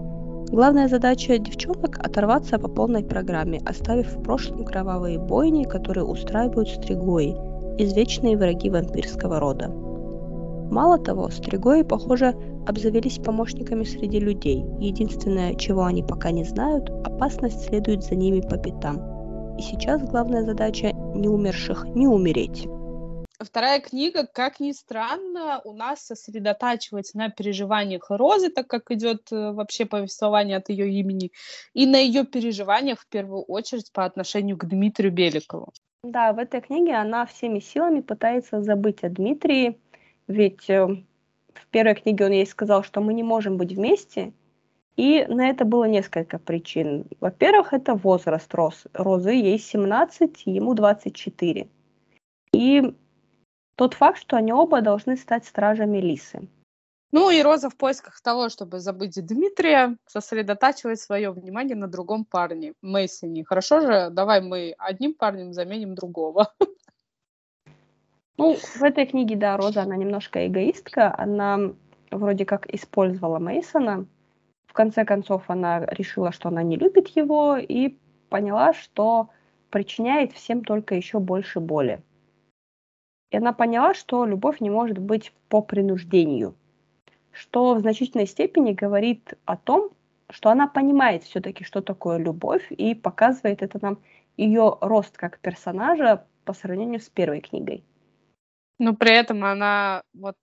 Главная 0.52 0.86
задача 0.86 1.38
девчонок– 1.38 1.98
оторваться 2.04 2.58
по 2.58 2.68
полной 2.68 3.02
программе, 3.02 3.62
оставив 3.64 4.12
в 4.12 4.22
прошлом 4.22 4.66
кровавые 4.66 5.18
бойни, 5.18 5.64
которые 5.64 6.04
устраивают 6.04 6.68
стригои, 6.68 7.34
извечные 7.78 8.36
враги 8.36 8.68
вампирского 8.68 9.40
рода. 9.40 9.70
Мало 10.70 10.98
того, 10.98 11.30
стригои, 11.30 11.84
похоже, 11.84 12.34
обзавелись 12.66 13.18
помощниками 13.18 13.84
среди 13.84 14.20
людей. 14.20 14.62
Единственное, 14.78 15.54
чего 15.54 15.84
они 15.84 16.02
пока 16.02 16.30
не 16.30 16.44
знают, 16.44 16.90
опасность 16.90 17.64
следует 17.64 18.04
за 18.04 18.14
ними 18.14 18.42
по 18.42 18.58
пятам. 18.58 19.56
И 19.56 19.62
сейчас 19.62 20.02
главная 20.02 20.44
задача 20.44 20.92
не 21.14 21.28
умерших 21.28 21.86
не 21.94 22.06
умереть. 22.06 22.68
Вторая 23.44 23.80
книга, 23.80 24.26
как 24.26 24.60
ни 24.60 24.72
странно, 24.72 25.60
у 25.64 25.72
нас 25.72 26.06
сосредотачивается 26.06 27.18
на 27.18 27.28
переживаниях 27.28 28.10
Розы, 28.10 28.50
так 28.50 28.68
как 28.68 28.90
идет 28.90 29.32
э, 29.32 29.52
вообще 29.52 29.84
повествование 29.84 30.58
от 30.58 30.68
ее 30.68 30.90
имени, 30.90 31.32
и 31.74 31.86
на 31.86 31.96
ее 31.96 32.24
переживаниях 32.24 33.00
в 33.00 33.06
первую 33.08 33.42
очередь 33.42 33.90
по 33.92 34.04
отношению 34.04 34.56
к 34.56 34.66
Дмитрию 34.66 35.12
Беликову. 35.12 35.72
Да, 36.04 36.32
в 36.32 36.38
этой 36.38 36.60
книге 36.60 36.94
она 36.94 37.26
всеми 37.26 37.58
силами 37.58 38.00
пытается 38.00 38.62
забыть 38.62 39.02
о 39.02 39.08
Дмитрии, 39.08 39.78
ведь 40.28 40.70
э, 40.70 40.86
в 40.86 41.66
первой 41.70 41.94
книге 41.94 42.26
он 42.26 42.32
ей 42.32 42.46
сказал, 42.46 42.84
что 42.84 43.00
мы 43.00 43.14
не 43.14 43.22
можем 43.22 43.56
быть 43.56 43.72
вместе, 43.72 44.32
и 44.96 45.24
на 45.28 45.48
это 45.48 45.64
было 45.64 45.84
несколько 45.84 46.38
причин. 46.38 47.06
Во-первых, 47.20 47.72
это 47.72 47.94
возраст 47.94 48.54
Роз, 48.54 48.84
Розы, 48.92 49.32
ей 49.32 49.58
17, 49.58 50.42
ему 50.46 50.74
24. 50.74 51.68
И 52.52 52.94
тот 53.76 53.94
факт, 53.94 54.18
что 54.18 54.36
они 54.36 54.52
оба 54.52 54.80
должны 54.80 55.16
стать 55.16 55.44
стражами 55.46 55.98
Лисы. 55.98 56.48
Ну 57.12 57.30
и 57.30 57.42
Роза 57.42 57.68
в 57.68 57.76
поисках 57.76 58.20
того, 58.22 58.48
чтобы 58.48 58.80
забыть 58.80 59.24
Дмитрия, 59.24 59.96
сосредотачивает 60.06 60.98
свое 60.98 61.30
внимание 61.30 61.76
на 61.76 61.86
другом 61.86 62.24
парне, 62.24 62.72
Мейсоне. 62.80 63.44
Хорошо 63.44 63.80
же, 63.80 64.08
давай 64.10 64.40
мы 64.40 64.74
одним 64.78 65.14
парнем 65.14 65.52
заменим 65.52 65.94
другого. 65.94 66.52
Ну, 68.38 68.56
в 68.56 68.82
этой 68.82 69.06
книге, 69.06 69.36
да, 69.36 69.56
Роза, 69.58 69.82
она 69.82 69.94
немножко 69.94 70.46
эгоистка. 70.46 71.14
Она 71.16 71.74
вроде 72.10 72.44
как 72.44 72.66
использовала 72.74 73.38
Мейсона. 73.38 74.06
В 74.66 74.72
конце 74.72 75.04
концов, 75.04 75.44
она 75.48 75.84
решила, 75.86 76.32
что 76.32 76.48
она 76.48 76.62
не 76.62 76.76
любит 76.76 77.08
его 77.08 77.56
и 77.56 77.98
поняла, 78.30 78.72
что 78.72 79.28
причиняет 79.70 80.32
всем 80.32 80.64
только 80.64 80.94
еще 80.94 81.18
больше 81.18 81.60
боли. 81.60 82.02
И 83.32 83.36
она 83.36 83.54
поняла, 83.54 83.94
что 83.94 84.26
любовь 84.26 84.60
не 84.60 84.68
может 84.68 84.98
быть 84.98 85.32
по 85.48 85.62
принуждению, 85.62 86.54
что 87.30 87.74
в 87.74 87.80
значительной 87.80 88.26
степени 88.26 88.72
говорит 88.72 89.34
о 89.46 89.56
том, 89.56 89.90
что 90.28 90.50
она 90.50 90.68
понимает 90.68 91.24
все-таки, 91.24 91.64
что 91.64 91.80
такое 91.80 92.18
любовь, 92.18 92.70
и 92.70 92.94
показывает 92.94 93.62
это 93.62 93.78
нам 93.80 93.98
ее 94.36 94.76
рост 94.82 95.16
как 95.16 95.38
персонажа 95.38 96.26
по 96.44 96.52
сравнению 96.52 97.00
с 97.00 97.08
первой 97.08 97.40
книгой. 97.40 97.84
Но 98.78 98.94
при 98.94 99.14
этом 99.14 99.44
она, 99.44 100.02
вот 100.12 100.36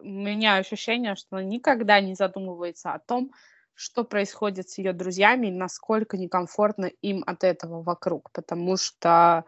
у 0.00 0.04
меня 0.04 0.56
ощущение, 0.56 1.14
что 1.14 1.36
она 1.36 1.44
никогда 1.44 2.00
не 2.00 2.14
задумывается 2.14 2.92
о 2.92 2.98
том, 2.98 3.30
что 3.74 4.02
происходит 4.02 4.68
с 4.68 4.78
ее 4.78 4.92
друзьями 4.92 5.48
насколько 5.48 6.16
некомфортно 6.16 6.86
им 6.86 7.22
от 7.24 7.44
этого 7.44 7.82
вокруг, 7.82 8.32
потому 8.32 8.76
что 8.76 9.44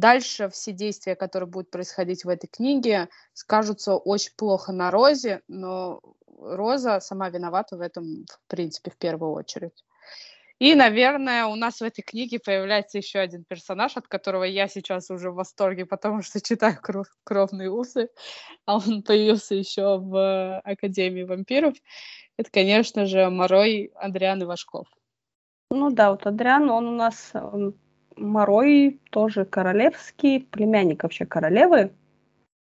Дальше 0.00 0.48
все 0.48 0.72
действия, 0.72 1.14
которые 1.14 1.46
будут 1.46 1.70
происходить 1.70 2.24
в 2.24 2.28
этой 2.30 2.46
книге, 2.46 3.10
скажутся 3.34 3.96
очень 3.96 4.32
плохо 4.34 4.72
на 4.72 4.90
Розе, 4.90 5.42
но 5.46 6.00
Роза 6.38 7.00
сама 7.00 7.28
виновата 7.28 7.76
в 7.76 7.82
этом, 7.82 8.24
в 8.26 8.48
принципе, 8.48 8.90
в 8.90 8.96
первую 8.96 9.32
очередь. 9.32 9.84
И, 10.58 10.74
наверное, 10.74 11.44
у 11.44 11.54
нас 11.54 11.80
в 11.80 11.82
этой 11.82 12.00
книге 12.00 12.38
появляется 12.38 12.96
еще 12.96 13.18
один 13.18 13.44
персонаж, 13.44 13.98
от 13.98 14.08
которого 14.08 14.44
я 14.44 14.68
сейчас 14.68 15.10
уже 15.10 15.30
в 15.30 15.34
восторге, 15.34 15.84
потому 15.84 16.22
что 16.22 16.40
читаю 16.40 16.78
кров, 16.80 17.06
«Кровные 17.22 17.70
усы», 17.70 18.08
а 18.64 18.78
он 18.78 19.02
появился 19.02 19.54
еще 19.54 19.98
в 19.98 20.60
Академии 20.60 21.24
вампиров. 21.24 21.74
Это, 22.38 22.50
конечно 22.50 23.04
же, 23.04 23.28
Морой 23.28 23.92
Адриан 23.96 24.42
Ивашков. 24.42 24.86
Ну 25.70 25.90
да, 25.90 26.10
вот 26.10 26.26
Адриан, 26.26 26.70
он 26.70 26.86
у 26.88 26.94
нас 26.96 27.32
Морой 28.16 29.00
тоже 29.10 29.44
королевский, 29.44 30.40
племянник 30.40 31.02
вообще 31.02 31.26
королевы. 31.26 31.92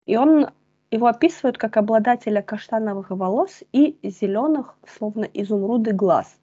И 0.07 0.17
он 0.17 0.51
его 0.91 1.07
описывают 1.07 1.57
как 1.57 1.77
обладателя 1.77 2.43
каштановых 2.43 3.11
волос 3.11 3.63
и 3.73 3.99
зеленых, 4.03 4.77
словно 4.87 5.25
изумруды, 5.25 5.93
глаз. 5.93 6.37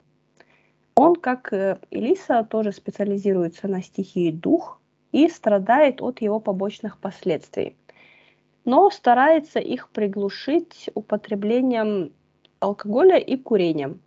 Он, 0.94 1.14
как 1.14 1.52
Элиса, 1.90 2.44
тоже 2.44 2.72
специализируется 2.72 3.68
на 3.68 3.82
стихии 3.82 4.30
дух 4.30 4.80
и 5.12 5.28
страдает 5.28 6.02
от 6.02 6.20
его 6.20 6.40
побочных 6.40 6.98
последствий. 6.98 7.76
Но 8.64 8.90
старается 8.90 9.60
их 9.60 9.90
приглушить 9.90 10.90
употреблением 10.94 12.12
алкоголя 12.60 13.16
и 13.16 13.36
курением. 13.36 14.00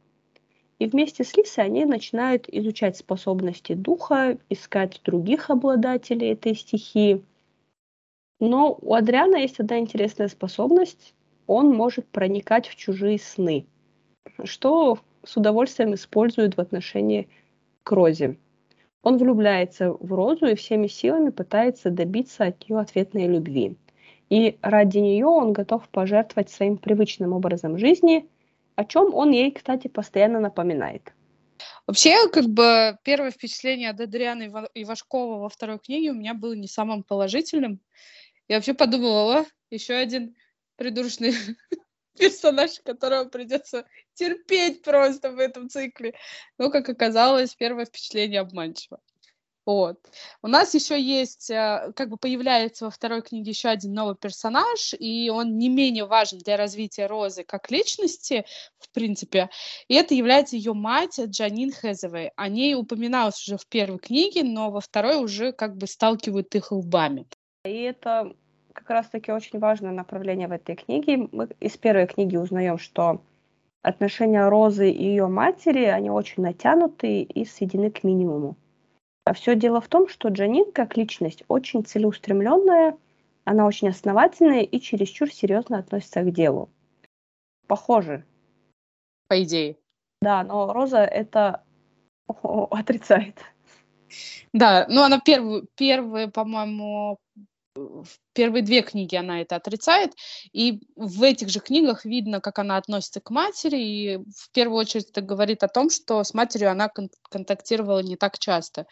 И 0.82 0.88
вместе 0.88 1.24
с 1.24 1.38
Лисой 1.38 1.66
они 1.66 1.86
начинают 1.86 2.50
изучать 2.50 2.98
способности 2.98 3.74
духа, 3.74 4.40
искать 4.50 5.00
других 5.06 5.52
обладателей 5.52 6.32
этой 6.32 6.56
стихии. 6.56 7.24
Но 8.40 8.80
у 8.82 8.96
Адриана 8.96 9.36
есть 9.36 9.60
одна 9.60 9.78
интересная 9.78 10.28
способность. 10.28 11.14
Он 11.46 11.72
может 11.72 12.08
проникать 12.08 12.68
в 12.68 12.76
чужие 12.76 13.20
сны, 13.20 13.68
что 14.44 14.98
с 15.24 15.38
удовольствием 15.38 15.94
использует 15.94 16.58
в 16.58 16.60
отношении 16.60 17.30
к 17.84 17.92
Розе. 17.92 18.40
Он 19.04 19.20
влюбляется 19.20 19.92
в 19.92 20.12
Розу 20.12 20.48
и 20.48 20.56
всеми 20.56 20.88
силами 20.88 21.30
пытается 21.30 21.92
добиться 21.92 22.46
от 22.46 22.68
нее 22.68 22.80
ответной 22.80 23.28
любви. 23.28 23.78
И 24.32 24.58
ради 24.64 24.98
нее 24.98 25.28
он 25.28 25.54
готов 25.54 25.88
пожертвовать 25.90 26.50
своим 26.50 26.78
привычным 26.78 27.34
образом 27.34 27.78
жизни– 27.78 28.26
о 28.82 28.86
чем 28.86 29.14
он 29.14 29.32
ей, 29.32 29.52
кстати, 29.52 29.88
постоянно 29.88 30.40
напоминает. 30.40 31.14
Вообще, 31.86 32.28
как 32.30 32.46
бы 32.46 32.98
первое 33.04 33.30
впечатление 33.30 33.92
от 33.92 34.00
Адриана 34.00 34.50
Ивашкова 34.74 35.40
во 35.40 35.50
второй 35.50 35.78
книге 35.78 36.12
у 36.12 36.16
меня 36.16 36.34
было 36.34 36.54
не 36.54 36.68
самым 36.68 37.04
положительным. 37.04 37.80
Я 38.48 38.56
вообще 38.56 38.74
подумала, 38.74 39.42
о, 39.42 39.46
еще 39.70 39.94
один 39.94 40.36
придурочный 40.78 41.34
персонаж, 42.18 42.80
которого 42.84 43.26
придется 43.26 43.86
терпеть 44.16 44.82
просто 44.82 45.32
в 45.32 45.38
этом 45.38 45.70
цикле. 45.70 46.16
Но, 46.58 46.72
как 46.72 46.90
оказалось, 46.90 47.54
первое 47.54 47.86
впечатление 47.86 48.40
обманчиво. 48.40 49.00
Вот. 49.66 50.00
У 50.42 50.48
нас 50.48 50.74
еще 50.74 51.00
есть, 51.00 51.52
э, 51.52 51.92
как 51.96 52.10
бы 52.10 52.18
появляется 52.18 52.86
во 52.86 52.92
второй 52.92 53.22
книге 53.22 53.52
еще 53.52 53.70
один 53.70 53.94
новый 53.94 54.16
персонаж, 54.16 54.96
и 54.98 55.30
он 55.30 55.58
не 55.58 55.70
менее 55.70 56.06
важен 56.06 56.40
для 56.40 56.58
развития 56.58 57.06
Розы 57.06 57.44
как 57.44 57.70
личности, 57.70 58.46
в 58.80 58.90
принципе. 58.90 59.50
И 59.88 59.94
это 59.94 60.16
является 60.16 60.56
ее 60.56 60.74
мать 60.74 61.20
Джанин 61.20 61.72
Хезовой. 61.72 62.32
О 62.36 62.48
ней 62.48 62.74
упоминалось 62.74 63.48
уже 63.48 63.58
в 63.58 63.68
первой 63.68 64.00
книге, 64.00 64.44
но 64.44 64.72
во 64.72 64.82
второй 64.82 65.24
уже 65.24 65.52
как 65.52 65.78
бы 65.78 65.86
сталкивают 65.86 66.56
их 66.56 66.72
лбами. 66.72 67.28
И 67.64 67.82
это 67.82 68.34
как 68.74 68.90
раз-таки 68.90 69.32
очень 69.32 69.60
важное 69.60 69.92
направление 69.92 70.48
в 70.48 70.54
этой 70.54 70.76
книге. 70.76 71.30
Мы 71.32 71.50
из 71.60 71.78
первой 71.78 72.08
книги 72.08 72.36
узнаем, 72.36 72.80
что 72.80 73.22
отношения 73.84 74.48
Розы 74.48 74.90
и 74.90 75.04
ее 75.04 75.28
матери, 75.28 75.86
они 75.86 76.10
очень 76.10 76.42
натянутые 76.42 77.24
и 77.24 77.46
сведены 77.46 77.92
к 77.92 78.04
минимуму. 78.04 78.56
А 79.32 79.34
все 79.34 79.56
дело 79.56 79.80
в 79.80 79.88
том, 79.88 80.10
что 80.10 80.28
Джанин 80.28 80.74
как 80.74 80.98
личность 80.98 81.46
очень 81.48 81.86
целеустремленная, 81.86 82.98
она 83.46 83.66
очень 83.66 83.88
основательная 83.88 84.64
и 84.64 84.82
чересчур 84.82 85.32
серьезно 85.32 85.78
относится 85.78 86.22
к 86.24 86.34
делу. 86.34 86.70
Похоже. 87.66 88.26
По 89.30 89.42
идее. 89.42 89.78
Да, 90.22 90.44
но 90.44 90.74
Роза 90.74 90.98
это 90.98 91.64
отрицает. 92.28 93.40
Да, 94.52 94.86
ну 94.90 95.02
она 95.02 95.22
первую, 95.22 95.66
первые, 95.78 96.28
по-моему, 96.28 97.18
первые 98.34 98.64
две 98.64 98.82
книги 98.82 99.16
она 99.16 99.42
это 99.42 99.56
отрицает, 99.56 100.14
и 100.52 100.82
в 100.96 101.24
этих 101.24 101.50
же 101.50 101.60
книгах 101.60 102.06
видно, 102.06 102.42
как 102.42 102.60
она 102.60 102.78
относится 102.78 103.22
к 103.22 103.30
матери, 103.30 103.78
и 103.78 104.18
в 104.18 104.52
первую 104.52 104.80
очередь 104.80 105.10
это 105.10 105.22
говорит 105.22 105.64
о 105.64 105.68
том, 105.68 105.90
что 105.90 106.24
с 106.24 106.34
матерью 106.34 106.72
она 106.72 106.90
кон- 106.90 107.10
контактировала 107.30 108.00
не 108.00 108.16
так 108.16 108.40
часто. 108.40 108.88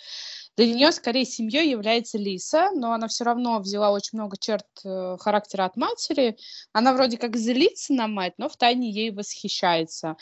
Для 0.57 0.73
нее 0.73 0.91
скорее 0.91 1.25
семьей 1.25 1.69
является 1.69 2.17
Лиса, 2.17 2.71
но 2.73 2.91
она 2.91 3.07
все 3.07 3.23
равно 3.23 3.59
взяла 3.59 3.91
очень 3.91 4.17
много 4.17 4.37
черт 4.37 4.65
э, 4.83 5.17
характера 5.19 5.65
от 5.65 5.77
матери. 5.77 6.35
Она 6.73 6.93
вроде 6.93 7.17
как 7.17 7.37
злится 7.37 7.93
на 7.93 8.07
мать, 8.07 8.33
но 8.37 8.49
втайне 8.49 8.91
ей 8.91 9.11
восхищается. 9.11 10.17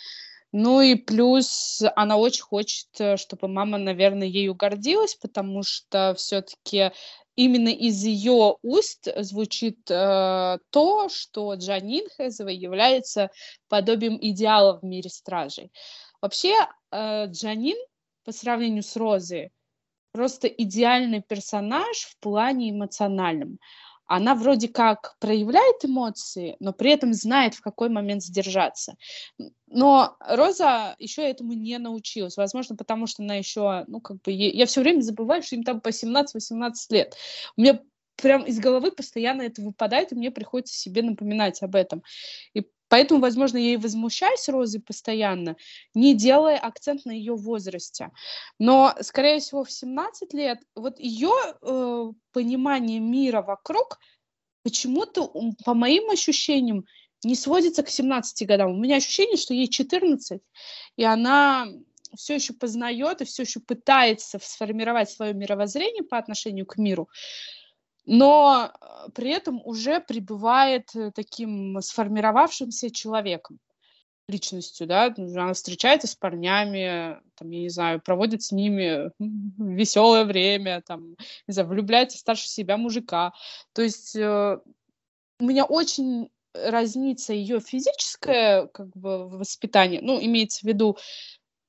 Ну 0.51 0.79
и 0.81 0.95
плюс 0.95 1.81
она 1.95 2.17
очень 2.17 2.43
хочет, 2.43 2.87
э, 2.99 3.17
чтобы 3.17 3.47
мама, 3.47 3.77
наверное, 3.77 4.27
ею 4.27 4.53
гордилась, 4.53 5.15
потому 5.15 5.63
что 5.63 6.13
все-таки 6.17 6.91
именно 7.37 7.69
из 7.69 8.03
ее 8.03 8.57
уст 8.61 9.07
звучит 9.15 9.89
э, 9.89 10.57
то, 10.71 11.07
что 11.07 11.53
Джанин 11.53 12.05
Хезова 12.17 12.49
является 12.49 13.29
подобием 13.69 14.17
идеала 14.19 14.79
в 14.79 14.83
мире 14.83 15.09
стражей. 15.09 15.71
Вообще, 16.19 16.55
э, 16.91 17.27
Джанин 17.27 17.77
по 18.25 18.33
сравнению 18.33 18.83
с 18.83 18.97
Розой 18.97 19.51
просто 20.11 20.47
идеальный 20.47 21.21
персонаж 21.21 21.97
в 21.99 22.17
плане 22.19 22.71
эмоциональном 22.71 23.59
она 24.07 24.35
вроде 24.35 24.69
как 24.69 25.15
проявляет 25.19 25.83
эмоции, 25.83 26.55
но 26.59 26.73
при 26.73 26.91
этом 26.91 27.13
знает, 27.13 27.55
в 27.55 27.61
какой 27.61 27.89
момент 27.89 28.23
сдержаться. 28.23 28.95
Но 29.67 30.15
Роза 30.19 30.95
еще 30.97 31.23
этому 31.23 31.53
не 31.53 31.77
научилась. 31.77 32.37
Возможно, 32.37 32.75
потому 32.75 33.05
что 33.05 33.23
она 33.23 33.35
еще, 33.35 33.83
ну, 33.87 33.99
как 33.99 34.21
бы, 34.21 34.31
я 34.31 34.65
все 34.65 34.81
время 34.81 35.01
забываю, 35.01 35.43
что 35.43 35.55
им 35.55 35.63
там 35.63 35.81
по 35.81 35.89
17-18 35.89 36.73
лет. 36.89 37.15
У 37.57 37.61
меня 37.61 37.79
прям 38.15 38.43
из 38.43 38.59
головы 38.59 38.91
постоянно 38.91 39.43
это 39.43 39.61
выпадает, 39.61 40.11
и 40.11 40.15
мне 40.15 40.31
приходится 40.31 40.77
себе 40.77 41.01
напоминать 41.01 41.61
об 41.61 41.75
этом. 41.75 42.01
И 42.53 42.65
Поэтому, 42.89 43.19
возможно, 43.19 43.57
я 43.57 43.73
и 43.73 43.77
возмущаюсь 43.77 44.47
Розой 44.49 44.81
постоянно, 44.81 45.55
не 45.93 46.13
делая 46.13 46.57
акцент 46.57 47.05
на 47.05 47.11
ее 47.11 47.35
возрасте. 47.35 48.11
Но, 48.59 48.95
скорее 49.01 49.39
всего, 49.39 49.63
в 49.63 49.71
17 49.71 50.33
лет 50.33 50.59
вот 50.75 50.99
ее 50.99 51.31
э, 51.61 52.11
понимание 52.31 52.99
мира 52.99 53.41
вокруг 53.41 53.99
почему-то, 54.63 55.31
по 55.65 55.73
моим 55.73 56.09
ощущениям, 56.09 56.85
не 57.23 57.35
сводится 57.35 57.83
к 57.83 57.89
17 57.89 58.47
годам. 58.47 58.71
У 58.71 58.77
меня 58.77 58.97
ощущение, 58.97 59.37
что 59.37 59.53
ей 59.53 59.67
14, 59.67 60.41
и 60.97 61.03
она 61.03 61.67
все 62.15 62.35
еще 62.35 62.53
познает 62.53 63.21
и 63.21 63.25
все 63.25 63.43
еще 63.43 63.59
пытается 63.59 64.39
сформировать 64.41 65.09
свое 65.09 65.33
мировоззрение 65.33 66.03
по 66.03 66.17
отношению 66.17 66.65
к 66.65 66.77
миру 66.77 67.09
но 68.07 68.71
э, 68.71 69.09
при 69.13 69.29
этом 69.29 69.61
уже 69.63 69.99
пребывает 69.99 70.95
э, 70.95 71.11
таким 71.13 71.79
сформировавшимся 71.81 72.89
человеком 72.89 73.59
личностью, 74.29 74.87
да, 74.87 75.13
она 75.15 75.53
встречается 75.53 76.07
с 76.07 76.15
парнями, 76.15 77.17
там, 77.35 77.49
я 77.49 77.59
не 77.61 77.69
знаю, 77.69 78.01
проводит 78.01 78.43
с 78.43 78.51
ними 78.51 79.11
веселое 79.19 80.25
время, 80.25 80.81
там, 80.81 81.15
не 81.47 81.53
знаю, 81.53 81.69
влюбляется 81.69 82.17
в 82.17 82.21
старше 82.21 82.47
себя 82.47 82.77
мужика. 82.77 83.33
То 83.73 83.81
есть 83.81 84.15
э, 84.15 84.57
у 85.39 85.45
меня 85.45 85.65
очень 85.65 86.29
разнится 86.53 87.33
ее 87.33 87.59
физическое 87.59 88.67
как 88.67 88.89
бы 88.95 89.29
воспитание, 89.29 90.01
ну, 90.01 90.21
имеется 90.21 90.61
в 90.61 90.63
виду 90.63 90.97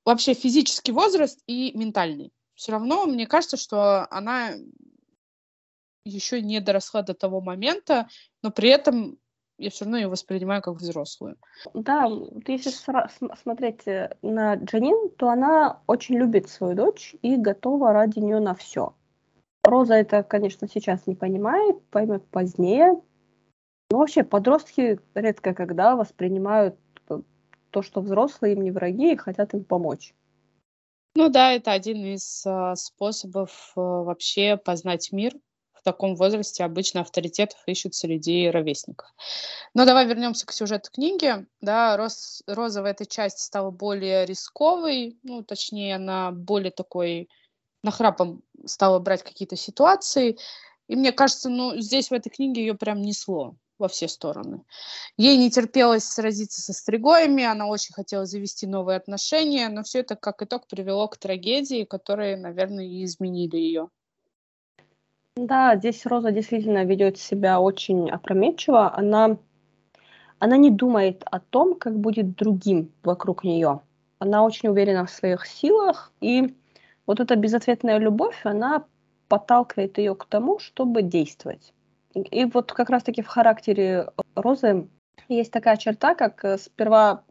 вообще 0.04 0.34
физический 0.34 0.92
возраст 0.92 1.40
и 1.46 1.76
ментальный. 1.76 2.32
Все 2.54 2.72
равно 2.72 3.06
мне 3.06 3.26
кажется, 3.26 3.56
что 3.56 4.06
она 4.10 4.54
еще 6.08 6.42
не 6.42 6.60
доросла 6.60 7.02
до 7.02 7.14
того 7.14 7.40
момента, 7.40 8.08
но 8.42 8.50
при 8.50 8.70
этом 8.70 9.18
я 9.58 9.70
все 9.70 9.84
равно 9.84 9.98
ее 9.98 10.08
воспринимаю 10.08 10.62
как 10.62 10.76
взрослую. 10.76 11.36
Да, 11.74 12.08
если 12.46 12.70
смотреть 13.36 13.86
э, 13.86 14.16
на 14.22 14.54
Джанин, 14.54 15.10
то 15.16 15.28
она 15.28 15.80
очень 15.86 16.16
любит 16.16 16.48
свою 16.48 16.76
дочь 16.76 17.16
и 17.22 17.36
готова 17.36 17.92
ради 17.92 18.20
нее 18.20 18.38
на 18.38 18.54
все. 18.54 18.94
Роза 19.64 19.94
это, 19.94 20.22
конечно, 20.22 20.68
сейчас 20.68 21.06
не 21.06 21.16
понимает, 21.16 21.84
поймет 21.90 22.24
позднее. 22.28 23.00
Но 23.90 23.98
вообще 23.98 24.22
подростки 24.22 25.00
редко 25.14 25.54
когда 25.54 25.96
воспринимают 25.96 26.76
э, 27.08 27.20
то, 27.70 27.82
что 27.82 28.00
взрослые 28.00 28.54
им 28.54 28.62
не 28.62 28.70
враги 28.70 29.12
и 29.12 29.16
хотят 29.16 29.54
им 29.54 29.64
помочь. 29.64 30.14
Ну 31.16 31.30
да, 31.30 31.52
это 31.52 31.72
один 31.72 32.04
из 32.04 32.46
э, 32.46 32.74
способов 32.76 33.72
э, 33.76 33.80
вообще 33.80 34.56
познать 34.56 35.10
мир, 35.10 35.32
таком 35.88 36.14
возрасте 36.16 36.64
обычно 36.64 37.00
авторитетов 37.00 37.58
ищут 37.66 37.94
среди 37.94 38.50
ровесников. 38.50 39.08
Но 39.74 39.86
давай 39.86 40.06
вернемся 40.06 40.46
к 40.46 40.52
сюжету 40.52 40.90
книги. 40.92 41.46
Да, 41.62 41.96
Роз, 41.96 42.42
Роза 42.46 42.82
в 42.82 42.84
этой 42.84 43.06
части 43.06 43.40
стала 43.40 43.70
более 43.70 44.26
рисковой, 44.26 45.18
ну, 45.22 45.42
точнее, 45.42 45.96
она 45.96 46.30
более 46.30 46.70
такой 46.70 47.28
нахрапом 47.82 48.42
стала 48.66 48.98
брать 48.98 49.22
какие-то 49.22 49.56
ситуации. 49.56 50.36
И 50.88 50.96
мне 50.96 51.12
кажется, 51.12 51.48
ну, 51.48 51.76
здесь 51.78 52.10
в 52.10 52.14
этой 52.14 52.28
книге 52.28 52.60
ее 52.62 52.74
прям 52.74 53.00
несло 53.00 53.56
во 53.78 53.88
все 53.88 54.08
стороны. 54.08 54.64
Ей 55.16 55.38
не 55.38 55.50
терпелось 55.50 56.04
сразиться 56.04 56.60
со 56.60 56.72
стригоями, 56.72 57.44
она 57.44 57.66
очень 57.66 57.94
хотела 57.94 58.26
завести 58.26 58.66
новые 58.66 58.96
отношения, 58.96 59.68
но 59.68 59.82
все 59.84 60.00
это 60.00 60.16
как 60.16 60.42
итог 60.42 60.66
привело 60.66 61.08
к 61.08 61.16
трагедии, 61.16 61.84
которые, 61.84 62.36
наверное, 62.36 62.84
и 62.84 63.04
изменили 63.04 63.56
ее. 63.56 63.88
Да, 65.46 65.76
здесь 65.76 66.04
Роза 66.04 66.32
действительно 66.32 66.84
ведет 66.84 67.16
себя 67.16 67.60
очень 67.60 68.10
опрометчиво. 68.10 68.92
Она, 68.92 69.36
она 70.40 70.56
не 70.56 70.70
думает 70.72 71.22
о 71.26 71.38
том, 71.38 71.76
как 71.76 71.96
будет 71.96 72.34
другим 72.34 72.90
вокруг 73.04 73.44
нее. 73.44 73.80
Она 74.18 74.44
очень 74.44 74.68
уверена 74.68 75.06
в 75.06 75.10
своих 75.10 75.46
силах, 75.46 76.12
и 76.20 76.56
вот 77.06 77.20
эта 77.20 77.36
безответная 77.36 77.98
любовь, 77.98 78.40
она 78.42 78.84
подталкивает 79.28 79.98
ее 79.98 80.16
к 80.16 80.24
тому, 80.24 80.58
чтобы 80.58 81.02
действовать. 81.02 81.72
И 82.14 82.44
вот 82.46 82.72
как 82.72 82.90
раз-таки 82.90 83.22
в 83.22 83.28
характере 83.28 84.08
Розы 84.34 84.88
есть 85.28 85.52
такая 85.52 85.76
черта, 85.76 86.16
как 86.16 86.44
э, 86.44 86.58
сперва 86.58 87.22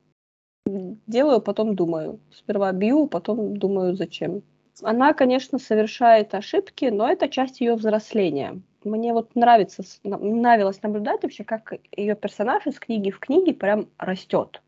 делаю, 0.66 1.42
потом 1.42 1.76
думаю. 1.76 2.22
Сперва 2.32 2.72
бью, 2.72 3.08
потом 3.08 3.58
думаю, 3.58 3.98
зачем. 3.98 4.44
Она, 4.82 5.14
конечно, 5.14 5.60
совершает 5.60 6.34
ошибки, 6.34 6.86
но 6.86 7.10
это 7.10 7.30
часть 7.30 7.62
ее 7.62 7.76
взросления. 7.76 8.62
Мне 8.84 9.14
вот 9.14 9.36
нравится, 9.36 9.84
нравилось 10.04 10.82
наблюдать 10.82 11.24
вообще, 11.24 11.44
как 11.44 11.74
ее 11.96 12.16
персонаж 12.16 12.66
из 12.68 12.80
книги 12.80 13.12
в 13.12 13.20
книге 13.20 13.54
прям 13.54 13.90
растет. 13.98 14.62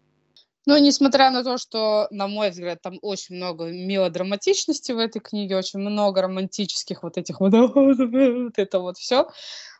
Ну, 0.66 0.78
несмотря 0.78 1.32
на 1.32 1.44
то, 1.44 1.58
что, 1.58 2.08
на 2.12 2.28
мой 2.28 2.52
взгляд, 2.52 2.82
там 2.82 3.00
очень 3.02 3.36
много 3.36 3.72
мелодраматичности 3.72 4.92
в 4.92 5.00
этой 5.00 5.20
книге, 5.20 5.58
очень 5.58 5.80
много 5.80 6.22
романтических 6.22 7.02
вот 7.02 7.18
этих 7.18 7.40
вот, 7.40 7.54
вот 7.76 8.60
это 8.60 8.80
вот 8.80 8.98
все. 8.98 9.30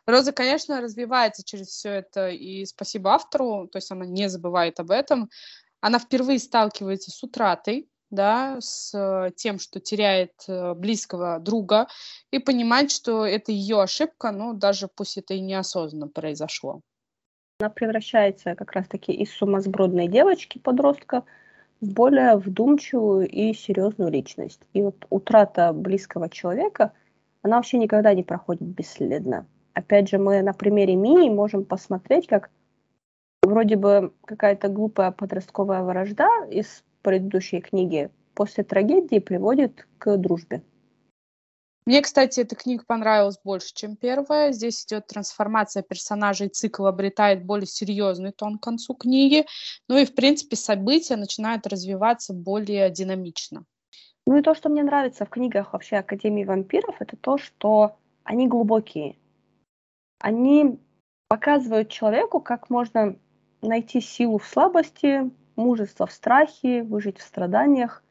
Роза, 0.06 0.32
конечно, 0.32 0.80
развивается 0.80 1.44
через 1.44 1.68
все 1.68 1.90
это, 1.90 2.30
и 2.30 2.64
спасибо 2.64 3.12
автору, 3.12 3.68
то 3.70 3.76
есть 3.76 3.92
она 3.92 4.04
не 4.04 4.28
забывает 4.28 4.80
об 4.80 4.90
этом. 4.90 5.30
Она 5.80 5.98
впервые 5.98 6.38
сталкивается 6.38 7.10
с 7.10 7.22
утратой, 7.22 7.88
да, 8.10 8.56
с 8.60 8.92
э, 8.94 9.30
тем, 9.36 9.58
что 9.58 9.80
теряет 9.80 10.32
э, 10.48 10.74
близкого 10.74 11.38
друга, 11.38 11.86
и 12.30 12.38
понимать, 12.38 12.90
что 12.90 13.24
это 13.24 13.52
ее 13.52 13.80
ошибка, 13.80 14.32
ну, 14.32 14.52
даже 14.52 14.88
пусть 14.88 15.16
это 15.16 15.34
и 15.34 15.40
неосознанно 15.40 16.08
произошло. 16.08 16.80
Она 17.60 17.70
превращается 17.70 18.54
как 18.54 18.72
раз-таки 18.72 19.12
из 19.12 19.32
сумасбродной 19.32 20.08
девочки-подростка 20.08 21.24
в 21.80 21.92
более 21.92 22.36
вдумчивую 22.36 23.28
и 23.28 23.54
серьезную 23.54 24.10
личность. 24.10 24.60
И 24.72 24.82
вот 24.82 25.06
утрата 25.10 25.72
близкого 25.72 26.28
человека, 26.28 26.92
она 27.42 27.56
вообще 27.56 27.78
никогда 27.78 28.12
не 28.14 28.22
проходит 28.22 28.62
бесследно. 28.62 29.46
Опять 29.74 30.08
же, 30.08 30.18
мы 30.18 30.42
на 30.42 30.52
примере 30.52 30.96
Мии 30.96 31.28
можем 31.28 31.64
посмотреть, 31.64 32.26
как 32.26 32.50
вроде 33.42 33.76
бы 33.76 34.12
какая-то 34.24 34.68
глупая 34.68 35.10
подростковая 35.10 35.82
вражда 35.82 36.28
из 36.50 36.82
предыдущей 37.02 37.60
книги 37.60 38.10
после 38.34 38.64
трагедии 38.64 39.18
приводит 39.18 39.86
к 39.98 40.16
дружбе. 40.16 40.62
Мне, 41.86 42.02
кстати, 42.02 42.40
эта 42.40 42.54
книга 42.54 42.84
понравилась 42.86 43.40
больше, 43.42 43.72
чем 43.74 43.96
первая. 43.96 44.52
Здесь 44.52 44.84
идет 44.84 45.06
трансформация 45.06 45.82
персонажей, 45.82 46.48
цикл 46.48 46.86
обретает 46.86 47.44
более 47.44 47.66
серьезный 47.66 48.32
тон 48.32 48.58
к 48.58 48.62
концу 48.62 48.94
книги. 48.94 49.46
Ну 49.88 49.96
и, 49.96 50.04
в 50.04 50.14
принципе, 50.14 50.56
события 50.56 51.16
начинают 51.16 51.66
развиваться 51.66 52.32
более 52.32 52.90
динамично. 52.90 53.64
Ну 54.26 54.36
и 54.36 54.42
то, 54.42 54.54
что 54.54 54.68
мне 54.68 54.84
нравится 54.84 55.24
в 55.24 55.30
книгах 55.30 55.72
вообще 55.72 55.96
Академии 55.96 56.44
вампиров, 56.44 56.96
это 57.00 57.16
то, 57.16 57.38
что 57.38 57.96
они 58.22 58.46
глубокие. 58.46 59.16
Они 60.20 60.78
показывают 61.28 61.88
человеку, 61.88 62.40
как 62.40 62.70
можно 62.70 63.16
найти 63.62 64.00
силу 64.00 64.38
в 64.38 64.46
слабости, 64.46 65.30
мужество 65.60 66.06
в 66.06 66.12
страхе, 66.12 66.82
выжить 66.82 67.18
в 67.18 67.22
страданиях, 67.22 68.02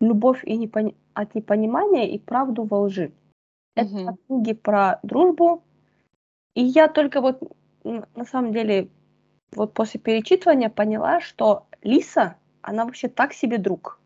любовь 0.00 0.42
и 0.44 0.56
непон... 0.56 0.94
от 1.12 1.34
непонимания 1.34 2.08
и 2.08 2.18
правду 2.18 2.64
во 2.64 2.80
лжи. 2.80 3.12
Это 3.76 4.16
книги 4.26 4.52
про 4.52 5.00
дружбу, 5.02 5.64
И 6.54 6.62
я 6.62 6.88
только 6.88 7.20
вот 7.20 7.42
на 7.82 8.24
самом 8.24 8.52
деле 8.52 8.88
вот 9.52 9.74
после 9.74 10.00
перечитывания 10.00 10.70
поняла, 10.70 11.20
что 11.20 11.66
Лиса, 11.82 12.36
она 12.62 12.84
вообще 12.84 13.08
так 13.08 13.32
себе 13.32 13.58
друг. 13.58 14.00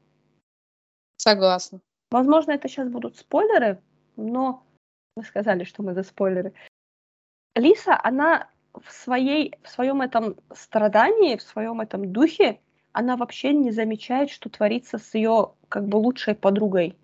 Согласна. 1.18 1.80
Возможно, 2.11 2.53
это 2.53 2.68
сейчас 2.68 2.89
будут 2.89 3.16
спойлеры, 3.16 3.80
но 4.16 4.62
мы 5.16 5.24
сказали, 5.24 5.64
что 5.64 5.82
мы 5.82 5.95
за 5.95 6.03
спойлеры. 6.03 6.55
Лиса, 7.55 7.99
она 8.03 8.49
в, 8.72 8.91
своей, 8.91 9.55
в 9.62 9.68
своем 9.68 10.01
этом 10.01 10.36
страдании, 10.55 11.36
в 11.36 11.43
своем 11.43 11.80
этом 11.80 12.12
духе, 12.12 12.61
она 12.93 13.16
вообще 13.16 13.53
не 13.53 13.70
замечает, 13.70 14.30
что 14.30 14.49
творится 14.49 14.99
с 14.99 15.14
ее 15.14 15.53
как 15.68 15.86
бы 15.86 15.97
лучшей 15.97 16.34
подругой. 16.34 16.97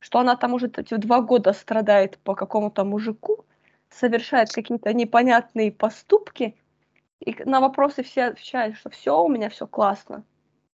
Что 0.00 0.18
она 0.18 0.36
там 0.36 0.54
уже 0.54 0.66
эти 0.66 0.94
два 0.96 1.20
года 1.20 1.52
страдает 1.52 2.18
по 2.18 2.34
какому-то 2.34 2.84
мужику, 2.84 3.44
совершает 3.90 4.52
какие-то 4.52 4.92
непонятные 4.92 5.72
поступки, 5.72 6.56
и 7.20 7.34
на 7.44 7.60
вопросы 7.60 8.02
все 8.02 8.24
отвечают, 8.24 8.76
что 8.76 8.90
все, 8.90 9.22
у 9.22 9.28
меня 9.28 9.48
все 9.48 9.66
классно. 9.66 10.24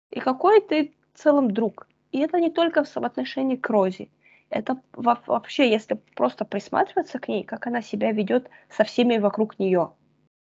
И 0.10 0.20
какой 0.20 0.62
ты 0.62 0.96
в 1.14 1.20
целом 1.20 1.52
друг. 1.52 1.88
И 2.12 2.20
это 2.20 2.40
не 2.40 2.50
только 2.50 2.84
в 2.84 2.98
отношении 2.98 3.56
к 3.56 3.70
Рози. 3.70 4.10
Это 4.50 4.82
вообще, 4.94 5.70
если 5.70 5.96
просто 6.16 6.44
присматриваться 6.44 7.20
к 7.20 7.28
ней, 7.28 7.44
как 7.44 7.68
она 7.68 7.84
себя 7.84 8.12
ведет 8.12 8.50
со 8.70 8.84
всеми 8.84 9.18
вокруг 9.18 9.60
нее. 9.60 9.94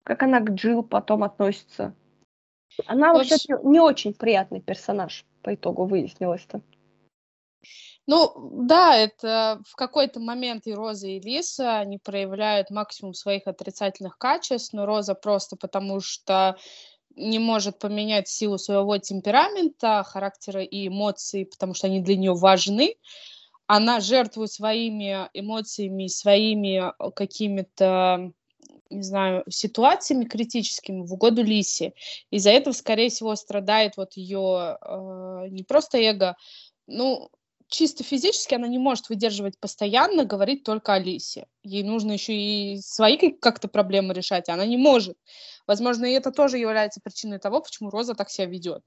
Как 0.04 0.24
она 0.24 0.40
к 0.40 0.50
Джилл 0.50 0.82
потом 0.84 1.24
относится. 1.24 1.94
Она 2.86 3.14
вообще 3.14 3.38
не 3.64 3.80
очень 3.80 4.14
приятный 4.14 4.62
персонаж 4.62 5.26
по 5.42 5.54
итогу 5.54 5.86
выяснилось-то. 5.86 6.62
Ну, 8.06 8.66
да, 8.66 8.98
это 8.98 9.62
в 9.66 9.76
какой-то 9.76 10.20
момент 10.20 10.68
и 10.68 10.74
Роза, 10.74 11.08
и 11.08 11.22
Лиса, 11.22 11.80
они 11.80 11.98
проявляют 11.98 12.70
максимум 12.70 13.14
своих 13.14 13.48
отрицательных 13.48 14.18
качеств, 14.18 14.74
но 14.74 14.86
Роза 14.86 15.16
просто 15.16 15.56
потому 15.56 16.02
что 16.02 16.58
не 17.16 17.40
может 17.40 17.80
поменять 17.80 18.28
силу 18.28 18.58
своего 18.58 18.98
темперамента, 18.98 20.04
характера 20.04 20.64
и 20.64 20.88
эмоций, 20.88 21.46
потому 21.46 21.74
что 21.74 21.88
они 21.88 22.02
для 22.02 22.18
нее 22.18 22.34
важны. 22.34 22.96
Она 23.68 24.02
жертвует 24.02 24.52
своими 24.52 25.30
эмоциями, 25.34 26.08
своими 26.08 26.90
э, 26.90 27.12
какими-то 27.12 28.34
не 28.94 29.04
знаю, 29.04 29.44
ситуациями 29.50 30.26
критическими 30.26 31.02
в 31.06 31.14
угоду 31.14 31.44
Лисе. 31.44 31.94
Из-за 32.32 32.52
этого, 32.52 32.74
скорее 32.74 33.10
всего, 33.10 33.36
страдает 33.36 33.98
вот 33.98 34.14
ее 34.14 34.78
э, 34.82 35.48
не 35.50 35.64
просто 35.64 35.98
эго, 35.98 36.36
ну, 36.88 37.30
чисто 37.68 38.04
физически 38.04 38.54
она 38.54 38.68
не 38.68 38.78
может 38.78 39.10
выдерживать 39.10 39.60
постоянно 39.60 40.26
говорить 40.26 40.64
только 40.64 40.94
о 40.94 41.00
Лисе. 41.00 41.48
Ей 41.64 41.84
нужно 41.84 42.12
еще 42.12 42.34
и 42.34 42.78
свои 42.82 43.18
как-то 43.18 43.68
проблемы 43.68 44.14
решать, 44.14 44.48
а 44.48 44.54
она 44.54 44.66
не 44.66 44.78
может. 44.78 45.18
Возможно, 45.66 46.06
и 46.06 46.12
это 46.12 46.32
тоже 46.32 46.58
является 46.58 47.02
причиной 47.04 47.40
того, 47.40 47.62
почему 47.62 47.90
Роза 47.90 48.14
так 48.14 48.30
себя 48.30 48.46
ведет. 48.46 48.84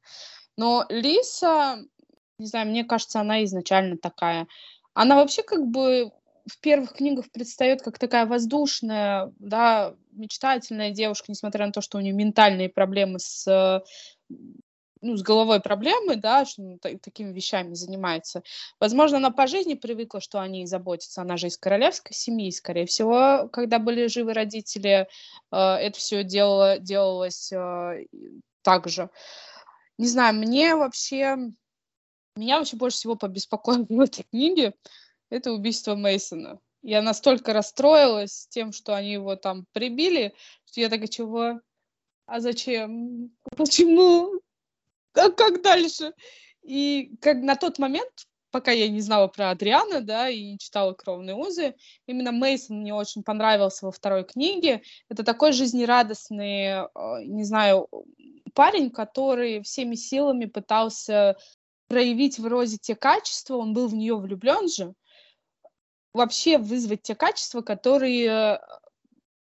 Но 0.57 0.87
Лиса, 0.89 1.79
не 2.39 2.47
знаю, 2.47 2.69
мне 2.69 2.85
кажется, 2.85 3.21
она 3.21 3.45
изначально 3.45 3.97
такая. 3.99 4.47
Она 4.95 5.17
вообще 5.17 5.43
как 5.43 5.67
бы 5.67 6.13
в 6.49 6.61
первых 6.61 6.93
книгах 6.93 7.31
предстает 7.33 7.83
как 7.83 7.99
такая 7.99 8.27
воздушная, 8.27 9.33
да, 9.39 9.95
мечтательная 10.13 10.91
девушка, 10.91 11.27
несмотря 11.29 11.67
на 11.67 11.73
то, 11.73 11.81
что 11.81 11.99
у 11.99 12.01
нее 12.01 12.13
ментальные 12.13 12.69
проблемы 12.69 13.19
с 13.19 13.83
ну, 15.03 15.17
с 15.17 15.23
головой 15.23 15.61
проблемы, 15.61 16.17
да, 16.17 16.45
что 16.45 16.79
такими 16.81 17.33
вещами 17.33 17.75
занимается. 17.75 18.43
Возможно, 18.81 19.19
она 19.19 19.31
по 19.31 19.47
жизни 19.47 19.75
привыкла, 19.75 20.21
что 20.21 20.41
о 20.41 20.49
ней 20.49 20.67
заботятся. 20.67 21.21
Она 21.21 21.37
же 21.37 21.49
из 21.49 21.59
королевской 21.59 22.15
семьи, 22.15 22.51
скорее 22.51 22.87
всего, 22.87 23.49
когда 23.53 23.79
были 23.79 24.07
живы 24.07 24.33
родители, 24.33 25.07
э, 25.53 25.57
это 25.57 25.99
все 25.99 26.25
делало, 26.25 26.79
делалось 26.79 27.53
э, 27.53 28.07
так 28.63 28.89
же. 28.89 29.11
Не 29.99 30.09
знаю, 30.09 30.35
мне 30.35 30.75
вообще, 30.75 31.37
меня 32.35 32.59
вообще 32.59 32.77
больше 32.77 32.97
всего 32.97 33.17
побеспокоило 33.17 33.85
в 33.89 34.01
этой 34.01 34.25
книге 34.25 34.75
это 35.31 35.53
убийство 35.53 35.95
Мейсона. 35.95 36.59
Я 36.83 37.03
настолько 37.03 37.53
расстроилась 37.53 38.47
тем, 38.49 38.73
что 38.73 38.95
они 38.95 39.13
его 39.13 39.37
там 39.37 39.67
прибили, 39.73 40.35
что 40.67 40.81
я 40.81 40.89
такая, 40.89 41.09
чего? 41.09 41.61
А 42.27 42.41
зачем? 42.41 43.31
Почему? 43.57 44.41
а 45.17 45.31
как 45.31 45.63
дальше? 45.63 46.13
И 46.63 47.17
как 47.21 47.39
на 47.39 47.57
тот 47.57 47.79
момент, 47.79 48.11
пока 48.51 48.71
я 48.71 48.89
не 48.89 49.01
знала 49.01 49.29
про 49.29 49.51
Адриана, 49.51 50.01
да, 50.01 50.29
и 50.29 50.53
не 50.53 50.59
читала 50.59 50.93
«Кровные 50.93 51.35
узы», 51.35 51.75
именно 52.07 52.33
Мейсон 52.33 52.81
мне 52.81 52.95
очень 52.95 53.23
понравился 53.23 53.87
во 53.87 53.93
второй 53.93 54.25
книге. 54.25 54.83
Это 55.09 55.25
такой 55.25 55.53
жизнерадостный, 55.53 56.85
э, 56.85 56.87
не 57.25 57.45
знаю, 57.45 57.89
парень, 58.55 58.91
который 58.91 59.63
всеми 59.63 59.95
силами 59.95 60.47
пытался 60.47 61.37
проявить 61.89 62.39
в 62.39 62.47
Розе 62.47 62.79
те 62.79 62.97
качества, 62.97 63.57
он 63.57 63.73
был 63.73 63.87
в 63.87 63.95
нее 63.95 64.17
влюблен 64.17 64.69
же, 64.69 64.93
вообще 66.17 66.59
вызвать 66.59 67.03
те 67.03 67.15
качества, 67.15 67.63
которые 67.63 68.61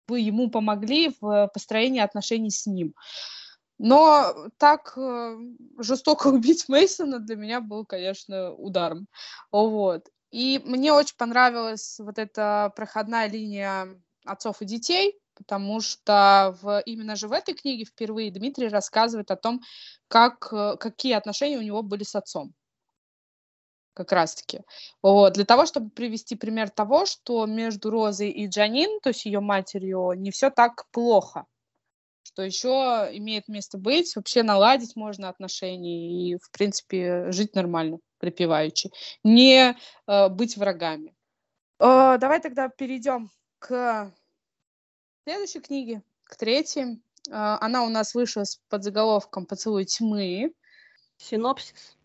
бы 0.06 0.20
ему 0.20 0.50
помогли 0.50 1.14
в 1.20 1.50
построении 1.52 2.00
отношений 2.00 2.50
с 2.50 2.66
ним. 2.66 2.94
Но 3.78 4.34
так 4.58 4.94
э, 4.96 5.36
жестоко 5.78 6.28
убить 6.28 6.68
Мейсона 6.68 7.18
для 7.18 7.36
меня 7.36 7.60
был, 7.60 7.84
конечно, 7.84 8.52
ударом. 8.52 9.06
Вот. 9.50 10.08
И 10.30 10.60
мне 10.64 10.92
очень 10.92 11.16
понравилась 11.16 11.98
вот 11.98 12.18
эта 12.18 12.72
проходная 12.74 13.28
линия 13.28 13.88
отцов 14.24 14.60
и 14.60 14.64
детей, 14.64 15.18
потому 15.34 15.80
что 15.80 16.56
в, 16.60 16.82
именно 16.86 17.16
же 17.16 17.28
в 17.28 17.32
этой 17.32 17.54
книге 17.54 17.84
впервые 17.84 18.30
Дмитрий 18.30 18.68
рассказывает 18.68 19.30
о 19.30 19.36
том, 19.36 19.60
как, 20.08 20.48
э, 20.52 20.76
какие 20.78 21.12
отношения 21.12 21.58
у 21.58 21.62
него 21.62 21.82
были 21.82 22.02
с 22.02 22.14
отцом. 22.14 22.54
Как 23.96 24.12
раз-таки. 24.12 24.60
Вот. 25.02 25.32
Для 25.32 25.46
того, 25.46 25.64
чтобы 25.64 25.88
привести 25.88 26.36
пример 26.36 26.68
того, 26.68 27.06
что 27.06 27.46
между 27.46 27.88
Розой 27.88 28.28
и 28.28 28.46
Джанин, 28.46 29.00
то 29.00 29.08
есть 29.08 29.24
ее 29.24 29.40
матерью, 29.40 30.12
не 30.14 30.30
все 30.30 30.50
так 30.50 30.84
плохо 30.90 31.46
что 32.36 32.42
еще 32.42 33.08
имеет 33.12 33.48
место 33.48 33.78
быть, 33.78 34.14
вообще 34.14 34.42
наладить 34.42 34.94
можно 34.94 35.30
отношения 35.30 36.32
и, 36.32 36.36
в 36.36 36.50
принципе, 36.50 37.30
жить 37.32 37.54
нормально, 37.54 37.98
припеваючи, 38.18 38.90
не 39.24 39.74
э, 40.06 40.28
быть 40.28 40.58
врагами. 40.58 41.14
Э, 41.78 42.18
давай 42.18 42.42
тогда 42.42 42.68
перейдем 42.68 43.30
к 43.58 44.12
следующей 45.24 45.60
книге, 45.60 46.02
к 46.24 46.36
третьей. 46.36 47.00
Э, 47.30 47.56
она 47.60 47.84
у 47.84 47.88
нас 47.88 48.14
вышла 48.14 48.44
с 48.44 48.60
подзаголовком 48.68 49.46
«Поцелуй 49.46 49.86
тьмы». 49.86 50.52
Синопсис. 51.16 51.95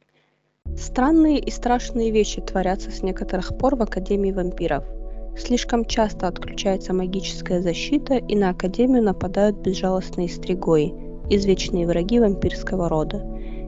Странные 0.78 1.40
и 1.40 1.52
страшные 1.52 2.12
вещи 2.12 2.42
творятся 2.42 2.92
с 2.92 3.04
некоторых 3.04 3.58
пор 3.58 3.76
в 3.76 3.82
Академии 3.82 4.32
вампиров– 4.32 4.84
Слишком 5.38 5.86
часто 5.86 6.28
отключается 6.28 6.94
магическая 6.94 7.62
защита, 7.62 8.16
и 8.16 8.36
на 8.36 8.50
Академию 8.50 9.04
нападают 9.04 9.58
безжалостные 9.58 10.28
стригои, 10.28 10.94
извечные 11.30 11.88
враги 11.88 12.20
вампирского 12.20 12.90
рода. 12.90 13.26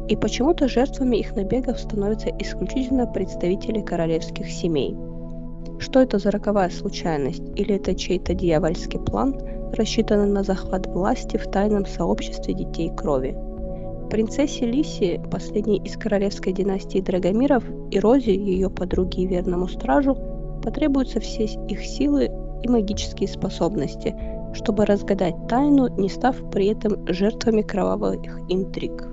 И 0.10 0.18
почему-то 0.18 0.68
жертвами 0.68 1.18
их 1.18 1.34
набегов 1.36 1.80
становятся 1.80 2.30
исключительно 2.38 3.08
представители 3.08 3.82
королевских 3.82 4.50
семей. 4.50 4.96
Что 5.80 6.02
это 6.02 6.20
за 6.20 6.32
роковая 6.32 6.70
случайность, 6.70 7.44
или 7.56 7.76
это 7.76 7.96
чей-то 7.96 8.34
дьявольский 8.34 9.00
план, 9.00 9.40
рассчитанный 9.72 10.28
на 10.28 10.44
захват 10.44 10.86
власти 10.88 11.38
в 11.38 11.50
тайном 11.50 11.86
сообществе 11.86 12.54
детей 12.54 12.92
крови? 12.94 13.36
Принцессе 14.10 14.66
Лиси, 14.66 15.22
последней 15.32 15.78
из 15.78 15.98
королевской 15.98 16.54
династии 16.54 17.00
Драгомиров, 17.00 17.64
и 17.92 18.00
Розе, 18.00 18.36
ее 18.36 18.70
подруге 18.70 19.24
и 19.24 19.28
верному 19.28 19.68
стражу, 19.68 20.16
потребуются 20.64 21.20
все 21.20 21.46
их 21.46 21.82
силы 21.84 22.30
и 22.64 22.68
магические 22.70 23.28
способности, 23.28 24.16
чтобы 24.54 24.86
разгадать 24.86 25.36
тайну, 25.50 25.88
не 26.00 26.10
став 26.10 26.38
при 26.52 26.68
этом 26.68 27.06
жертвами 27.08 27.62
кровавых 27.62 28.40
интриг. 28.50 29.08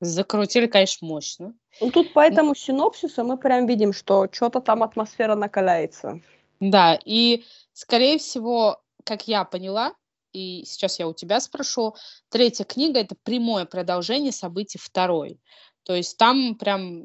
Закрутили, 0.00 0.66
конечно, 0.66 1.06
мощно. 1.06 1.54
Ну, 1.80 1.90
тут 1.90 2.12
по 2.14 2.20
этому 2.20 2.54
синопсису 2.54 3.22
мы 3.24 3.36
прям 3.36 3.66
видим, 3.66 3.92
что 3.92 4.28
что-то 4.32 4.60
там 4.60 4.82
атмосфера 4.82 5.34
накаляется. 5.34 6.20
Да, 6.58 6.98
и, 7.04 7.44
скорее 7.72 8.18
всего, 8.18 8.80
как 9.04 9.28
я 9.28 9.44
поняла, 9.44 9.92
и 10.32 10.64
сейчас 10.64 10.98
я 10.98 11.08
у 11.08 11.14
тебя 11.14 11.40
спрошу, 11.40 11.94
третья 12.28 12.64
книга— 12.64 12.98
это 13.00 13.14
прямое 13.22 13.64
продолжение 13.64 14.32
событий 14.32 14.78
второй. 14.78 15.40
То 15.84 15.94
есть 15.94 16.16
там 16.18 16.56
прям 16.56 17.02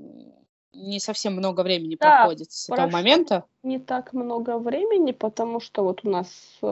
не 0.73 0.99
совсем 0.99 1.33
много 1.33 1.61
времени 1.61 1.97
да, 1.99 2.17
проходит 2.17 2.51
с 2.51 2.69
этого 2.69 2.87
момента. 2.87 3.45
Не 3.63 3.79
так 3.79 4.13
много 4.13 4.59
времени, 4.59 5.11
потому 5.11 5.59
что 5.59 5.83
вот 5.83 6.01
у 6.03 6.09
нас 6.09 6.27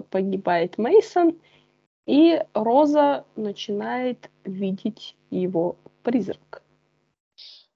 погибает 0.10 0.78
Мейсон, 0.78 1.40
и 2.06 2.44
Роза 2.54 3.26
начинает 3.36 4.30
видеть 4.44 5.16
его 5.30 5.78
призрак. 6.04 6.62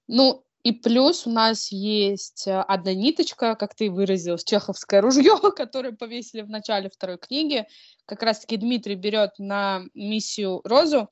Ну, 0.08 0.44
И 0.68 0.74
плюс 0.74 1.26
у 1.26 1.30
нас 1.30 1.72
есть 1.72 2.46
э, 2.46 2.60
одна 2.60 2.94
ниточка, 2.94 3.56
как 3.56 3.74
ты 3.74 3.90
выразилась, 3.90 4.44
чеховское 4.44 5.00
ружье, 5.00 5.38
которое 5.56 5.94
повесили 5.94 6.42
в 6.42 6.50
начале 6.50 6.90
второй 6.90 7.18
книги. 7.18 7.66
Как 8.06 8.22
раз-таки 8.22 8.58
Дмитрий 8.58 8.96
берет 8.96 9.32
на 9.40 9.84
миссию 9.94 10.60
Розу, 10.66 11.08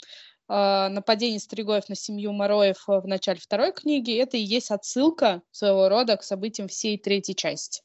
э, 0.49 0.87
нападение 0.89 1.39
Стригоев 1.39 1.87
на 1.87 1.95
семью 1.95 2.33
Мороев 2.33 2.83
э, 2.89 2.99
в 2.99 3.07
начале 3.07 3.39
второй 3.39 3.71
книги. 3.71 4.17
Это 4.17 4.35
и 4.35 4.41
есть 4.41 4.71
отсылка 4.71 5.41
своего 5.51 5.87
рода 5.87 6.17
к 6.17 6.23
событиям 6.23 6.67
всей 6.67 6.97
третьей 6.97 7.35
части. 7.37 7.81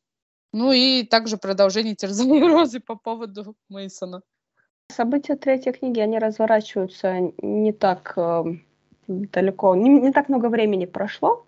Ну 0.53 0.73
и 0.73 1.05
также 1.05 1.37
продолжение 1.37 1.95
терзания 1.95 2.49
Розы 2.53 2.81
по 2.81 2.97
поводу 2.97 3.55
Мейсона. 3.69 4.23
События 4.89 5.37
третьей 5.37 5.73
книги, 5.73 6.01
они 6.01 6.19
разворачиваются 6.19 7.33
не 7.41 7.73
так 7.73 8.15
э, 8.17 8.43
далеко, 9.07 9.77
не, 9.77 9.89
не 9.89 10.11
так 10.11 10.29
много 10.29 10.47
времени 10.47 10.87
прошло, 10.87 11.47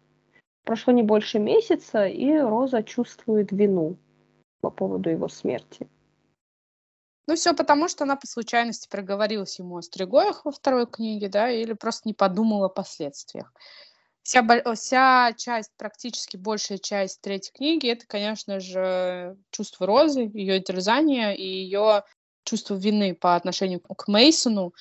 Прошло 0.65 0.93
не 0.93 1.03
больше 1.03 1.39
месяца, 1.39 2.07
и 2.07 2.37
Роза 2.39 2.83
чувствует 2.83 3.51
вину 3.53 3.97
по 4.61 4.71
поводу 4.71 5.11
его 5.11 5.29
смерти. 5.29 5.89
Ну, 7.27 7.35
все 7.35 7.55
потому, 7.55 7.89
что 7.89 8.05
она 8.05 8.17
по 8.17 8.27
случайности 8.27 8.89
проговорилась 8.89 9.59
ему 9.59 9.77
о 9.77 9.83
Стригоях 9.83 10.45
во 10.45 10.53
второй 10.53 10.87
книге, 10.87 11.29
да, 11.29 11.51
или 11.51 11.73
просто 11.73 12.09
не 12.09 12.15
подумала 12.15 12.67
о 12.67 12.69
последствиях. 12.69 13.53
Вся, 14.23 14.45
вся 14.75 15.33
часть, 15.37 15.73
практически 15.77 16.37
большая 16.37 16.79
часть 16.79 17.21
третьей 17.21 17.53
книги, 17.53 17.89
это, 17.89 18.07
конечно 18.07 18.61
же, 18.61 19.37
чувство 19.51 19.87
Розы, 19.87 20.31
ее 20.33 20.61
терзание 20.61 21.37
и 21.37 21.45
ее 21.45 22.05
чувство 22.45 22.75
вины 22.75 23.15
по 23.15 23.35
отношению 23.35 23.81
к 23.81 24.09
Мейсону, 24.09 24.75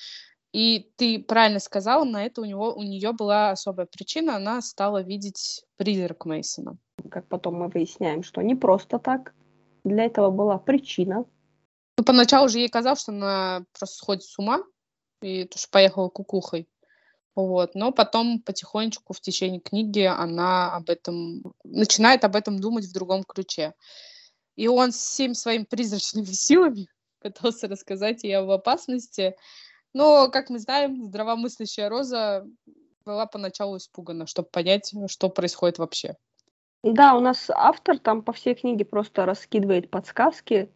и 0.52 0.90
ты 0.96 1.18
правильно 1.18 1.60
сказала, 1.60 2.04
на 2.04 2.24
это 2.24 2.42
у 2.42 2.44
него 2.44 2.74
у 2.74 2.82
нее 2.82 3.12
была 3.12 3.50
особая 3.50 3.86
причина, 3.86 4.36
она 4.36 4.60
стала 4.60 5.02
видеть 5.02 5.64
призрак 5.76 6.26
Мейсона. 6.26 6.76
Как 7.10 7.26
потом 7.28 7.54
мы 7.54 7.68
выясняем, 7.68 8.22
что 8.22 8.42
не 8.42 8.54
просто 8.54 8.98
так. 8.98 9.34
Для 9.82 10.04
этого 10.04 10.30
была 10.30 10.58
причина. 10.58 11.24
Ну, 11.96 12.04
поначалу 12.04 12.48
же 12.48 12.58
ей 12.58 12.68
казалось, 12.68 13.00
что 13.00 13.12
она 13.12 13.64
просто 13.78 13.96
сходит 13.96 14.24
с 14.24 14.38
ума 14.38 14.62
и 15.22 15.44
тоже 15.44 15.66
поехала 15.70 16.08
кукухой. 16.08 16.68
Вот. 17.34 17.74
Но 17.74 17.90
потом 17.90 18.40
потихонечку 18.42 19.14
в 19.14 19.20
течение 19.20 19.60
книги 19.60 20.00
она 20.00 20.76
об 20.76 20.90
этом 20.90 21.54
начинает 21.64 22.24
об 22.24 22.36
этом 22.36 22.60
думать 22.60 22.84
в 22.84 22.92
другом 22.92 23.24
ключе. 23.24 23.74
И 24.56 24.68
он 24.68 24.92
всеми 24.92 25.32
своими 25.32 25.64
призрачными 25.64 26.24
силами 26.32 26.88
пытался 27.20 27.68
рассказать 27.68 28.22
ей 28.24 28.36
об 28.36 28.50
опасности, 28.50 29.34
но, 29.94 30.28
как 30.30 30.50
мы 30.50 30.58
знаем, 30.58 31.04
здравомыслящая 31.04 31.88
Роза 31.88 32.46
была 33.04 33.26
поначалу 33.26 33.76
испугана, 33.76 34.26
чтобы 34.26 34.48
понять, 34.48 34.92
что 35.08 35.28
происходит 35.28 35.78
вообще. 35.78 36.16
Да, 36.82 37.14
у 37.14 37.20
нас 37.20 37.48
автор 37.50 37.98
там 37.98 38.22
по 38.22 38.32
всей 38.32 38.54
книге 38.54 38.84
просто 38.84 39.24
раскидывает 39.24 39.90
подсказки 39.90 40.68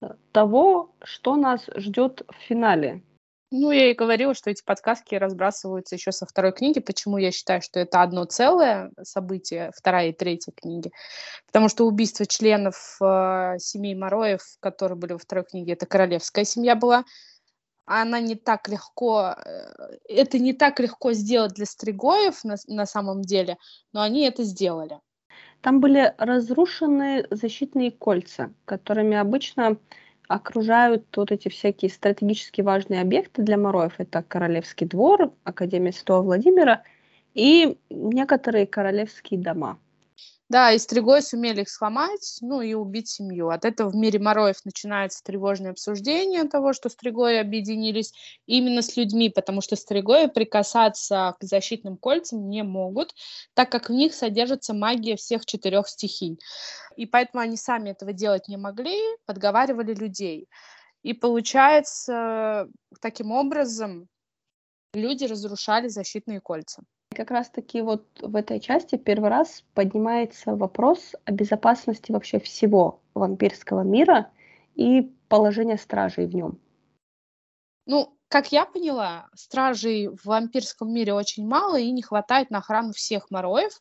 э, 0.00 0.06
того, 0.32 0.94
что 1.02 1.36
нас 1.36 1.66
ждет 1.74 2.22
в 2.28 2.34
финале. 2.46 3.02
Ну, 3.52 3.72
я 3.72 3.90
и 3.90 3.94
говорила, 3.94 4.32
что 4.32 4.48
эти 4.50 4.62
подсказки 4.62 5.16
разбрасываются 5.16 5.96
еще 5.96 6.12
со 6.12 6.24
второй 6.24 6.52
книги. 6.52 6.78
Почему 6.78 7.18
я 7.18 7.32
считаю, 7.32 7.60
что 7.62 7.80
это 7.80 8.00
одно 8.00 8.24
целое 8.24 8.92
событие, 9.02 9.72
вторая 9.74 10.10
и 10.10 10.12
третья 10.12 10.52
книги? 10.52 10.92
Потому 11.46 11.68
что 11.68 11.84
убийство 11.84 12.26
членов 12.26 12.96
э, 13.02 13.56
семей 13.58 13.96
Мороев, 13.96 14.42
которые 14.60 14.96
были 14.96 15.14
во 15.14 15.18
второй 15.18 15.44
книге, 15.44 15.72
это 15.72 15.86
королевская 15.86 16.44
семья 16.44 16.76
была, 16.76 17.04
она 17.90 18.20
не 18.20 18.36
так 18.36 18.68
легко, 18.68 19.34
э, 19.44 19.96
это 20.08 20.38
не 20.38 20.52
так 20.52 20.78
легко 20.78 21.12
сделать 21.12 21.54
для 21.54 21.66
Стригоев 21.66 22.44
на, 22.44 22.54
на 22.68 22.86
самом 22.86 23.22
деле, 23.22 23.58
но 23.92 24.02
они 24.02 24.22
это 24.22 24.44
сделали. 24.44 25.00
Там 25.60 25.80
были 25.80 26.14
разрушены 26.16 27.26
защитные 27.30 27.90
кольца, 27.90 28.52
которыми 28.64 29.16
обычно 29.16 29.76
окружают 30.28 31.04
вот 31.16 31.32
эти 31.32 31.48
всякие 31.48 31.90
стратегически 31.90 32.60
важные 32.60 33.00
объекты 33.00 33.42
для 33.42 33.56
Мороев. 33.56 33.94
Это 33.98 34.22
Королевский 34.22 34.86
двор, 34.86 35.32
Академия 35.42 35.92
Святого 35.92 36.22
Владимира 36.22 36.84
и 37.34 37.76
некоторые 37.90 38.68
королевские 38.68 39.40
дома. 39.40 39.80
Да, 40.50 40.72
и 40.72 40.78
Стригои 40.78 41.20
сумели 41.20 41.60
их 41.62 41.70
сломать, 41.70 42.38
ну 42.40 42.60
и 42.60 42.74
убить 42.74 43.08
семью. 43.08 43.50
От 43.50 43.64
этого 43.64 43.88
в 43.88 43.94
мире 43.94 44.18
Мороев 44.18 44.56
начинается 44.64 45.22
тревожное 45.22 45.70
обсуждение 45.70 46.42
того, 46.42 46.72
что 46.72 46.88
Стригои 46.88 47.36
объединились 47.36 48.12
именно 48.46 48.82
с 48.82 48.96
людьми, 48.96 49.30
потому 49.30 49.60
что 49.60 49.76
Стригои 49.76 50.26
прикасаться 50.26 51.36
к 51.38 51.44
защитным 51.44 51.96
кольцам 51.96 52.48
не 52.48 52.64
могут, 52.64 53.14
так 53.54 53.70
как 53.70 53.90
в 53.90 53.92
них 53.92 54.12
содержится 54.12 54.74
магия 54.74 55.14
всех 55.14 55.46
четырех 55.46 55.86
стихий. 55.86 56.40
И 56.96 57.06
поэтому 57.06 57.42
они 57.44 57.56
сами 57.56 57.90
этого 57.90 58.12
делать 58.12 58.48
не 58.48 58.56
могли, 58.56 58.98
подговаривали 59.26 59.94
людей. 59.94 60.48
И 61.04 61.12
получается, 61.12 62.66
таким 63.00 63.30
образом 63.30 64.08
люди 64.94 65.26
разрушали 65.26 65.86
защитные 65.86 66.40
кольца. 66.40 66.82
Как 67.14 67.30
раз-таки 67.30 67.82
вот 67.82 68.06
в 68.20 68.36
этой 68.36 68.60
части 68.60 68.96
первый 68.96 69.30
раз 69.30 69.64
поднимается 69.74 70.54
вопрос 70.54 71.14
о 71.24 71.32
безопасности 71.32 72.12
вообще 72.12 72.38
всего 72.38 73.00
вампирского 73.14 73.82
мира 73.82 74.30
и 74.76 75.12
положения 75.28 75.76
стражей 75.76 76.26
в 76.26 76.34
нем. 76.34 76.58
Ну, 77.86 78.16
как 78.28 78.52
я 78.52 78.64
поняла, 78.64 79.28
стражей 79.34 80.06
в 80.06 80.24
вампирском 80.24 80.92
мире 80.92 81.12
очень 81.12 81.46
мало 81.46 81.80
и 81.80 81.90
не 81.90 82.00
хватает 82.00 82.50
на 82.50 82.58
охрану 82.58 82.92
всех 82.92 83.28
мороев. 83.30 83.72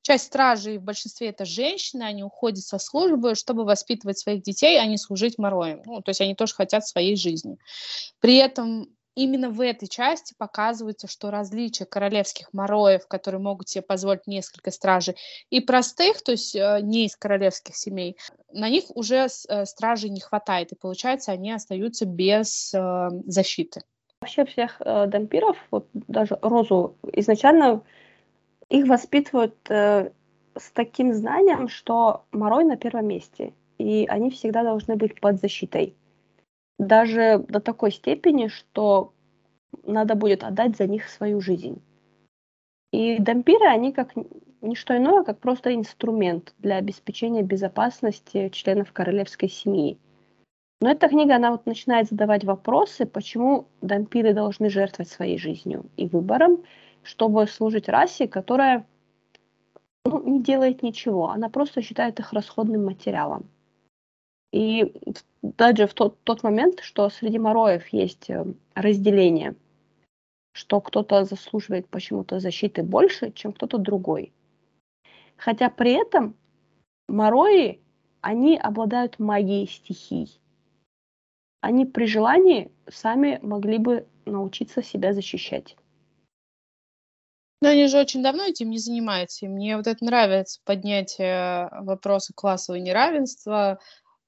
Часть 0.00 0.28
стражей 0.28 0.78
в 0.78 0.82
большинстве 0.82 1.28
это 1.28 1.44
женщины, 1.44 2.04
они 2.04 2.24
уходят 2.24 2.64
со 2.64 2.78
службы, 2.78 3.34
чтобы 3.34 3.64
воспитывать 3.64 4.18
своих 4.18 4.42
детей, 4.42 4.80
а 4.80 4.86
не 4.86 4.96
служить 4.96 5.36
мороям. 5.36 5.82
Ну, 5.84 6.00
то 6.00 6.08
есть 6.08 6.22
они 6.22 6.34
тоже 6.34 6.54
хотят 6.54 6.86
своей 6.88 7.16
жизни. 7.16 7.58
При 8.20 8.36
этом 8.36 8.88
именно 9.14 9.50
в 9.50 9.60
этой 9.60 9.88
части 9.88 10.34
показывается, 10.36 11.08
что 11.08 11.30
различия 11.30 11.84
королевских 11.84 12.52
мороев, 12.52 13.06
которые 13.06 13.40
могут 13.40 13.68
себе 13.68 13.82
позволить 13.82 14.26
несколько 14.26 14.70
стражей, 14.70 15.16
и 15.50 15.60
простых, 15.60 16.22
то 16.22 16.32
есть 16.32 16.54
э, 16.54 16.80
не 16.82 17.06
из 17.06 17.16
королевских 17.16 17.76
семей, 17.76 18.16
на 18.52 18.68
них 18.68 18.84
уже 18.94 19.26
э, 19.26 19.64
стражей 19.64 20.10
не 20.10 20.20
хватает, 20.20 20.72
и 20.72 20.76
получается, 20.76 21.32
они 21.32 21.52
остаются 21.52 22.06
без 22.06 22.72
э, 22.74 23.08
защиты. 23.26 23.82
Вообще 24.20 24.44
всех 24.44 24.80
э, 24.80 25.06
дампиров, 25.06 25.56
вот 25.70 25.88
даже 25.92 26.38
Розу, 26.42 26.96
изначально 27.12 27.82
их 28.68 28.86
воспитывают 28.86 29.56
э, 29.68 30.10
с 30.56 30.70
таким 30.72 31.12
знанием, 31.14 31.68
что 31.68 32.24
Морой 32.32 32.64
на 32.64 32.76
первом 32.76 33.06
месте, 33.06 33.54
и 33.78 34.06
они 34.08 34.30
всегда 34.30 34.62
должны 34.62 34.96
быть 34.96 35.20
под 35.20 35.40
защитой 35.40 35.94
даже 36.80 37.44
до 37.48 37.60
такой 37.60 37.92
степени, 37.92 38.48
что 38.48 39.12
надо 39.84 40.14
будет 40.14 40.42
отдать 40.42 40.76
за 40.76 40.86
них 40.86 41.08
свою 41.08 41.40
жизнь. 41.40 41.82
И 42.90 43.18
дампиры, 43.18 43.66
они 43.66 43.92
как 43.92 44.14
не 44.62 44.74
что 44.74 44.96
иное, 44.96 45.22
как 45.22 45.38
просто 45.38 45.74
инструмент 45.74 46.54
для 46.58 46.76
обеспечения 46.76 47.42
безопасности 47.42 48.48
членов 48.48 48.92
королевской 48.92 49.48
семьи. 49.48 49.98
Но 50.80 50.90
эта 50.90 51.08
книга, 51.08 51.36
она 51.36 51.50
вот 51.50 51.66
начинает 51.66 52.08
задавать 52.08 52.44
вопросы, 52.44 53.04
почему 53.04 53.68
дампиры 53.82 54.32
должны 54.32 54.70
жертвовать 54.70 55.10
своей 55.10 55.38
жизнью 55.38 55.84
и 55.98 56.06
выбором, 56.06 56.64
чтобы 57.02 57.46
служить 57.46 57.88
расе, 57.88 58.26
которая 58.26 58.86
ну, 60.06 60.26
не 60.26 60.42
делает 60.42 60.82
ничего, 60.82 61.28
она 61.28 61.50
просто 61.50 61.82
считает 61.82 62.18
их 62.18 62.32
расходным 62.32 62.86
материалом. 62.86 63.44
И 64.52 64.92
даже 65.42 65.86
в 65.86 65.94
тот, 65.94 66.22
тот 66.24 66.42
момент, 66.42 66.80
что 66.80 67.08
среди 67.08 67.38
мороев 67.38 67.86
есть 67.88 68.28
э, 68.30 68.44
разделение, 68.74 69.54
что 70.52 70.80
кто-то 70.80 71.24
заслуживает 71.24 71.88
почему-то 71.88 72.40
защиты 72.40 72.82
больше, 72.82 73.32
чем 73.32 73.52
кто-то 73.52 73.78
другой. 73.78 74.32
Хотя 75.36 75.70
при 75.70 75.92
этом 75.92 76.34
морои, 77.08 77.80
они 78.20 78.58
обладают 78.58 79.18
магией 79.18 79.68
стихий. 79.68 80.40
Они 81.60 81.86
при 81.86 82.06
желании 82.06 82.70
сами 82.88 83.38
могли 83.42 83.78
бы 83.78 84.06
научиться 84.24 84.82
себя 84.82 85.12
защищать. 85.12 85.76
Но 87.62 87.68
они 87.68 87.86
же 87.88 87.98
очень 87.98 88.22
давно 88.22 88.44
этим 88.44 88.70
не 88.70 88.78
занимаются. 88.78 89.44
И 89.44 89.48
мне 89.48 89.76
вот 89.76 89.86
это 89.86 90.02
нравится, 90.04 90.60
поднятие 90.64 91.68
вопроса 91.72 92.32
классового 92.34 92.80
неравенства, 92.80 93.78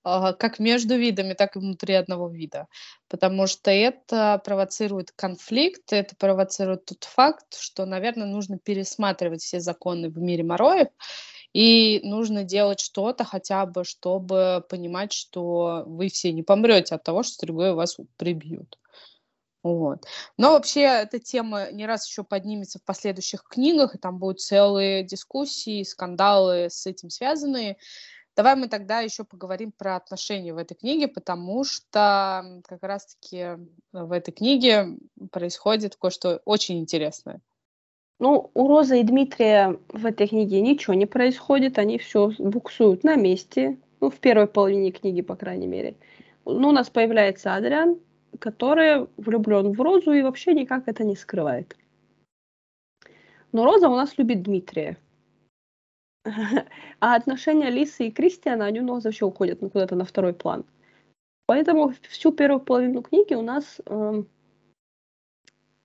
как 0.03 0.59
между 0.59 0.97
видами, 0.97 1.35
так 1.35 1.57
и 1.57 1.59
внутри 1.59 1.95
одного 1.95 2.29
вида. 2.29 2.67
Потому 3.09 3.47
что 3.47 3.71
это 3.71 4.41
провоцирует 4.45 5.13
конфликт, 5.13 5.93
это 5.93 6.17
провоцирует 6.17 6.85
тот 6.87 7.05
факт, 7.05 7.57
что, 7.59 7.87
наверное, 7.87 8.27
нужно 8.27 8.59
пересматривать 8.59 9.43
все 9.43 9.61
законы 9.61 10.09
в 10.11 10.19
мире 10.19 10.45
Мороев, 10.45 10.89
и 11.53 12.01
нужно 12.03 12.45
делать 12.45 12.81
что-то 12.81 13.25
хотя 13.25 13.67
бы, 13.67 13.85
чтобы 13.85 14.65
понимать, 14.69 15.13
что 15.13 15.85
вы 15.87 16.09
все 16.09 16.33
не 16.33 16.43
помрете 16.43 16.95
от 16.95 17.05
того, 17.05 17.23
что 17.23 17.47
другой 17.47 17.75
вас 17.75 17.99
прибьют. 18.17 18.79
Вот. 19.63 20.05
Но 20.37 20.53
вообще 20.53 20.81
эта 20.81 21.21
тема 21.21 21.71
не 21.71 21.87
раз 21.87 22.09
еще 22.09 22.25
поднимется 22.25 22.81
в 22.81 22.85
последующих 22.85 23.45
книгах, 23.45 23.95
и 23.95 23.99
там 23.99 24.19
будут 24.19 24.41
целые 24.41 25.05
дискуссии, 25.05 25.85
скандалы 25.85 26.69
с 26.69 26.87
этим 26.87 27.11
связанные. 27.11 27.77
Давай 28.35 28.57
мы 28.57 28.68
тогда 28.68 29.01
еще 29.01 29.24
поговорим 29.24 29.72
про 29.72 29.97
отношения 29.97 30.55
в 30.55 30.59
этой 30.59 30.74
книге, 30.74 31.07
потому 31.09 31.64
что 31.64 32.62
как 32.66 32.83
раз-таки 32.83 33.59
в 33.93 34.11
этой 34.11 34.33
книге 34.33 34.97
происходит 35.30 35.97
кое-что 35.97 36.41
очень 36.47 36.78
интересное. 36.78 37.41
Ну, 38.18 38.51
у 38.55 38.68
Розы 38.68 39.01
и 39.01 39.05
Дмитрия 39.05 39.78
в 39.89 40.07
этой 40.07 40.28
книге 40.28 40.61
ничего 40.61 40.95
не 40.95 41.07
происходит, 41.07 41.78
они 41.78 41.99
все 41.99 42.33
буксуют 42.39 43.05
на 43.05 43.16
месте, 43.16 43.78
ну, 44.01 44.11
в 44.11 44.18
первой 44.18 44.47
половине 44.47 44.93
книги, 44.93 45.20
по 45.20 45.37
крайней 45.37 45.66
мере. 45.66 45.97
Ну, 46.47 46.68
у 46.68 46.72
нас 46.72 46.89
появляется 46.89 47.55
Адриан, 47.55 47.99
который 48.39 49.09
влюблен 49.16 49.72
в 49.72 49.80
Розу 49.80 50.12
и 50.12 50.22
вообще 50.22 50.55
никак 50.55 50.89
это 50.89 51.05
не 51.05 51.16
скрывает. 51.16 51.76
Но 53.53 53.64
Роза 53.64 53.89
у 53.89 53.97
нас 53.97 54.16
любит 54.16 54.43
Дмитрия. 54.43 54.97
А 57.01 57.16
отношения 57.16 57.70
Лисы 57.70 58.07
и 58.07 58.11
Кристиана, 58.11 58.66
они 58.66 58.81
у 58.81 58.85
нас 58.85 59.05
вообще 59.05 59.25
уходят 59.25 59.61
ну, 59.61 59.70
куда-то 59.70 59.97
на 59.97 60.05
второй 60.05 60.35
план. 60.35 60.64
Поэтому 61.47 61.93
всю 62.09 62.33
первую 62.33 62.61
половину 62.61 63.03
книги 63.03 63.35
у 63.35 63.43
нас 63.43 63.81
э, 63.85 64.23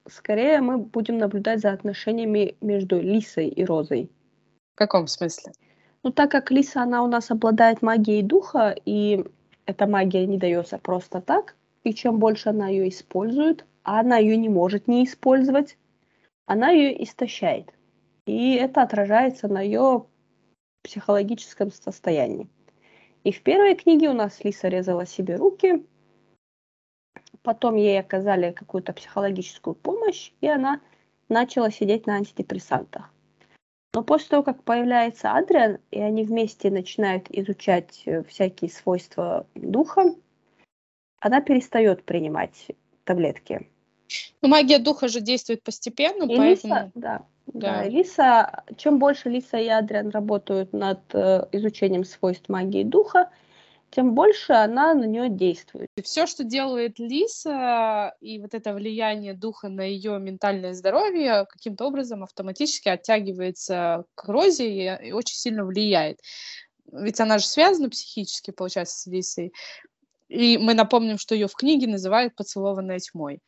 скорее 0.08 0.62
мы 0.62 0.78
будем 0.78 1.18
наблюдать 1.18 1.62
за 1.62 1.72
отношениями 1.72 2.56
между 2.62 3.02
Лисой 3.02 3.48
и 3.48 3.66
Розой. 3.66 4.10
В 4.76 4.78
каком 4.78 5.08
смысле? 5.08 5.54
Ну, 6.04 6.12
так 6.12 6.32
как 6.32 6.52
Лиса, 6.52 6.84
она 6.84 7.04
у 7.04 7.08
нас 7.08 7.32
обладает 7.32 7.82
магией 7.82 8.22
духа, 8.22 8.76
и 8.86 9.26
эта 9.66 9.88
магия 9.88 10.26
не 10.26 10.38
дается 10.38 10.78
просто 10.78 11.22
так, 11.22 11.56
и 11.84 11.94
чем 11.94 12.20
больше 12.20 12.50
она 12.50 12.68
ее 12.68 12.88
использует, 12.90 13.66
а 13.84 14.00
она 14.00 14.18
ее 14.18 14.38
не 14.38 14.50
может 14.50 14.88
не 14.88 15.04
использовать, 15.04 15.78
она 16.46 16.70
ее 16.70 17.04
истощает. 17.04 17.74
И 18.26 18.54
это 18.54 18.84
отражается 18.84 19.48
на 19.48 19.62
ее 19.62 20.06
психологическом 20.84 21.72
состоянии. 21.72 22.48
И 23.24 23.32
в 23.32 23.42
первой 23.42 23.76
книге 23.76 24.10
у 24.10 24.14
нас 24.14 24.44
Лиса 24.44 24.68
резала 24.68 25.06
себе 25.06 25.36
руки, 25.36 25.86
потом 27.42 27.76
ей 27.76 28.00
оказали 28.00 28.52
какую-то 28.52 28.94
психологическую 28.94 29.74
помощь, 29.76 30.32
и 30.42 30.48
она 30.48 30.82
начала 31.30 31.72
сидеть 31.72 32.08
на 32.08 32.16
антидепрессантах. 32.16 33.12
Но 33.94 34.04
после 34.04 34.30
того, 34.30 34.44
как 34.44 34.64
появляется 34.64 35.32
Адриан, 35.32 35.80
и 35.92 36.00
они 36.00 36.24
вместе 36.24 36.70
начинают 36.70 37.28
изучать 37.32 38.04
э, 38.06 38.24
всякие 38.24 38.70
свойства 38.70 39.48
духа, 39.56 40.14
она 41.20 41.42
перестает 41.42 42.04
принимать 42.04 42.68
таблетки. 43.06 43.68
Ну, 44.42 44.50
магия 44.50 44.80
духа 44.80 45.08
же 45.08 45.22
действует 45.22 45.64
постепенно, 45.64 46.24
и 46.24 46.38
поэтому... 46.38 46.74
Лиса, 46.74 46.92
да, 46.96 47.26
да. 47.48 47.84
да, 47.84 47.84
Лиса, 47.86 48.64
чем 48.78 49.00
больше 49.00 49.30
Лиса 49.30 49.58
и 49.58 49.68
Адриан 49.68 50.10
работают 50.10 50.74
над 50.74 51.00
э, 51.14 51.46
изучением 51.52 52.04
свойств 52.04 52.50
магии 52.50 52.84
духа, 52.84 53.30
тем 53.90 54.14
больше 54.14 54.54
она 54.54 54.94
на 54.94 55.06
нее 55.06 55.30
действует. 55.30 55.90
Все, 56.04 56.28
что 56.28 56.44
делает 56.44 57.00
Лиса, 57.00 58.16
и 58.20 58.40
вот 58.40 58.54
это 58.54 58.74
влияние 58.74 59.34
духа 59.34 59.70
на 59.70 59.82
ее 59.82 60.20
ментальное 60.20 60.74
здоровье 60.74 61.46
каким-то 61.50 61.86
образом 61.86 62.24
автоматически 62.24 62.90
оттягивается 62.90 64.04
к 64.16 64.26
Розе 64.28 64.70
и, 64.70 65.08
и 65.08 65.12
очень 65.14 65.38
сильно 65.38 65.64
влияет. 65.64 66.20
Ведь 66.92 67.20
она 67.20 67.38
же 67.38 67.46
связана 67.46 67.90
психически, 67.90 68.52
получается, 68.52 69.00
с 69.00 69.08
Лисой. 69.08 69.54
И 70.30 70.58
мы 70.58 70.74
напомним, 70.74 71.18
что 71.18 71.36
ее 71.36 71.48
в 71.48 71.56
книге 71.56 71.88
называют 71.88 72.36
поцелованной 72.36 73.00
тьмой. 73.00 73.40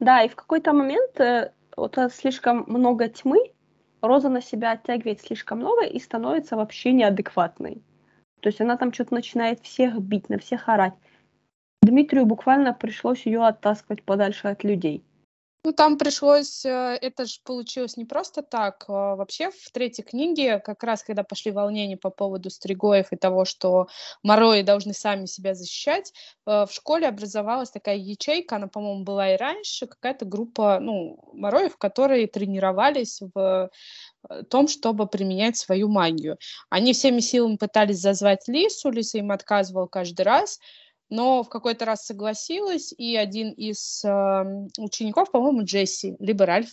Да, 0.00 0.22
и 0.22 0.28
в 0.28 0.36
какой-то 0.36 0.72
момент 0.72 1.18
э, 1.20 1.52
вот 1.76 1.98
слишком 2.12 2.64
много 2.66 3.08
тьмы, 3.08 3.52
Роза 4.02 4.28
на 4.28 4.40
себя 4.40 4.72
оттягивает 4.72 5.20
слишком 5.20 5.58
много 5.58 5.84
и 5.84 5.98
становится 5.98 6.56
вообще 6.56 6.92
неадекватной. 6.92 7.82
То 8.40 8.48
есть 8.48 8.60
она 8.60 8.76
там 8.76 8.92
что-то 8.92 9.14
начинает 9.14 9.60
всех 9.60 9.98
бить, 10.00 10.28
на 10.28 10.38
всех 10.38 10.68
орать. 10.68 10.94
Дмитрию 11.82 12.26
буквально 12.26 12.72
пришлось 12.72 13.26
ее 13.26 13.44
оттаскивать 13.46 14.02
подальше 14.02 14.48
от 14.48 14.64
людей. 14.64 15.02
Ну, 15.64 15.72
там 15.72 15.98
пришлось, 15.98 16.64
э, 16.64 16.98
это 17.02 17.24
же 17.24 17.40
получилось 17.44 17.96
не 17.96 18.04
просто 18.04 18.42
так. 18.42 18.84
А 18.88 19.16
вообще, 19.16 19.50
в 19.50 19.70
третьей 19.72 20.04
книге, 20.04 20.60
как 20.60 20.84
раз 20.84 21.02
когда 21.02 21.24
пошли 21.24 21.50
волнения 21.50 21.96
по 21.96 22.10
поводу 22.10 22.50
стригоев 22.50 23.12
и 23.12 23.16
того, 23.16 23.44
что 23.44 23.88
морои 24.22 24.62
должны 24.62 24.92
сами 24.92 25.26
себя 25.26 25.54
защищать, 25.54 26.12
э, 26.46 26.66
в 26.66 26.72
школе 26.72 27.08
образовалась 27.08 27.70
такая 27.70 27.96
ячейка, 27.96 28.56
она, 28.56 28.68
по-моему, 28.68 29.02
была 29.04 29.34
и 29.34 29.36
раньше, 29.36 29.86
какая-то 29.86 30.24
группа, 30.24 30.78
ну, 30.80 31.18
мороев, 31.32 31.76
которые 31.78 32.28
тренировались 32.28 33.20
в 33.34 33.70
э, 34.30 34.42
том, 34.50 34.68
чтобы 34.68 35.06
применять 35.06 35.56
свою 35.56 35.88
магию. 35.88 36.38
Они 36.70 36.92
всеми 36.92 37.20
силами 37.20 37.56
пытались 37.56 38.00
зазвать 38.00 38.46
Лису, 38.48 38.90
Лиса 38.90 39.18
им 39.18 39.32
отказывал 39.32 39.88
каждый 39.88 40.22
раз, 40.22 40.58
но 41.08 41.42
в 41.42 41.48
какой-то 41.48 41.84
раз 41.84 42.04
согласилась, 42.04 42.92
и 42.96 43.16
один 43.16 43.50
из 43.52 44.04
э, 44.04 44.44
учеников, 44.78 45.30
по-моему, 45.30 45.64
Джесси, 45.64 46.16
либо 46.18 46.46
Ральф, 46.46 46.70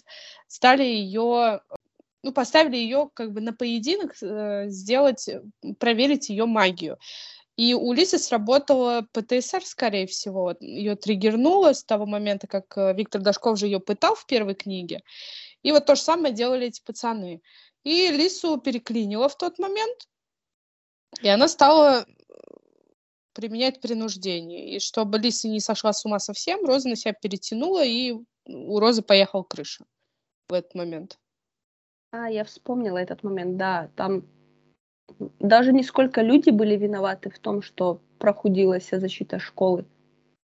стали 0.47 0.83
ее, 0.83 1.61
ну, 2.23 2.33
поставили 2.33 2.77
ее 2.77 3.09
как 3.13 3.31
бы 3.31 3.41
на 3.41 3.53
поединок, 3.53 4.15
э, 4.21 4.65
сделать, 4.69 5.29
проверить 5.79 6.29
ее 6.29 6.45
магию. 6.45 6.97
И 7.55 7.75
у 7.75 7.93
Лисы 7.93 8.17
сработала 8.17 9.05
ПТСР, 9.11 9.63
скорее 9.63 10.07
всего. 10.07 10.55
Ее 10.59 10.95
триггернуло 10.95 11.73
с 11.73 11.83
того 11.83 12.07
момента, 12.07 12.47
как 12.47 12.75
э, 12.77 12.93
Виктор 12.95 13.21
Дашков 13.21 13.59
же 13.59 13.67
ее 13.67 13.79
пытал 13.79 14.15
в 14.15 14.25
первой 14.25 14.55
книге. 14.55 15.01
И 15.61 15.71
вот 15.71 15.85
то 15.85 15.95
же 15.95 16.01
самое 16.01 16.33
делали 16.33 16.67
эти 16.67 16.81
пацаны. 16.83 17.41
И 17.83 18.09
Лису 18.09 18.57
переклинило 18.57 19.29
в 19.29 19.37
тот 19.37 19.59
момент, 19.59 20.07
и 21.21 21.27
она 21.27 21.47
стала 21.47 22.05
применять 23.33 23.81
принуждение. 23.81 24.75
И 24.75 24.79
чтобы 24.79 25.17
Лиса 25.17 25.47
не 25.47 25.59
сошла 25.59 25.93
с 25.93 26.05
ума 26.05 26.19
совсем, 26.19 26.65
Роза 26.65 26.89
на 26.89 26.95
себя 26.95 27.13
перетянула, 27.13 27.83
и 27.83 28.13
у 28.45 28.79
Розы 28.79 29.01
поехал 29.01 29.43
крыша 29.43 29.85
в 30.49 30.53
этот 30.53 30.75
момент. 30.75 31.19
А, 32.11 32.29
я 32.29 32.43
вспомнила 32.43 32.97
этот 32.97 33.23
момент, 33.23 33.57
да. 33.57 33.89
Там 33.95 34.23
даже 35.39 35.73
не 35.73 35.83
сколько 35.83 36.21
люди 36.21 36.49
были 36.49 36.75
виноваты 36.75 37.29
в 37.29 37.39
том, 37.39 37.61
что 37.61 37.99
прохудилась 38.19 38.89
защита 38.91 39.39
школы. 39.39 39.85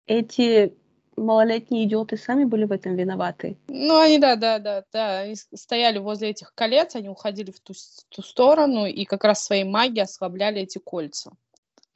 Эти 0.06 0.72
малолетние 1.16 1.84
идиоты 1.84 2.16
сами 2.16 2.44
были 2.44 2.64
в 2.64 2.72
этом 2.72 2.94
виноваты. 2.94 3.56
Ну, 3.68 3.98
они, 3.98 4.18
да, 4.18 4.36
да, 4.36 4.58
да, 4.58 4.84
да, 4.92 5.20
они 5.20 5.34
стояли 5.34 5.98
возле 5.98 6.30
этих 6.30 6.54
колец, 6.54 6.94
они 6.94 7.08
уходили 7.08 7.50
в 7.50 7.60
ту, 7.60 7.74
ту 8.08 8.22
сторону 8.22 8.86
и 8.86 9.04
как 9.04 9.24
раз 9.24 9.44
своей 9.44 9.64
магией 9.64 10.04
ослабляли 10.04 10.60
эти 10.60 10.78
кольца 10.78 11.32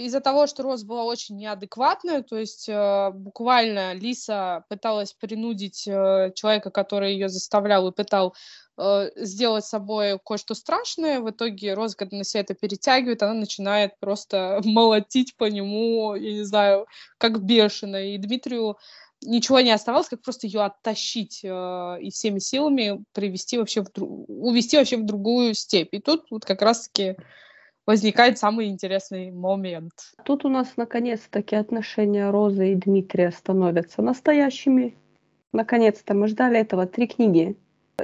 из-за 0.07 0.20
того, 0.20 0.46
что 0.46 0.62
Роз 0.62 0.82
была 0.82 1.05
очень 1.05 1.36
неадекватная, 1.36 2.22
то 2.22 2.38
есть 2.38 2.68
э, 2.68 3.11
буквально 3.12 3.92
Лиса 3.92 4.64
пыталась 4.68 5.12
принудить 5.12 5.86
э, 5.86 6.32
человека, 6.34 6.70
который 6.70 7.12
ее 7.12 7.28
заставлял 7.28 7.86
и 7.86 7.92
пытал 7.92 8.34
э, 8.78 9.11
сделать 9.16 9.64
собой 9.66 10.18
кое-что 10.24 10.55
страшное. 10.55 11.20
В 11.20 11.30
итоге 11.30 11.74
Роз, 11.74 11.94
когда 11.94 12.16
на 12.16 12.24
себя 12.24 12.40
это 12.40 12.55
перетягивает, 12.55 13.22
она 13.22 13.34
начинает 13.34 13.98
просто 14.01 14.61
молотить 14.64 15.36
по 15.36 15.44
нему, 15.44 16.14
я 16.14 16.32
не 16.32 16.44
знаю, 16.44 16.86
как 17.18 17.42
бешеная. 17.42 18.14
И 18.14 18.18
Дмитрию 18.18 18.78
ничего 19.22 19.61
не 19.61 19.70
оставалось, 19.70 20.09
как 20.09 20.22
просто 20.22 20.46
ее 20.46 20.62
оттащить 20.62 21.40
э, 21.44 21.98
и 22.01 22.11
всеми 22.11 22.38
силами 22.38 23.05
привести 23.12 23.59
вообще 23.59 23.82
в, 23.82 23.88
увести 23.96 24.78
вообще 24.78 24.96
в 24.96 25.05
другую 25.05 25.55
степь. 25.55 25.92
И 25.92 26.01
тут 26.01 26.24
вот 26.30 26.44
как 26.44 26.62
раз-таки 26.62 27.16
возникает 27.86 28.38
самый 28.38 28.66
интересный 28.66 29.30
момент. 29.30 29.92
Тут 30.24 30.44
у 30.44 30.48
нас 30.48 30.76
наконец-таки 30.76 31.56
отношения 31.56 32.30
Розы 32.30 32.72
и 32.72 32.74
Дмитрия 32.74 33.30
становятся 33.30 34.02
настоящими. 34.02 34.96
Наконец-то 35.52 36.14
мы 36.14 36.28
ждали 36.28 36.58
этого 36.58 36.86
три 36.86 37.06
книги. 37.06 37.56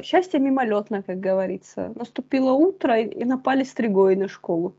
Счастье 0.03 0.41
мимолетно, 0.41 1.03
как 1.03 1.21
говорится. 1.21 1.93
Наступило 1.95 2.53
утро 2.53 3.01
и 3.01 3.25
напали 3.25 3.65
стригои 3.65 4.15
на 4.15 4.29
школу. 4.29 4.75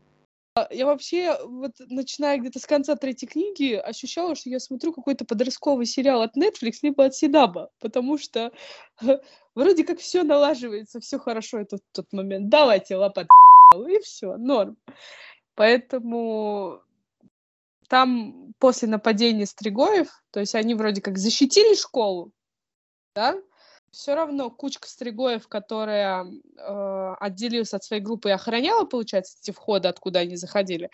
Я 0.70 0.86
вообще, 0.86 1.36
вот 1.44 1.72
начиная 1.88 2.38
где-то 2.38 2.58
с 2.58 2.66
конца 2.66 2.96
третьей 2.96 3.28
книги, 3.28 3.74
ощущала, 3.74 4.34
что 4.34 4.50
я 4.50 4.58
смотрю 4.58 4.92
какой-то 4.92 5.24
подростковый 5.24 5.86
сериал 5.86 6.22
от 6.22 6.36
Netflix, 6.36 6.78
либо 6.82 7.04
от 7.04 7.14
Сидаба, 7.14 7.70
потому 7.80 8.18
что 8.18 8.50
вроде 9.54 9.84
как 9.84 10.00
все 10.00 10.24
налаживается, 10.24 11.00
все 11.00 11.18
хорошо, 11.18 11.60
этот 11.60 11.82
тот 11.92 12.12
момент. 12.12 12.48
Давайте 12.48 12.96
лопат 12.96 13.28
и 13.74 13.98
все, 14.00 14.36
норм. 14.36 14.76
Поэтому 15.54 16.82
там 17.88 18.54
после 18.58 18.88
нападения 18.88 19.46
Стригоев, 19.46 20.08
то 20.30 20.40
есть 20.40 20.54
они 20.54 20.74
вроде 20.74 21.00
как 21.00 21.18
защитили 21.18 21.74
школу, 21.74 22.32
да, 23.14 23.36
все 23.90 24.14
равно 24.14 24.50
кучка 24.50 24.88
Стригоев, 24.88 25.48
которая 25.48 26.24
э, 26.24 27.14
отделилась 27.20 27.74
от 27.74 27.82
своей 27.82 28.02
группы 28.02 28.28
и 28.28 28.32
охраняла, 28.32 28.84
получается, 28.84 29.36
эти 29.40 29.50
входы, 29.50 29.88
откуда 29.88 30.20
они 30.20 30.36
заходили, 30.36 30.90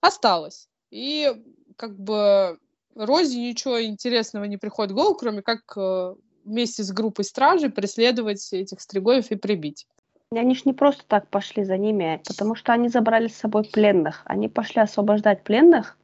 осталась. 0.00 0.68
И 0.90 1.32
как 1.76 1.98
бы 1.98 2.58
Розе 2.94 3.40
ничего 3.40 3.82
интересного 3.82 4.44
не 4.44 4.58
приходит 4.58 4.92
в 4.92 4.94
голову, 4.94 5.14
кроме 5.14 5.42
как 5.42 5.60
э, 5.76 6.14
вместе 6.44 6.84
с 6.84 6.92
группой 6.92 7.24
стражей 7.24 7.70
преследовать 7.70 8.52
этих 8.52 8.80
стригоев 8.80 9.30
и 9.30 9.36
прибить. 9.36 9.86
Они 10.30 10.54
ж 10.54 10.64
не 10.64 10.72
просто 10.72 11.04
так 11.06 11.28
пошли 11.28 11.64
за 11.64 11.76
ними, 11.76 12.20
потому 12.26 12.54
что 12.54 12.72
они 12.72 12.88
забрали 12.88 13.28
с 13.28 13.36
собой 13.36 13.64
пленных. 13.64 14.22
Они 14.24 14.48
пошли 14.48 14.82
освобождать 14.82 15.44
пленных. 15.44 15.96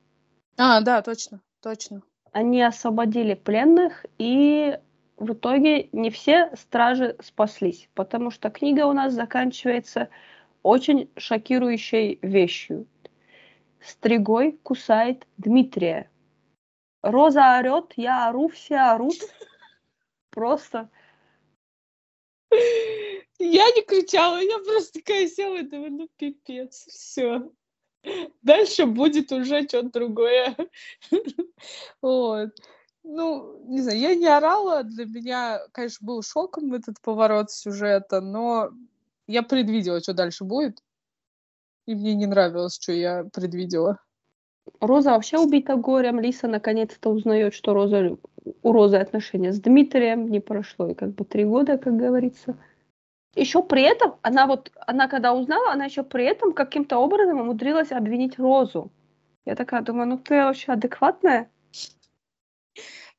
А, 0.56 0.80
да, 0.80 1.02
точно, 1.02 1.40
точно. 1.60 2.02
Они 2.32 2.62
освободили 2.62 3.34
пленных, 3.34 4.06
и 4.18 4.78
в 5.16 5.32
итоге 5.32 5.88
не 5.92 6.10
все 6.10 6.50
стражи 6.54 7.16
спаслись, 7.20 7.88
потому 7.94 8.30
что 8.30 8.50
книга 8.50 8.86
у 8.86 8.92
нас 8.92 9.12
заканчивается 9.12 10.08
очень 10.62 11.10
шокирующей 11.16 12.18
вещью. 12.22 12.86
Стригой 13.80 14.58
кусает 14.62 15.26
Дмитрия. 15.38 16.10
Роза 17.02 17.58
орет, 17.58 17.94
я 17.96 18.28
ору, 18.28 18.48
все 18.48 18.76
орут. 18.76 19.16
Просто. 20.30 20.90
Я 23.38 23.64
не 23.70 23.82
кричала, 23.82 24.40
я 24.40 24.58
просто 24.58 25.00
такая 25.00 25.26
села 25.26 25.56
и 25.56 25.62
думаю, 25.62 25.92
ну 25.92 26.08
пипец, 26.16 26.86
все. 26.88 27.50
Дальше 28.42 28.86
будет 28.86 29.32
уже 29.32 29.62
что-то 29.66 29.90
другое. 29.90 30.56
Вот. 32.02 32.50
Ну, 33.02 33.58
не 33.66 33.80
знаю, 33.80 33.98
я 33.98 34.14
не 34.14 34.26
орала. 34.26 34.82
Для 34.82 35.06
меня, 35.06 35.60
конечно, 35.72 36.06
был 36.06 36.22
шоком 36.22 36.74
этот 36.74 37.00
поворот 37.00 37.50
сюжета, 37.50 38.20
но 38.20 38.70
я 39.26 39.42
предвидела, 39.42 40.00
что 40.00 40.12
дальше 40.12 40.44
будет. 40.44 40.82
И 41.86 41.94
мне 41.94 42.14
не 42.14 42.26
нравилось, 42.26 42.78
что 42.80 42.92
я 42.92 43.24
предвидела. 43.32 43.98
Роза 44.80 45.10
вообще 45.10 45.38
убита 45.38 45.76
горем. 45.76 46.20
Лиса 46.20 46.46
наконец-то 46.46 47.10
узнает, 47.10 47.54
что 47.54 47.74
Роза, 47.74 48.16
у 48.62 48.72
Розы 48.72 48.96
отношения 48.96 49.52
с 49.52 49.60
Дмитрием. 49.60 50.28
Не 50.28 50.40
прошло 50.40 50.88
и 50.88 50.94
как 50.94 51.14
бы 51.14 51.24
три 51.24 51.44
года, 51.44 51.78
как 51.78 51.96
говорится. 51.96 52.56
Еще 53.34 53.62
при 53.62 53.82
этом, 53.82 54.16
она 54.22 54.46
вот, 54.46 54.72
она 54.86 55.06
когда 55.06 55.32
узнала, 55.34 55.72
она 55.72 55.84
еще 55.84 56.02
при 56.02 56.24
этом 56.24 56.52
каким-то 56.52 56.98
образом 56.98 57.40
умудрилась 57.40 57.92
обвинить 57.92 58.38
Розу. 58.38 58.90
Я 59.44 59.54
такая 59.54 59.82
думаю, 59.82 60.08
ну 60.08 60.18
ты 60.18 60.34
вообще 60.42 60.72
адекватная? 60.72 61.48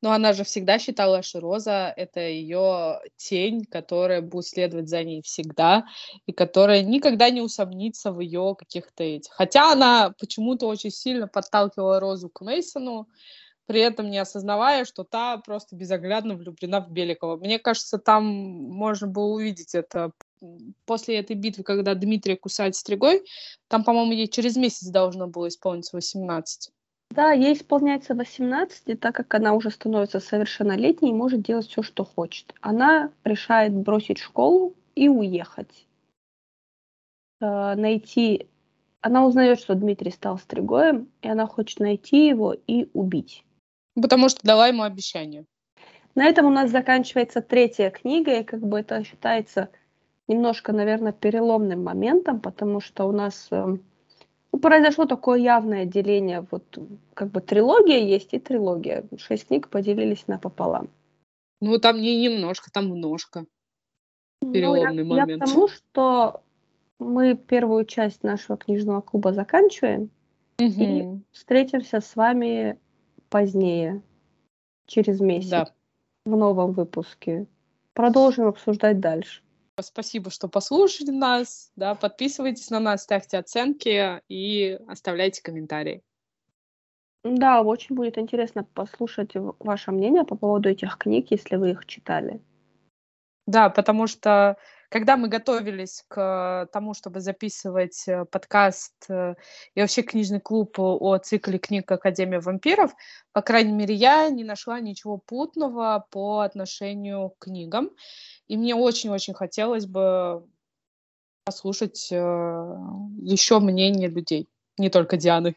Но 0.02 0.12
она 0.12 0.34
же 0.34 0.44
всегда 0.44 0.80
считала, 0.80 1.22
что 1.22 1.40
Роза— 1.40 1.94
это 1.98 2.22
ее 2.22 3.00
тень, 3.18 3.66
которая 3.66 4.22
будет 4.22 4.48
следовать 4.48 4.90
за 4.90 5.04
ней 5.04 5.22
всегда, 5.22 5.86
и 6.26 6.32
которая 6.32 6.82
никогда 6.82 7.30
не 7.30 7.42
усомнится 7.42 8.12
в 8.12 8.20
ее 8.20 8.56
каких-то 8.58 9.04
этих. 9.04 9.32
Хотя 9.32 9.72
она 9.72 10.14
почему-то 10.20 10.68
очень 10.68 10.90
сильно 10.90 11.28
подталкивала 11.28 12.00
Розу 12.00 12.30
к 12.30 12.42
Мейсону, 12.42 13.08
при 13.72 13.80
этом 13.80 14.10
не 14.10 14.18
осознавая, 14.18 14.84
что 14.84 15.06
та 15.06 15.38
просто 15.38 15.78
безоглядно 15.78 16.36
влюблена 16.36 16.82
в 16.82 16.92
Беликова. 16.92 17.38
Мне 17.38 17.58
кажется, 17.58 17.98
там 18.00 18.26
можно 18.26 19.08
было 19.08 19.28
увидеть 19.28 19.76
это 19.76 20.12
после 20.86 21.20
этой 21.20 21.38
битвы, 21.38 21.64
когда 21.64 21.96
Дмитрия 21.96 22.36
кусает 22.36 22.76
стригой. 22.76 23.24
Там, 23.70 23.86
по-моему, 23.86 24.12
ей 24.12 24.28
через 24.28 24.58
месяц 24.58 24.88
должно 24.88 25.28
было 25.28 25.48
исполниться 25.48 25.96
18. 25.96 26.70
Да, 27.12 27.32
ей 27.32 27.54
исполняется 27.54 28.14
18, 28.14 28.84
и 28.88 28.96
так 28.96 29.16
как 29.16 29.34
она 29.36 29.54
уже 29.54 29.72
становится 29.72 30.20
совершеннолетней 30.20 31.14
может 31.14 31.42
делать 31.42 31.70
все, 31.70 31.82
что 31.82 32.04
хочет. 32.04 32.54
Она 32.60 33.10
решает 33.24 33.74
бросить 33.74 34.18
школу 34.18 34.76
и 34.96 35.08
уехать. 35.08 35.88
Э, 37.40 37.76
найти... 37.76 38.48
Она 39.00 39.26
узнает, 39.26 39.62
что 39.62 39.76
Дмитрий 39.76 40.12
стал 40.12 40.38
стригоем, 40.38 41.08
и 41.22 41.30
она 41.30 41.48
хочет 41.48 41.80
найти 41.80 42.28
его 42.28 42.54
и 42.68 42.90
убить. 42.94 43.46
Потому 43.96 44.30
что 44.30 44.40
дала 44.44 44.68
ему 44.68 44.84
обещание. 44.84 45.46
На 46.16 46.26
этом 46.26 46.46
у 46.46 46.50
нас 46.50 46.72
заканчивается 46.72 47.42
третья 47.42 47.90
книга, 47.90 48.40
и 48.40 48.44
как 48.44 48.62
бы 48.62 48.80
это 48.80 49.04
считается 49.04 49.70
немножко, 50.28 50.74
наверное, 50.74 51.14
переломным 51.14 51.84
моментом, 51.84 52.40
потому 52.40 52.80
что 52.80 53.06
у 53.06 53.12
нас 53.12 53.48
эм, 53.52 53.84
ну, 54.52 54.60
произошло 54.60 55.06
такое 55.06 55.40
явное 55.40 55.86
деление. 55.86 56.46
Вот 56.52 56.78
как 57.14 57.32
бы 57.32 57.42
трилогия 57.42 58.00
есть 58.00 58.34
и 58.34 58.40
трилогия. 58.40 59.06
Шесть 59.18 59.48
книг 59.48 59.70
поделились 59.70 60.28
напополам. 60.28 60.90
Ну, 61.62 61.78
там 61.78 62.02
не 62.02 62.22
немножко, 62.22 62.72
там 62.72 62.88
множко. 62.88 63.46
Переломный 64.42 65.04
ну, 65.04 65.16
я, 65.16 65.22
момент. 65.22 65.42
Я 65.42 65.46
к 65.46 65.50
тому, 65.50 65.68
что 65.68 66.42
мы 67.00 67.36
первую 67.36 67.86
часть 67.86 68.24
нашего 68.24 68.58
книжного 68.58 69.02
клуба 69.02 69.34
заканчиваем. 69.34 70.10
Угу. 70.60 70.74
И 70.78 71.20
встретимся 71.32 72.02
с 72.02 72.16
вами 72.16 72.78
позднее, 73.32 74.04
через 74.86 75.20
месяц, 75.22 75.50
да. 75.50 75.74
в 76.26 76.36
новом 76.36 76.74
выпуске. 76.74 77.48
Продолжим 77.94 78.48
обсуждать 78.48 79.00
дальше. 79.00 79.42
Спасибо, 79.80 80.30
что 80.30 80.48
послушали 80.48 81.10
нас. 81.10 81.72
Да, 81.76 81.96
подписывайтесь 81.96 82.70
на 82.70 82.80
нас, 82.80 83.04
ставьте 83.04 83.40
оценки 83.40 84.22
и 84.30 84.80
оставляйте 84.88 85.42
комментарии. 85.42 86.04
Да, 87.24 87.62
очень 87.62 87.96
будет 87.96 88.18
интересно 88.18 88.64
послушать 88.64 89.32
ваше 89.34 89.92
мнение 89.92 90.24
по 90.24 90.36
поводу 90.36 90.70
этих 90.70 90.98
книг, 90.98 91.28
если 91.32 91.56
вы 91.56 91.72
их 91.72 91.86
читали. 91.86 92.42
Да, 93.48 93.70
потому 93.70 94.08
что 94.08 94.58
когда 94.92 95.16
мы 95.16 95.30
готовились 95.30 96.04
к 96.10 96.68
тому, 96.74 96.94
чтобы 96.94 97.22
записывать 97.22 98.04
э, 98.10 98.26
подкаст 98.26 98.94
э, 99.10 99.36
и 99.74 99.80
вообще 99.80 100.02
книжный 100.02 100.42
клуб 100.42 100.78
о 100.78 101.18
цикле 101.18 101.60
книг 101.60 101.90
Академия 101.90 102.42
вампиров, 102.42 102.92
по 103.32 103.42
крайней 103.42 103.72
мере, 103.72 103.96
я 103.96 104.30
не 104.30 104.44
нашла 104.44 104.82
ничего 104.82 105.18
путного 105.18 106.06
по 106.12 106.42
отношению 106.42 107.30
к 107.30 107.46
книгам. 107.46 107.92
И 108.50 108.58
мне 108.58 108.76
очень-очень 108.76 109.34
хотелось 109.34 109.86
бы 109.86 110.46
послушать 111.46 112.10
э, 112.12 112.76
еще 113.22 113.60
мнение 113.60 114.10
людей, 114.10 114.50
не 114.78 114.90
только 114.90 115.16
Дианы. 115.16 115.56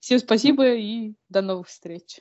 Всем 0.00 0.18
спасибо 0.18 0.74
и 0.74 1.14
до 1.30 1.40
новых 1.40 1.68
встреч. 1.68 2.20